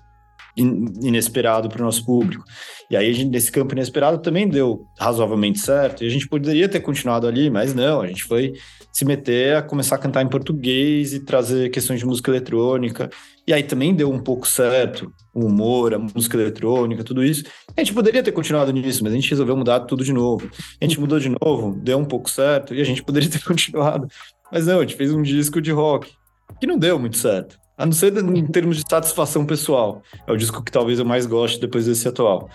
inesperado 0.57 1.69
para 1.69 1.83
o 1.83 1.85
nosso 1.85 2.07
público. 2.07 2.45
E 2.89 2.97
aí, 2.97 3.13
gente, 3.15 3.31
nesse 3.31 3.51
campo 3.51 3.75
inesperado 3.75 4.19
também 4.19 4.49
deu 4.49 4.87
razoavelmente 4.97 5.59
certo, 5.59 6.05
e 6.05 6.07
a 6.07 6.11
gente 6.11 6.29
poderia 6.29 6.69
ter 6.69 6.79
continuado 6.79 7.27
ali, 7.27 7.51
mas 7.51 7.75
não, 7.75 8.01
a 8.01 8.07
gente 8.07 8.23
foi 8.23 8.53
se 8.93 9.05
meter 9.05 9.57
a 9.57 9.63
começar 9.63 9.97
a 9.97 9.99
cantar 9.99 10.23
em 10.23 10.29
português 10.29 11.13
e 11.13 11.25
trazer 11.25 11.71
questões 11.71 11.99
de 11.99 12.07
música 12.07 12.31
eletrônica. 12.31 13.11
E 13.47 13.53
aí 13.53 13.63
também 13.63 13.95
deu 13.95 14.11
um 14.11 14.21
pouco 14.21 14.47
certo 14.47 15.13
o 15.35 15.47
humor, 15.47 15.95
a 15.95 15.99
música 15.99 16.37
eletrônica, 16.37 17.03
tudo 17.03 17.25
isso. 17.25 17.45
A 17.77 17.81
gente 17.81 17.93
poderia 17.93 18.23
ter 18.23 18.33
continuado 18.33 18.73
nisso, 18.73 19.03
mas 19.03 19.13
a 19.13 19.17
gente 19.17 19.31
resolveu 19.31 19.57
mudar 19.57 19.81
tudo 19.81 20.05
de 20.05 20.13
novo. 20.13 20.49
A 20.81 20.85
gente 20.85 21.01
mudou 21.01 21.19
de 21.19 21.29
novo, 21.29 21.75
deu 21.83 21.99
um 21.99 22.05
pouco 22.05 22.31
certo, 22.31 22.75
e 22.75 22.81
a 22.81 22.85
gente 22.85 23.03
poderia 23.03 23.29
ter 23.29 23.43
continuado. 23.45 24.07
Mas 24.51 24.67
não, 24.67 24.79
a 24.79 24.83
gente 24.83 24.95
fez 24.95 25.13
um 25.13 25.23
disco 25.23 25.61
de 25.61 25.73
rock, 25.73 26.13
que 26.61 26.67
não 26.67 26.79
deu 26.79 26.99
muito 26.99 27.17
certo. 27.17 27.59
A 27.77 27.87
não 27.87 27.93
ser 27.93 28.17
em 28.17 28.47
termos 28.47 28.77
de 28.77 28.85
satisfação 28.89 29.45
pessoal. 29.45 30.03
É 30.27 30.33
o 30.33 30.37
disco 30.37 30.63
que 30.63 30.71
talvez 30.71 30.99
eu 30.99 31.05
mais 31.05 31.27
goste 31.27 31.59
depois 31.59 31.87
desse 31.87 32.07
atual, 32.07 32.49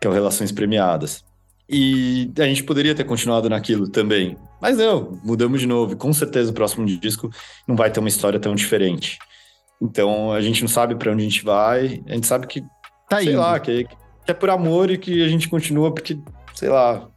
que 0.00 0.06
é 0.06 0.10
o 0.10 0.12
Relações 0.12 0.52
Premiadas. 0.52 1.22
E 1.68 2.30
a 2.38 2.44
gente 2.44 2.62
poderia 2.62 2.94
ter 2.94 3.04
continuado 3.04 3.50
naquilo 3.50 3.88
também. 3.88 4.36
Mas 4.60 4.76
não, 4.76 5.18
mudamos 5.24 5.60
de 5.60 5.66
novo. 5.66 5.92
E 5.92 5.96
com 5.96 6.12
certeza 6.12 6.50
o 6.50 6.54
próximo 6.54 6.86
disco 6.86 7.30
não 7.66 7.74
vai 7.74 7.90
ter 7.90 8.00
uma 8.00 8.08
história 8.08 8.38
tão 8.38 8.54
diferente. 8.54 9.18
Então 9.80 10.32
a 10.32 10.40
gente 10.40 10.62
não 10.62 10.68
sabe 10.68 10.94
para 10.94 11.12
onde 11.12 11.22
a 11.22 11.28
gente 11.28 11.44
vai. 11.44 12.02
A 12.06 12.14
gente 12.14 12.26
sabe 12.26 12.46
que, 12.46 12.62
tá 13.08 13.18
sei 13.18 13.30
indo. 13.30 13.38
lá, 13.38 13.58
que, 13.58 13.84
que 13.84 14.30
é 14.30 14.34
por 14.34 14.50
amor 14.50 14.90
e 14.90 14.98
que 14.98 15.22
a 15.24 15.28
gente 15.28 15.48
continua 15.48 15.92
porque, 15.92 16.18
sei 16.54 16.68
lá, 16.68 17.08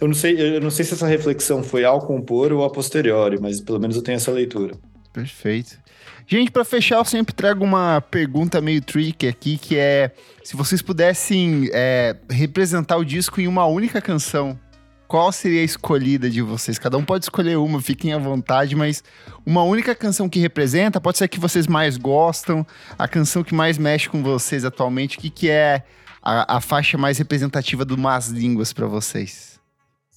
eu 0.00 0.06
não 0.06 0.14
sei, 0.14 0.56
eu 0.56 0.60
não 0.60 0.70
sei 0.70 0.84
se 0.84 0.94
essa 0.94 1.06
reflexão 1.06 1.62
foi 1.62 1.84
ao 1.84 2.00
compor 2.00 2.52
ou 2.52 2.64
a 2.64 2.70
posteriori, 2.70 3.40
mas 3.40 3.60
pelo 3.60 3.80
menos 3.80 3.96
eu 3.96 4.02
tenho 4.02 4.16
essa 4.16 4.30
leitura. 4.30 4.74
Perfeito. 5.12 5.78
Gente, 6.26 6.50
para 6.50 6.64
fechar, 6.64 6.96
eu 6.96 7.04
sempre 7.04 7.32
trago 7.32 7.64
uma 7.64 8.00
pergunta 8.00 8.60
meio 8.60 8.82
tricky 8.82 9.28
aqui, 9.28 9.56
que 9.56 9.78
é 9.78 10.10
se 10.42 10.56
vocês 10.56 10.82
pudessem 10.82 11.70
é, 11.72 12.16
representar 12.28 12.96
o 12.96 13.04
disco 13.04 13.40
em 13.40 13.46
uma 13.46 13.64
única 13.66 14.00
canção, 14.02 14.58
qual 15.06 15.30
seria 15.30 15.60
a 15.60 15.64
escolhida 15.64 16.28
de 16.28 16.42
vocês? 16.42 16.78
Cada 16.78 16.96
um 16.96 17.04
pode 17.04 17.24
escolher 17.24 17.56
uma, 17.56 17.80
fiquem 17.80 18.12
à 18.12 18.18
vontade, 18.18 18.74
mas 18.74 19.02
uma 19.44 19.62
única 19.62 19.94
canção 19.94 20.28
que 20.28 20.38
representa, 20.38 21.00
pode 21.00 21.18
ser 21.18 21.24
a 21.24 21.28
que 21.28 21.38
vocês 21.38 21.66
mais 21.66 21.96
gostam, 21.96 22.66
a 22.98 23.06
canção 23.06 23.44
que 23.44 23.54
mais 23.54 23.78
mexe 23.78 24.08
com 24.08 24.22
vocês 24.22 24.64
atualmente, 24.64 25.16
o 25.16 25.20
que, 25.20 25.30
que 25.30 25.50
é 25.50 25.82
a, 26.22 26.56
a 26.56 26.60
faixa 26.60 26.98
mais 26.98 27.18
representativa 27.18 27.84
do 27.84 27.96
Más 27.96 28.28
Línguas 28.28 28.72
para 28.72 28.86
vocês? 28.86 29.60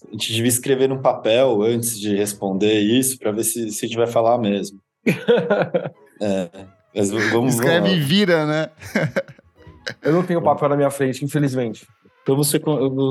A 0.08 0.12
gente 0.12 0.34
devia 0.34 0.50
escrever 0.50 0.88
num 0.88 1.02
papel 1.02 1.62
antes 1.62 2.00
de 2.00 2.16
responder 2.16 2.80
isso, 2.80 3.20
para 3.20 3.32
ver 3.32 3.44
se, 3.44 3.70
se 3.72 3.86
a 3.86 3.88
gente 3.88 3.98
vai 3.98 4.08
falar 4.08 4.38
mesmo. 4.38 4.80
é, 6.22 6.50
mas 6.96 7.12
vamos, 7.12 7.56
Escreve 7.56 7.90
e 7.90 8.00
vira, 8.00 8.46
né? 8.46 8.70
eu 10.02 10.14
não 10.14 10.24
tenho 10.24 10.42
papel 10.42 10.70
na 10.70 10.78
minha 10.78 10.90
frente, 10.90 11.24
infelizmente. 11.24 11.86
Então 12.30 12.38
você, 12.38 12.60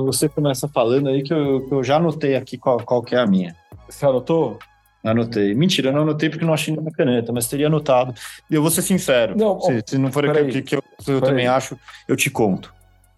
você 0.04 0.28
começa 0.28 0.68
falando 0.68 1.08
aí 1.08 1.24
que 1.24 1.34
eu, 1.34 1.66
que 1.66 1.74
eu 1.74 1.82
já 1.82 1.96
anotei 1.96 2.36
aqui 2.36 2.56
qual, 2.56 2.78
qual 2.78 3.02
que 3.02 3.16
é 3.16 3.18
a 3.18 3.26
minha. 3.26 3.52
Você 3.88 4.06
anotou? 4.06 4.60
Anotei. 5.02 5.54
Mentira, 5.54 5.88
eu 5.88 5.92
não 5.92 6.02
anotei 6.02 6.30
porque 6.30 6.44
não 6.44 6.54
achei 6.54 6.72
na 6.72 6.88
caneta, 6.92 7.32
mas 7.32 7.48
teria 7.48 7.66
anotado. 7.66 8.14
E 8.48 8.54
eu 8.54 8.62
vou 8.62 8.70
ser 8.70 8.82
sincero. 8.82 9.36
Não, 9.36 9.60
se, 9.60 9.82
se 9.84 9.98
não 9.98 10.12
for 10.12 10.24
aquilo 10.30 10.48
que, 10.50 10.62
que 10.62 10.76
eu, 10.76 10.82
eu 11.08 11.20
também 11.20 11.48
aí. 11.48 11.52
acho, 11.52 11.76
eu 12.06 12.14
te 12.14 12.30
conto. 12.30 12.72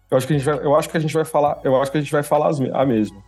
Eu 0.09 0.17
acho 0.17 0.25
que 0.25 0.33
a 0.33 0.37
gente 0.37 0.45
vai, 0.45 0.57
eu 0.57 0.75
acho 0.75 0.89
que 0.89 0.97
a 0.97 0.99
gente 0.99 1.13
vai 1.13 1.23
falar, 1.23 1.59
eu 1.63 1.79
acho 1.79 1.91
que 1.91 1.99
a 1.99 2.01
gente 2.01 2.11
vai 2.11 2.23
falar 2.23 2.49
a 2.73 2.83
mesma. 2.83 3.21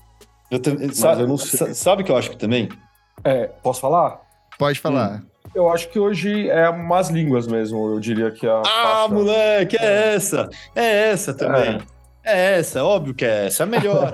Eu 0.49 0.59
mas 0.79 0.97
sabe, 0.97 1.21
eu 1.21 1.27
não 1.27 1.37
sei. 1.37 1.75
Sabe 1.75 2.01
o 2.01 2.05
que 2.05 2.11
eu 2.11 2.17
acho 2.17 2.31
que 2.31 2.37
também? 2.37 2.69
É, 3.23 3.51
posso 3.61 3.81
falar? 3.81 4.19
Pode 4.57 4.79
falar. 4.79 5.21
Hum. 5.21 5.27
Eu 5.53 5.69
acho 5.69 5.89
que 5.89 5.99
hoje 5.99 6.49
é 6.49 6.67
umas 6.69 7.09
línguas 7.09 7.45
mesmo, 7.45 7.93
eu 7.93 7.99
diria 7.99 8.31
que 8.31 8.47
a. 8.47 8.61
Ah, 8.61 8.63
faixa... 8.63 9.13
moleque, 9.13 9.77
é 9.77 10.15
essa! 10.15 10.49
É 10.75 11.09
essa 11.11 11.35
também. 11.35 11.75
É. 11.75 11.92
É 12.25 12.59
essa, 12.59 12.83
óbvio 12.83 13.13
que 13.13 13.25
é 13.25 13.47
essa, 13.47 13.63
é 13.63 13.65
a 13.65 13.67
melhor. 13.67 14.13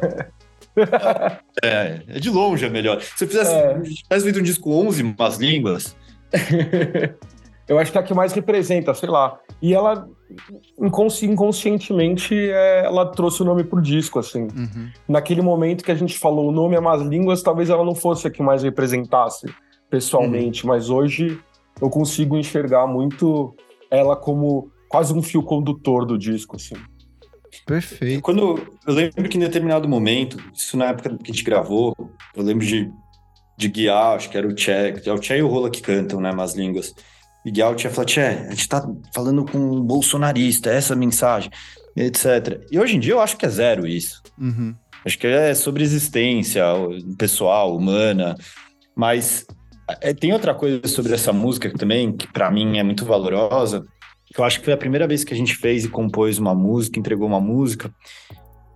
é, 1.64 2.01
é 2.07 2.20
de 2.20 2.30
longe 2.30 2.66
a 2.66 2.70
melhor. 2.70 3.01
Se 3.01 3.24
eu 3.24 3.28
fizesse, 3.28 3.53
é. 3.53 3.80
tivesse 3.82 4.24
feito 4.24 4.39
um 4.39 4.43
disco 4.43 4.72
11 4.72 5.03
umas 5.03 5.38
línguas. 5.38 5.95
eu 7.68 7.78
acho 7.78 7.91
que 7.91 7.97
é 7.97 8.01
a 8.01 8.03
que 8.03 8.14
mais 8.14 8.34
representa, 8.34 8.93
sei 8.93 9.10
lá. 9.10 9.38
E 9.62 9.74
ela, 9.74 10.07
inconsci 10.80 11.26
inconscientemente, 11.26 12.34
é, 12.36 12.86
ela 12.86 13.05
trouxe 13.05 13.41
o 13.41 13.45
nome 13.45 13.64
pro 13.64 13.82
disco, 13.82 14.20
assim. 14.20 14.43
Uhum. 14.43 14.89
Naquele 15.07 15.41
momento 15.41 15.84
que 15.84 15.91
a 15.91 15.95
gente 15.95 16.18
falou 16.18 16.49
o 16.49 16.51
nome 16.51 16.76
é 16.76 16.80
Más 16.80 17.01
Línguas, 17.01 17.43
talvez 17.43 17.70
ela 17.70 17.84
não 17.84 17.95
fosse 17.95 18.28
a 18.28 18.32
que 18.32 18.41
mais 18.41 18.64
representasse 18.64 19.47
pessoalmente, 19.89 20.64
uhum. 20.64 20.70
mas 20.70 20.89
hoje 20.89 21.39
eu 21.82 21.89
consigo 21.89 22.38
enxergar 22.38 22.88
muito 22.88 23.55
ela 23.89 24.16
como 24.16 24.72
quase 24.88 25.14
um 25.14 25.22
fio 25.22 25.43
condutor 25.43 26.05
do 26.05 26.18
disco, 26.18 26.55
assim. 26.55 26.76
Perfeito. 27.66 28.22
Quando 28.22 28.78
eu 28.86 28.93
lembro 28.93 29.30
que 29.30 29.38
em 29.38 29.41
determinado 29.41 29.88
momento, 29.88 30.38
isso 30.54 30.78
na 30.78 30.88
época 30.88 31.18
que 31.18 31.32
a 31.32 31.34
gente 31.34 31.43
gravou, 31.43 31.95
eu 32.36 32.43
lembro 32.43 32.66
de, 32.66 32.89
de 33.58 33.68
guiar, 33.68 34.16
acho 34.16 34.30
que 34.30 34.38
era 34.38 34.47
o 34.47 34.54
Tchê, 34.54 34.93
é 35.06 35.12
o 35.12 35.20
Tchê 35.20 35.38
e 35.38 35.41
o 35.41 35.47
Rola 35.47 35.70
que 35.70 35.82
cantam, 35.82 36.20
né, 36.22 36.32
mais 36.32 36.56
línguas. 36.56 36.93
E 37.45 37.52
guiar 37.52 37.72
o 37.72 37.76
Tchê 37.76 37.89
falou, 37.89 38.06
Tchê, 38.06 38.22
a 38.22 38.50
gente 38.50 38.68
tá 38.68 38.88
falando 39.14 39.45
com 39.45 39.58
um 39.58 39.82
bolsonarista, 39.82 40.70
essa 40.70 40.95
mensagem, 40.95 41.52
etc. 41.95 42.66
E 42.72 42.80
hoje 42.80 42.95
em 42.95 43.00
dia 43.00 43.14
eu 43.14 43.22
acho 43.22 43.38
que 43.38 43.45
é 43.45 43.50
zero 43.50 43.88
isso. 43.88 44.22
Uhum. 44.38 44.76
Acho 45.06 45.18
que 45.18 45.28
é 45.28 45.54
sobre 45.54 45.84
existência 45.84 46.64
pessoal, 47.18 47.76
humana, 47.76 48.36
mas 48.95 49.45
é, 50.02 50.14
tem 50.14 50.34
outra 50.34 50.54
coisa 50.54 50.88
sobre 50.88 51.14
essa 51.14 51.32
música 51.32 51.72
também, 51.72 52.12
que 52.12 52.28
para 52.28 52.52
mim 52.52 52.78
é 52.78 52.84
muito 52.84 53.06
valorosa, 53.06 53.86
eu 54.38 54.43
acho 54.43 54.59
que 54.59 54.65
foi 54.65 54.73
a 54.73 54.77
primeira 54.77 55.07
vez 55.07 55.23
que 55.23 55.34
a 55.34 55.38
gente 55.38 55.55
fez 55.55 55.86
e 55.86 55.89
compôs 55.89 56.38
uma 56.38 56.53
música, 56.53 56.99
entregou 56.99 57.27
uma 57.27 57.39
música, 57.39 57.93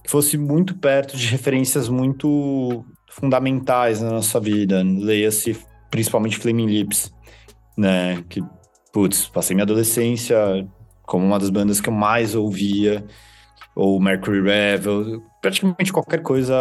que 0.03 0.09
fosse 0.09 0.37
muito 0.37 0.75
perto 0.75 1.15
de 1.15 1.27
referências 1.27 1.87
muito 1.87 2.83
fundamentais 3.09 4.01
na 4.01 4.09
nossa 4.09 4.39
vida. 4.39 4.83
Leia-se 4.83 5.57
principalmente 5.91 6.37
Flaming 6.37 6.65
Lips, 6.65 7.13
né? 7.77 8.23
Que, 8.27 8.41
putz, 8.91 9.27
passei 9.27 9.55
minha 9.55 9.63
adolescência 9.63 10.67
como 11.05 11.25
uma 11.25 11.37
das 11.37 11.49
bandas 11.49 11.79
que 11.79 11.89
eu 11.89 11.93
mais 11.93 12.33
ouvia, 12.33 13.05
ou 13.75 13.99
Mercury 13.99 14.41
Rev, 14.41 14.85
praticamente 15.41 15.91
qualquer 15.91 16.21
coisa 16.21 16.55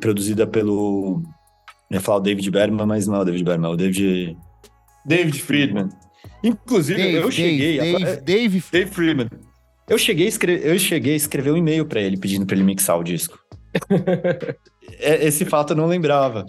produzida 0.00 0.46
pelo. 0.46 1.22
Eu 1.90 1.96
ia 1.96 2.00
falar 2.00 2.18
o 2.18 2.22
David 2.22 2.50
Berman, 2.50 2.86
mas 2.86 3.06
não 3.06 3.16
é 3.16 3.20
o 3.20 3.24
David 3.24 3.44
Berman, 3.44 3.70
é 3.70 3.74
o 3.74 3.76
David. 3.76 4.36
David 5.04 5.42
Friedman. 5.42 5.88
Inclusive, 6.42 7.02
Dave, 7.02 7.16
eu 7.16 7.30
cheguei. 7.30 7.78
Dave, 7.78 8.04
a... 8.04 8.14
Dave, 8.16 8.64
Dave 8.70 8.90
Freeman. 8.90 9.28
Eu 9.88 9.98
cheguei, 9.98 10.26
a 10.26 10.28
escrever, 10.28 10.66
eu 10.66 10.78
cheguei 10.78 11.12
a 11.14 11.16
escrever 11.16 11.50
um 11.50 11.56
e-mail 11.56 11.84
para 11.84 12.00
ele 12.00 12.16
pedindo 12.16 12.46
para 12.46 12.56
ele 12.56 12.64
mixar 12.64 12.98
o 12.98 13.04
disco. 13.04 13.38
É, 15.00 15.26
esse 15.26 15.46
fato 15.46 15.72
eu 15.72 15.76
não 15.76 15.86
lembrava. 15.86 16.44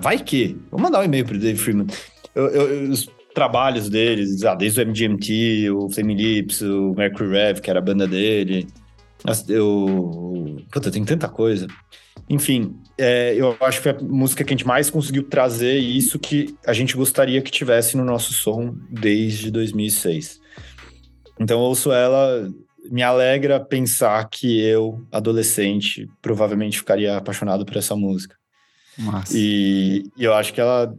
Vai 0.00 0.18
que. 0.20 0.56
Vou 0.70 0.80
mandar 0.80 1.00
um 1.00 1.04
e-mail 1.04 1.24
pro 1.24 1.38
Dave 1.38 1.58
Freeman. 1.58 1.86
Eu, 2.34 2.46
eu, 2.46 2.90
os 2.90 3.10
trabalhos 3.34 3.90
deles, 3.90 4.44
ah, 4.44 4.54
desde 4.54 4.80
o 4.80 4.86
MGMT, 4.86 5.70
o 5.70 5.90
Flame 5.90 6.14
Lips, 6.14 6.60
o 6.62 6.94
Mercury 6.96 7.30
Rev, 7.30 7.60
que 7.60 7.68
era 7.68 7.80
a 7.80 7.82
banda 7.82 8.06
dele. 8.06 8.66
Eu. 9.48 10.56
Puta, 10.70 10.90
tem 10.90 11.04
tanta 11.04 11.28
coisa. 11.28 11.66
Enfim, 12.30 12.76
é, 12.98 13.34
eu 13.36 13.56
acho 13.60 13.78
que 13.78 13.84
foi 13.84 13.92
a 13.92 14.02
música 14.02 14.42
que 14.42 14.52
a 14.52 14.56
gente 14.56 14.66
mais 14.66 14.90
conseguiu 14.90 15.22
trazer 15.22 15.78
isso 15.78 16.18
que 16.18 16.56
a 16.66 16.72
gente 16.72 16.96
gostaria 16.96 17.40
que 17.40 17.50
tivesse 17.50 17.96
no 17.96 18.04
nosso 18.04 18.32
som 18.32 18.74
desde 18.90 19.50
2006. 19.50 20.40
Então, 21.38 21.60
ouço 21.60 21.92
ela, 21.92 22.50
me 22.90 23.02
alegra 23.02 23.60
pensar 23.60 24.28
que 24.28 24.60
eu, 24.60 25.06
adolescente, 25.12 26.08
provavelmente 26.20 26.78
ficaria 26.78 27.16
apaixonado 27.16 27.64
por 27.64 27.76
essa 27.76 27.94
música. 27.94 28.36
Massa. 28.98 29.32
E, 29.36 30.10
e 30.16 30.24
eu 30.24 30.34
acho 30.34 30.52
que 30.52 30.60
ela 30.60 30.92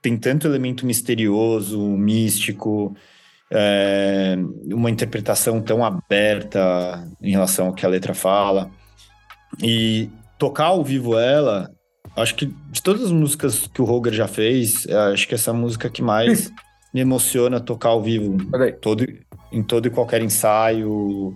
tem 0.00 0.16
tanto 0.16 0.46
elemento 0.46 0.86
misterioso, 0.86 1.80
místico, 1.80 2.94
é, 3.50 4.36
uma 4.66 4.88
interpretação 4.88 5.60
tão 5.60 5.84
aberta 5.84 7.04
em 7.20 7.32
relação 7.32 7.66
ao 7.66 7.74
que 7.74 7.84
a 7.84 7.88
letra 7.88 8.14
fala. 8.14 8.70
E 9.60 10.08
tocar 10.40 10.64
ao 10.64 10.82
vivo 10.82 11.18
ela, 11.18 11.70
acho 12.16 12.34
que 12.34 12.46
de 12.46 12.82
todas 12.82 13.02
as 13.02 13.12
músicas 13.12 13.68
que 13.72 13.82
o 13.82 13.84
Roger 13.84 14.14
já 14.14 14.26
fez, 14.26 14.86
é, 14.86 14.96
acho 15.12 15.28
que 15.28 15.34
essa 15.34 15.52
música 15.52 15.90
que 15.90 16.00
mais 16.00 16.50
me 16.92 17.00
emociona 17.00 17.60
tocar 17.60 17.90
ao 17.90 18.02
vivo. 18.02 18.38
Todo, 18.80 19.06
em 19.52 19.62
todo 19.62 19.86
e 19.86 19.90
qualquer 19.90 20.22
ensaio, 20.22 21.34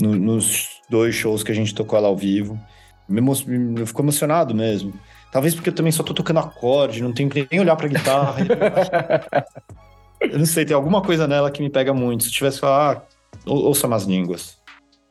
no, 0.00 0.16
nos 0.16 0.68
dois 0.90 1.14
shows 1.14 1.44
que 1.44 1.52
a 1.52 1.54
gente 1.54 1.74
tocou 1.74 1.96
ela 1.96 2.08
ao 2.08 2.16
vivo. 2.16 2.60
Me, 3.08 3.20
me, 3.20 3.80
eu 3.80 3.86
fico 3.86 4.02
emocionado 4.02 4.52
mesmo. 4.52 4.92
Talvez 5.30 5.54
porque 5.54 5.70
eu 5.70 5.74
também 5.74 5.92
só 5.92 6.02
tô 6.02 6.12
tocando 6.12 6.40
acorde, 6.40 7.02
não 7.02 7.12
tenho 7.12 7.30
que 7.30 7.46
nem 7.48 7.60
olhar 7.60 7.76
pra 7.76 7.86
guitarra. 7.86 8.44
eu 10.20 10.38
não 10.38 10.46
sei, 10.46 10.64
tem 10.64 10.74
alguma 10.74 11.00
coisa 11.00 11.28
nela 11.28 11.52
que 11.52 11.62
me 11.62 11.70
pega 11.70 11.94
muito. 11.94 12.24
Se 12.24 12.32
tivesse 12.32 12.56
que 12.56 12.62
falar, 12.62 13.06
ah, 13.46 13.50
ouça 13.50 13.86
mais 13.86 14.02
línguas. 14.04 14.59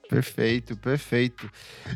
Perfeito, 0.10 0.76
perfeito. 0.76 1.47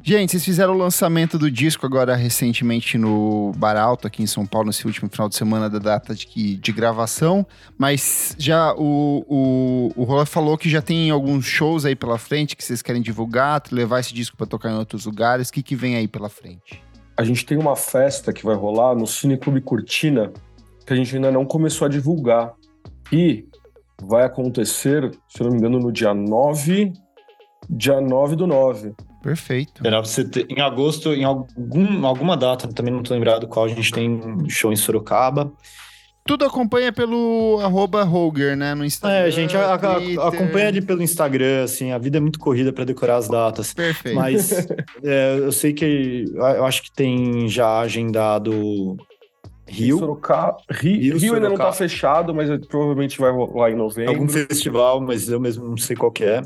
Gente, 0.03 0.29
vocês 0.29 0.45
fizeram 0.45 0.75
o 0.75 0.77
lançamento 0.77 1.39
do 1.39 1.49
disco 1.49 1.83
agora 1.83 2.15
recentemente 2.15 2.95
no 2.95 3.51
Bar 3.57 3.75
Alto, 3.75 4.05
aqui 4.05 4.21
em 4.21 4.27
São 4.27 4.45
Paulo, 4.45 4.67
nesse 4.67 4.85
último 4.85 5.09
final 5.09 5.27
de 5.27 5.35
semana 5.35 5.67
da 5.67 5.79
data 5.79 6.13
de, 6.13 6.55
de 6.55 6.71
gravação, 6.71 7.43
mas 7.75 8.35
já 8.37 8.71
o, 8.75 9.25
o, 9.27 9.91
o 9.95 10.03
Rola 10.03 10.27
falou 10.27 10.59
que 10.59 10.69
já 10.69 10.79
tem 10.79 11.09
alguns 11.09 11.43
shows 11.43 11.85
aí 11.85 11.95
pela 11.95 12.19
frente 12.19 12.55
que 12.55 12.63
vocês 12.63 12.83
querem 12.83 13.01
divulgar, 13.01 13.63
levar 13.71 13.99
esse 13.99 14.13
disco 14.13 14.37
para 14.37 14.45
tocar 14.45 14.69
em 14.69 14.77
outros 14.77 15.07
lugares. 15.07 15.49
O 15.49 15.53
que, 15.53 15.63
que 15.63 15.75
vem 15.75 15.95
aí 15.95 16.07
pela 16.07 16.29
frente? 16.29 16.83
A 17.17 17.23
gente 17.23 17.43
tem 17.43 17.57
uma 17.57 17.75
festa 17.75 18.31
que 18.31 18.45
vai 18.45 18.55
rolar 18.55 18.93
no 18.93 19.07
Cine 19.07 19.39
Clube 19.39 19.59
Cortina, 19.59 20.31
que 20.85 20.93
a 20.93 20.95
gente 20.95 21.15
ainda 21.15 21.31
não 21.31 21.45
começou 21.45 21.87
a 21.87 21.89
divulgar. 21.89 22.53
E 23.11 23.47
vai 23.99 24.23
acontecer, 24.23 25.09
se 25.27 25.41
não 25.41 25.49
me 25.49 25.57
engano, 25.57 25.79
no 25.79 25.91
dia 25.91 26.13
9 26.13 26.93
Dia 27.69 28.01
9 28.01 28.35
do 28.35 28.47
9. 28.47 28.93
Perfeito. 29.21 29.81
Em 30.49 30.61
agosto, 30.61 31.13
em 31.13 31.23
algum, 31.23 32.05
alguma 32.05 32.35
data, 32.35 32.67
também 32.67 32.93
não 32.93 33.01
tô 33.01 33.13
lembrado 33.13 33.47
qual, 33.47 33.65
a 33.65 33.69
gente 33.69 33.91
tem 33.91 34.19
show 34.49 34.71
em 34.71 34.75
Sorocaba. 34.75 35.51
Tudo 36.25 36.45
acompanha 36.45 36.91
pelo 36.91 37.59
arroba 37.61 38.03
Holger, 38.03 38.55
né? 38.55 38.73
No 38.73 38.85
Instagram. 38.85 39.17
É, 39.17 39.31
gente, 39.31 39.57
a, 39.57 39.73
a, 39.73 40.27
acompanha 40.27 40.69
ali 40.69 40.81
pelo 40.81 41.01
Instagram, 41.01 41.63
assim, 41.63 41.91
a 41.91 41.97
vida 41.97 42.17
é 42.17 42.21
muito 42.21 42.39
corrida 42.39 42.71
para 42.71 42.85
decorar 42.85 43.17
as 43.17 43.27
datas. 43.27 43.73
Perfeito. 43.73 44.15
Mas 44.15 44.51
é, 45.03 45.37
eu 45.37 45.51
sei 45.51 45.73
que 45.73 46.25
eu 46.33 46.65
acho 46.65 46.83
que 46.83 46.93
tem 46.93 47.49
já 47.49 47.79
agendado 47.79 48.95
Rio. 49.67 49.99
Sorocaba, 49.99 50.57
Rio, 50.69 50.97
Rio, 50.97 51.17
Rio 51.17 51.33
ainda 51.35 51.49
não 51.49 51.57
tá 51.57 51.73
fechado, 51.73 52.33
mas 52.33 52.49
provavelmente 52.67 53.19
vai 53.19 53.31
rolar 53.31 53.71
em 53.71 53.75
novembro. 53.75 54.13
Algum 54.13 54.29
festival, 54.29 55.01
mas 55.01 55.27
eu 55.27 55.41
mesmo 55.41 55.67
não 55.67 55.77
sei 55.77 55.95
qual 55.95 56.13
é. 56.21 56.41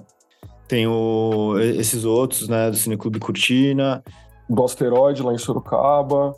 Tem 0.68 0.86
o, 0.88 1.56
esses 1.60 2.04
outros, 2.04 2.48
né, 2.48 2.70
do 2.70 2.76
Cineclube 2.78 3.20
Cortina. 3.20 4.04
Do 4.50 4.64
Asteroide, 4.64 5.22
lá 5.24 5.34
em 5.34 5.38
Sorocaba. 5.38 6.36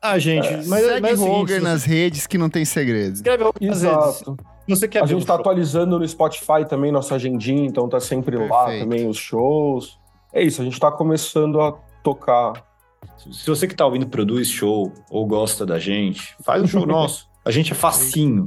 Ah, 0.00 0.18
gente, 0.18 0.46
é, 0.46 0.56
mas, 0.66 0.84
segue 0.84 1.00
mas 1.00 1.12
é 1.12 1.16
seguinte, 1.16 1.36
Roger 1.36 1.62
nas 1.62 1.84
redes 1.84 2.26
que 2.26 2.38
não 2.38 2.48
tem 2.48 2.64
segredos. 2.64 3.18
Escreve. 3.18 3.44
Exato. 3.60 4.36
Se 4.68 4.76
você 4.76 4.86
quer 4.86 5.02
A 5.02 5.06
gente 5.06 5.22
um 5.22 5.26
tá 5.26 5.32
show- 5.34 5.40
atualizando 5.40 5.98
no 5.98 6.06
Spotify 6.06 6.64
também 6.68 6.92
nossa 6.92 7.16
agendinha, 7.16 7.66
então 7.66 7.88
tá 7.88 7.98
sempre 7.98 8.36
lá 8.36 8.64
Perfeito. 8.66 8.82
também 8.84 9.08
os 9.08 9.16
shows. 9.16 9.98
É 10.32 10.42
isso, 10.42 10.62
a 10.62 10.64
gente 10.64 10.78
tá 10.78 10.90
começando 10.92 11.60
a 11.60 11.72
tocar. 12.02 12.64
Se 13.32 13.46
você 13.50 13.66
que 13.66 13.74
tá 13.74 13.84
ouvindo 13.84 14.06
produz 14.06 14.48
show 14.48 14.92
ou 15.10 15.26
gosta 15.26 15.66
da 15.66 15.78
gente, 15.80 16.36
faz 16.44 16.62
um 16.62 16.66
show 16.66 16.86
nosso. 16.86 17.26
A 17.44 17.50
gente 17.50 17.72
é 17.72 17.74
facinho. 17.74 18.46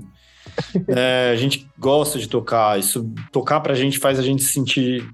É, 0.88 1.32
a 1.32 1.36
gente 1.36 1.68
gosta 1.78 2.18
de 2.20 2.28
tocar. 2.28 2.80
Isso, 2.80 3.12
tocar 3.32 3.60
pra 3.62 3.74
gente 3.74 4.00
faz 4.00 4.20
a 4.20 4.24
gente 4.24 4.44
se 4.44 4.54
sentir 4.54 5.08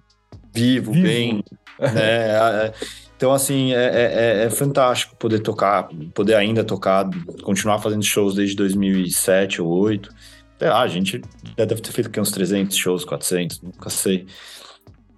vivo, 0.54 0.92
Vivo. 0.92 1.04
bem. 1.08 1.44
né? 1.80 1.92
É, 1.96 2.74
Então, 3.18 3.32
assim, 3.32 3.72
é, 3.74 3.86
é- 3.86 4.44
é 4.46 4.50
fantástico 4.50 5.16
poder 5.16 5.40
tocar, 5.42 5.88
poder 6.14 6.34
ainda 6.36 6.64
tocar, 6.64 7.08
continuar 7.44 7.78
fazendo 7.80 8.04
shows 8.04 8.34
desde 8.34 8.56
2007 8.56 9.62
ou 9.62 9.68
2008. 9.70 10.10
Sei 10.58 10.70
lá, 10.70 10.82
a 10.82 10.88
gente 10.88 11.22
já 11.58 11.66
deve 11.66 11.82
ter 11.82 11.92
feito 11.92 12.08
aqui 12.08 12.20
uns 12.20 12.32
300 12.32 12.76
shows, 12.76 13.06
400, 13.06 13.62
nunca 13.62 13.90
sei. 13.92 14.26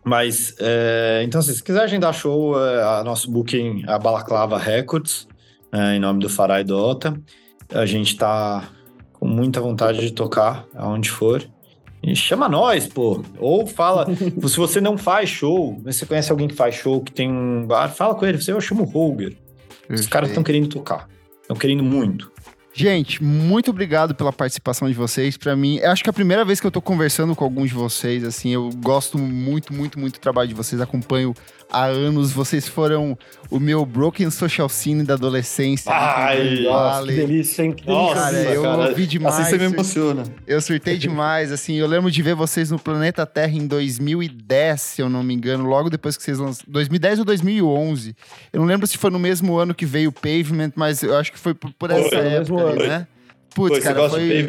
Mas, 0.04 0.54
é, 0.60 1.22
então, 1.26 1.40
assim, 1.40 1.54
se 1.54 1.64
quiser 1.64 1.84
agendar 1.84 2.14
show, 2.14 2.62
é, 2.62 2.84
a 2.84 3.04
nosso 3.06 3.32
booking 3.32 3.86
é 3.88 3.92
a 3.94 3.98
Balaclava 3.98 4.58
Records, 4.58 5.26
é, 5.72 5.96
em 5.96 6.00
nome 6.00 6.20
do 6.20 6.30
Farai 6.30 6.64
Dota. 6.64 7.14
A 7.74 7.86
gente 7.86 8.18
tá 8.18 8.70
com 9.24 9.28
muita 9.30 9.62
vontade 9.62 10.02
de 10.02 10.12
tocar 10.12 10.66
aonde 10.76 11.10
for. 11.10 11.42
E 12.04 12.14
chama 12.14 12.50
nós, 12.50 12.88
pô. 12.88 13.24
Ou 13.40 13.66
fala, 13.66 14.06
se 14.46 14.58
você 14.58 14.82
não 14.82 14.98
faz 14.98 15.30
show, 15.30 15.80
você 15.82 16.06
conhece 16.06 16.30
alguém 16.30 16.50
que 16.50 16.54
faz 16.54 16.76
show, 16.76 17.00
que 17.00 17.14
tem 17.14 17.32
um 17.32 17.66
bar, 17.66 17.88
fala 17.88 18.14
com 18.16 18.26
ele. 18.26 18.38
Você, 18.38 18.52
eu 18.52 18.60
chamo 18.60 18.84
o 18.84 18.86
Roger. 18.86 19.38
Os 19.90 20.08
caras 20.08 20.28
estão 20.28 20.44
querendo 20.44 20.68
tocar. 20.68 21.08
Estão 21.42 21.56
querendo 21.56 21.84
muito. 21.84 22.30
Gente, 22.74 23.24
muito 23.24 23.72
obrigado 23.72 24.14
pela 24.14 24.34
participação 24.34 24.90
de 24.90 24.94
vocês. 24.94 25.38
Pra 25.38 25.56
mim, 25.56 25.78
eu 25.78 25.92
acho 25.92 26.04
que 26.04 26.10
é 26.10 26.12
a 26.12 26.14
primeira 26.14 26.44
vez 26.44 26.60
que 26.60 26.68
eu 26.68 26.72
tô 26.72 26.82
conversando 26.82 27.34
com 27.34 27.46
alguns 27.46 27.70
de 27.70 27.76
vocês, 27.76 28.26
assim, 28.26 28.50
eu 28.50 28.72
gosto 28.84 29.18
muito, 29.18 29.72
muito, 29.72 29.98
muito 29.98 30.16
do 30.16 30.20
trabalho 30.20 30.50
de 30.50 30.56
vocês, 30.56 30.82
acompanho 30.82 31.34
há 31.74 31.86
anos. 31.86 32.32
Vocês 32.32 32.68
foram 32.68 33.18
o 33.50 33.60
meu 33.60 33.86
broken 33.86 34.30
social 34.30 34.70
scene 34.70 35.04
da 35.04 35.16
adolescência. 35.16 35.92
Ai, 35.92 36.62
Nossa, 36.62 37.08
que 37.08 37.14
delícia, 37.14 37.64
hein? 37.64 37.72
Que 37.74 37.88
Nossa, 37.88 38.16
Cara, 38.16 38.32
delícia. 38.32 38.54
eu 38.54 38.62
cara, 38.64 38.90
ouvi 38.90 39.08
demais. 39.08 39.36
Assim 39.40 39.50
você 39.50 39.58
me 39.58 39.66
emociona. 39.66 40.24
Eu 40.48 40.62
surtei 40.62 40.98
demais, 40.98 41.52
assim, 41.52 41.76
eu 41.76 41.88
lembro 41.88 42.10
de 42.12 42.22
ver 42.22 42.36
vocês 42.36 42.70
no 42.72 42.80
Planeta 42.80 43.26
Terra 43.26 43.54
em 43.54 43.66
2010, 43.68 44.82
se 44.82 45.02
eu 45.02 45.10
não 45.10 45.24
me 45.24 45.34
engano, 45.34 45.66
logo 45.66 45.90
depois 45.90 46.16
que 46.16 46.24
vocês 46.24 46.38
lançaram, 46.38 46.72
2010 46.72 47.20
ou 47.20 47.26
2011. 47.26 48.16
Eu 48.52 48.60
não 48.62 48.68
lembro 48.68 48.86
se 48.88 48.98
foi 48.98 49.10
no 49.10 49.20
mesmo 49.20 49.58
ano 49.58 49.74
que 49.74 49.86
veio 49.86 50.10
o 50.10 50.14
Pavement, 50.14 50.72
mas 50.76 51.02
eu 51.04 51.18
acho 51.18 51.32
que 51.32 51.40
foi 51.40 51.54
por, 51.54 51.72
por 51.74 51.90
essa 51.92 52.10
Foi 52.10 52.18
época, 52.20 52.62
ano. 52.62 52.88
né? 52.88 53.08
Putz, 53.56 53.80
cara, 53.80 54.10
foi... 54.10 54.48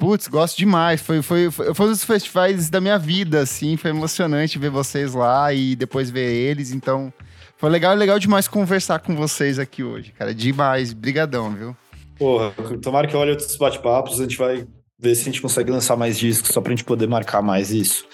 Putz, 0.00 0.28
gosto 0.28 0.56
demais. 0.56 1.02
Foi, 1.02 1.20
foi, 1.20 1.50
foi, 1.50 1.74
foi 1.74 1.86
um 1.86 1.90
dos 1.90 2.02
festivais 2.02 2.70
da 2.70 2.80
minha 2.80 2.98
vida, 2.98 3.42
assim. 3.42 3.76
Foi 3.76 3.90
emocionante 3.90 4.58
ver 4.58 4.70
vocês 4.70 5.12
lá 5.12 5.52
e 5.52 5.76
depois 5.76 6.08
ver 6.10 6.32
eles. 6.32 6.72
Então, 6.72 7.12
foi 7.58 7.68
legal, 7.68 7.94
legal 7.94 8.18
demais 8.18 8.48
conversar 8.48 9.00
com 9.00 9.14
vocês 9.14 9.58
aqui 9.58 9.84
hoje, 9.84 10.12
cara. 10.12 10.34
Demais. 10.34 10.94
Brigadão, 10.94 11.52
viu? 11.52 11.76
Porra, 12.18 12.50
tomara 12.80 13.06
que 13.06 13.14
eu 13.14 13.20
olhe 13.20 13.32
outros 13.32 13.54
bate-papos, 13.56 14.18
a 14.18 14.22
gente 14.22 14.38
vai 14.38 14.66
ver 14.98 15.14
se 15.14 15.20
a 15.20 15.24
gente 15.26 15.42
consegue 15.42 15.70
lançar 15.70 15.96
mais 15.96 16.18
discos, 16.18 16.50
só 16.50 16.62
pra 16.62 16.70
gente 16.70 16.84
poder 16.84 17.06
marcar 17.06 17.42
mais 17.42 17.70
isso. 17.70 18.06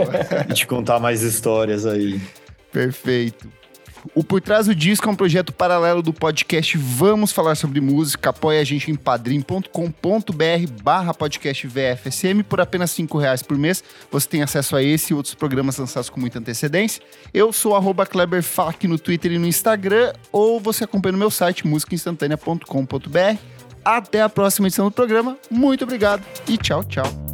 e 0.48 0.54
te 0.54 0.66
contar 0.66 0.98
mais 0.98 1.20
histórias 1.20 1.84
aí. 1.84 2.18
Perfeito. 2.72 3.46
O 4.12 4.22
Por 4.22 4.40
Trás 4.40 4.66
do 4.66 4.74
Disco 4.74 5.08
é 5.08 5.12
um 5.12 5.16
projeto 5.16 5.52
paralelo 5.52 6.02
do 6.02 6.12
podcast 6.12 6.76
Vamos 6.76 7.32
Falar 7.32 7.54
Sobre 7.54 7.80
Música. 7.80 8.30
Apoie 8.30 8.58
a 8.58 8.64
gente 8.64 8.90
em 8.90 8.94
padrim.com.br 8.94 9.70
barra 10.82 11.14
podcast 11.14 11.66
VFSM 11.66 12.42
por 12.42 12.60
apenas 12.60 12.90
cinco 12.90 13.18
reais 13.18 13.42
por 13.42 13.56
mês. 13.56 13.82
Você 14.10 14.28
tem 14.28 14.42
acesso 14.42 14.76
a 14.76 14.82
esse 14.82 15.12
e 15.12 15.16
outros 15.16 15.34
programas 15.34 15.78
lançados 15.78 16.10
com 16.10 16.20
muita 16.20 16.38
antecedência. 16.38 17.02
Eu 17.32 17.52
sou 17.52 17.74
arroba 17.74 18.04
KleberFac 18.04 18.86
no 18.86 18.98
Twitter 18.98 19.32
e 19.32 19.38
no 19.38 19.46
Instagram, 19.46 20.12
ou 20.30 20.60
você 20.60 20.84
acompanha 20.84 21.12
no 21.12 21.18
meu 21.18 21.30
site 21.30 21.66
musicainstantanea.com.br. 21.66 23.38
Até 23.84 24.22
a 24.22 24.28
próxima 24.28 24.66
edição 24.66 24.86
do 24.86 24.90
programa. 24.90 25.36
Muito 25.50 25.84
obrigado 25.84 26.22
e 26.48 26.56
tchau, 26.56 26.82
tchau. 26.84 27.33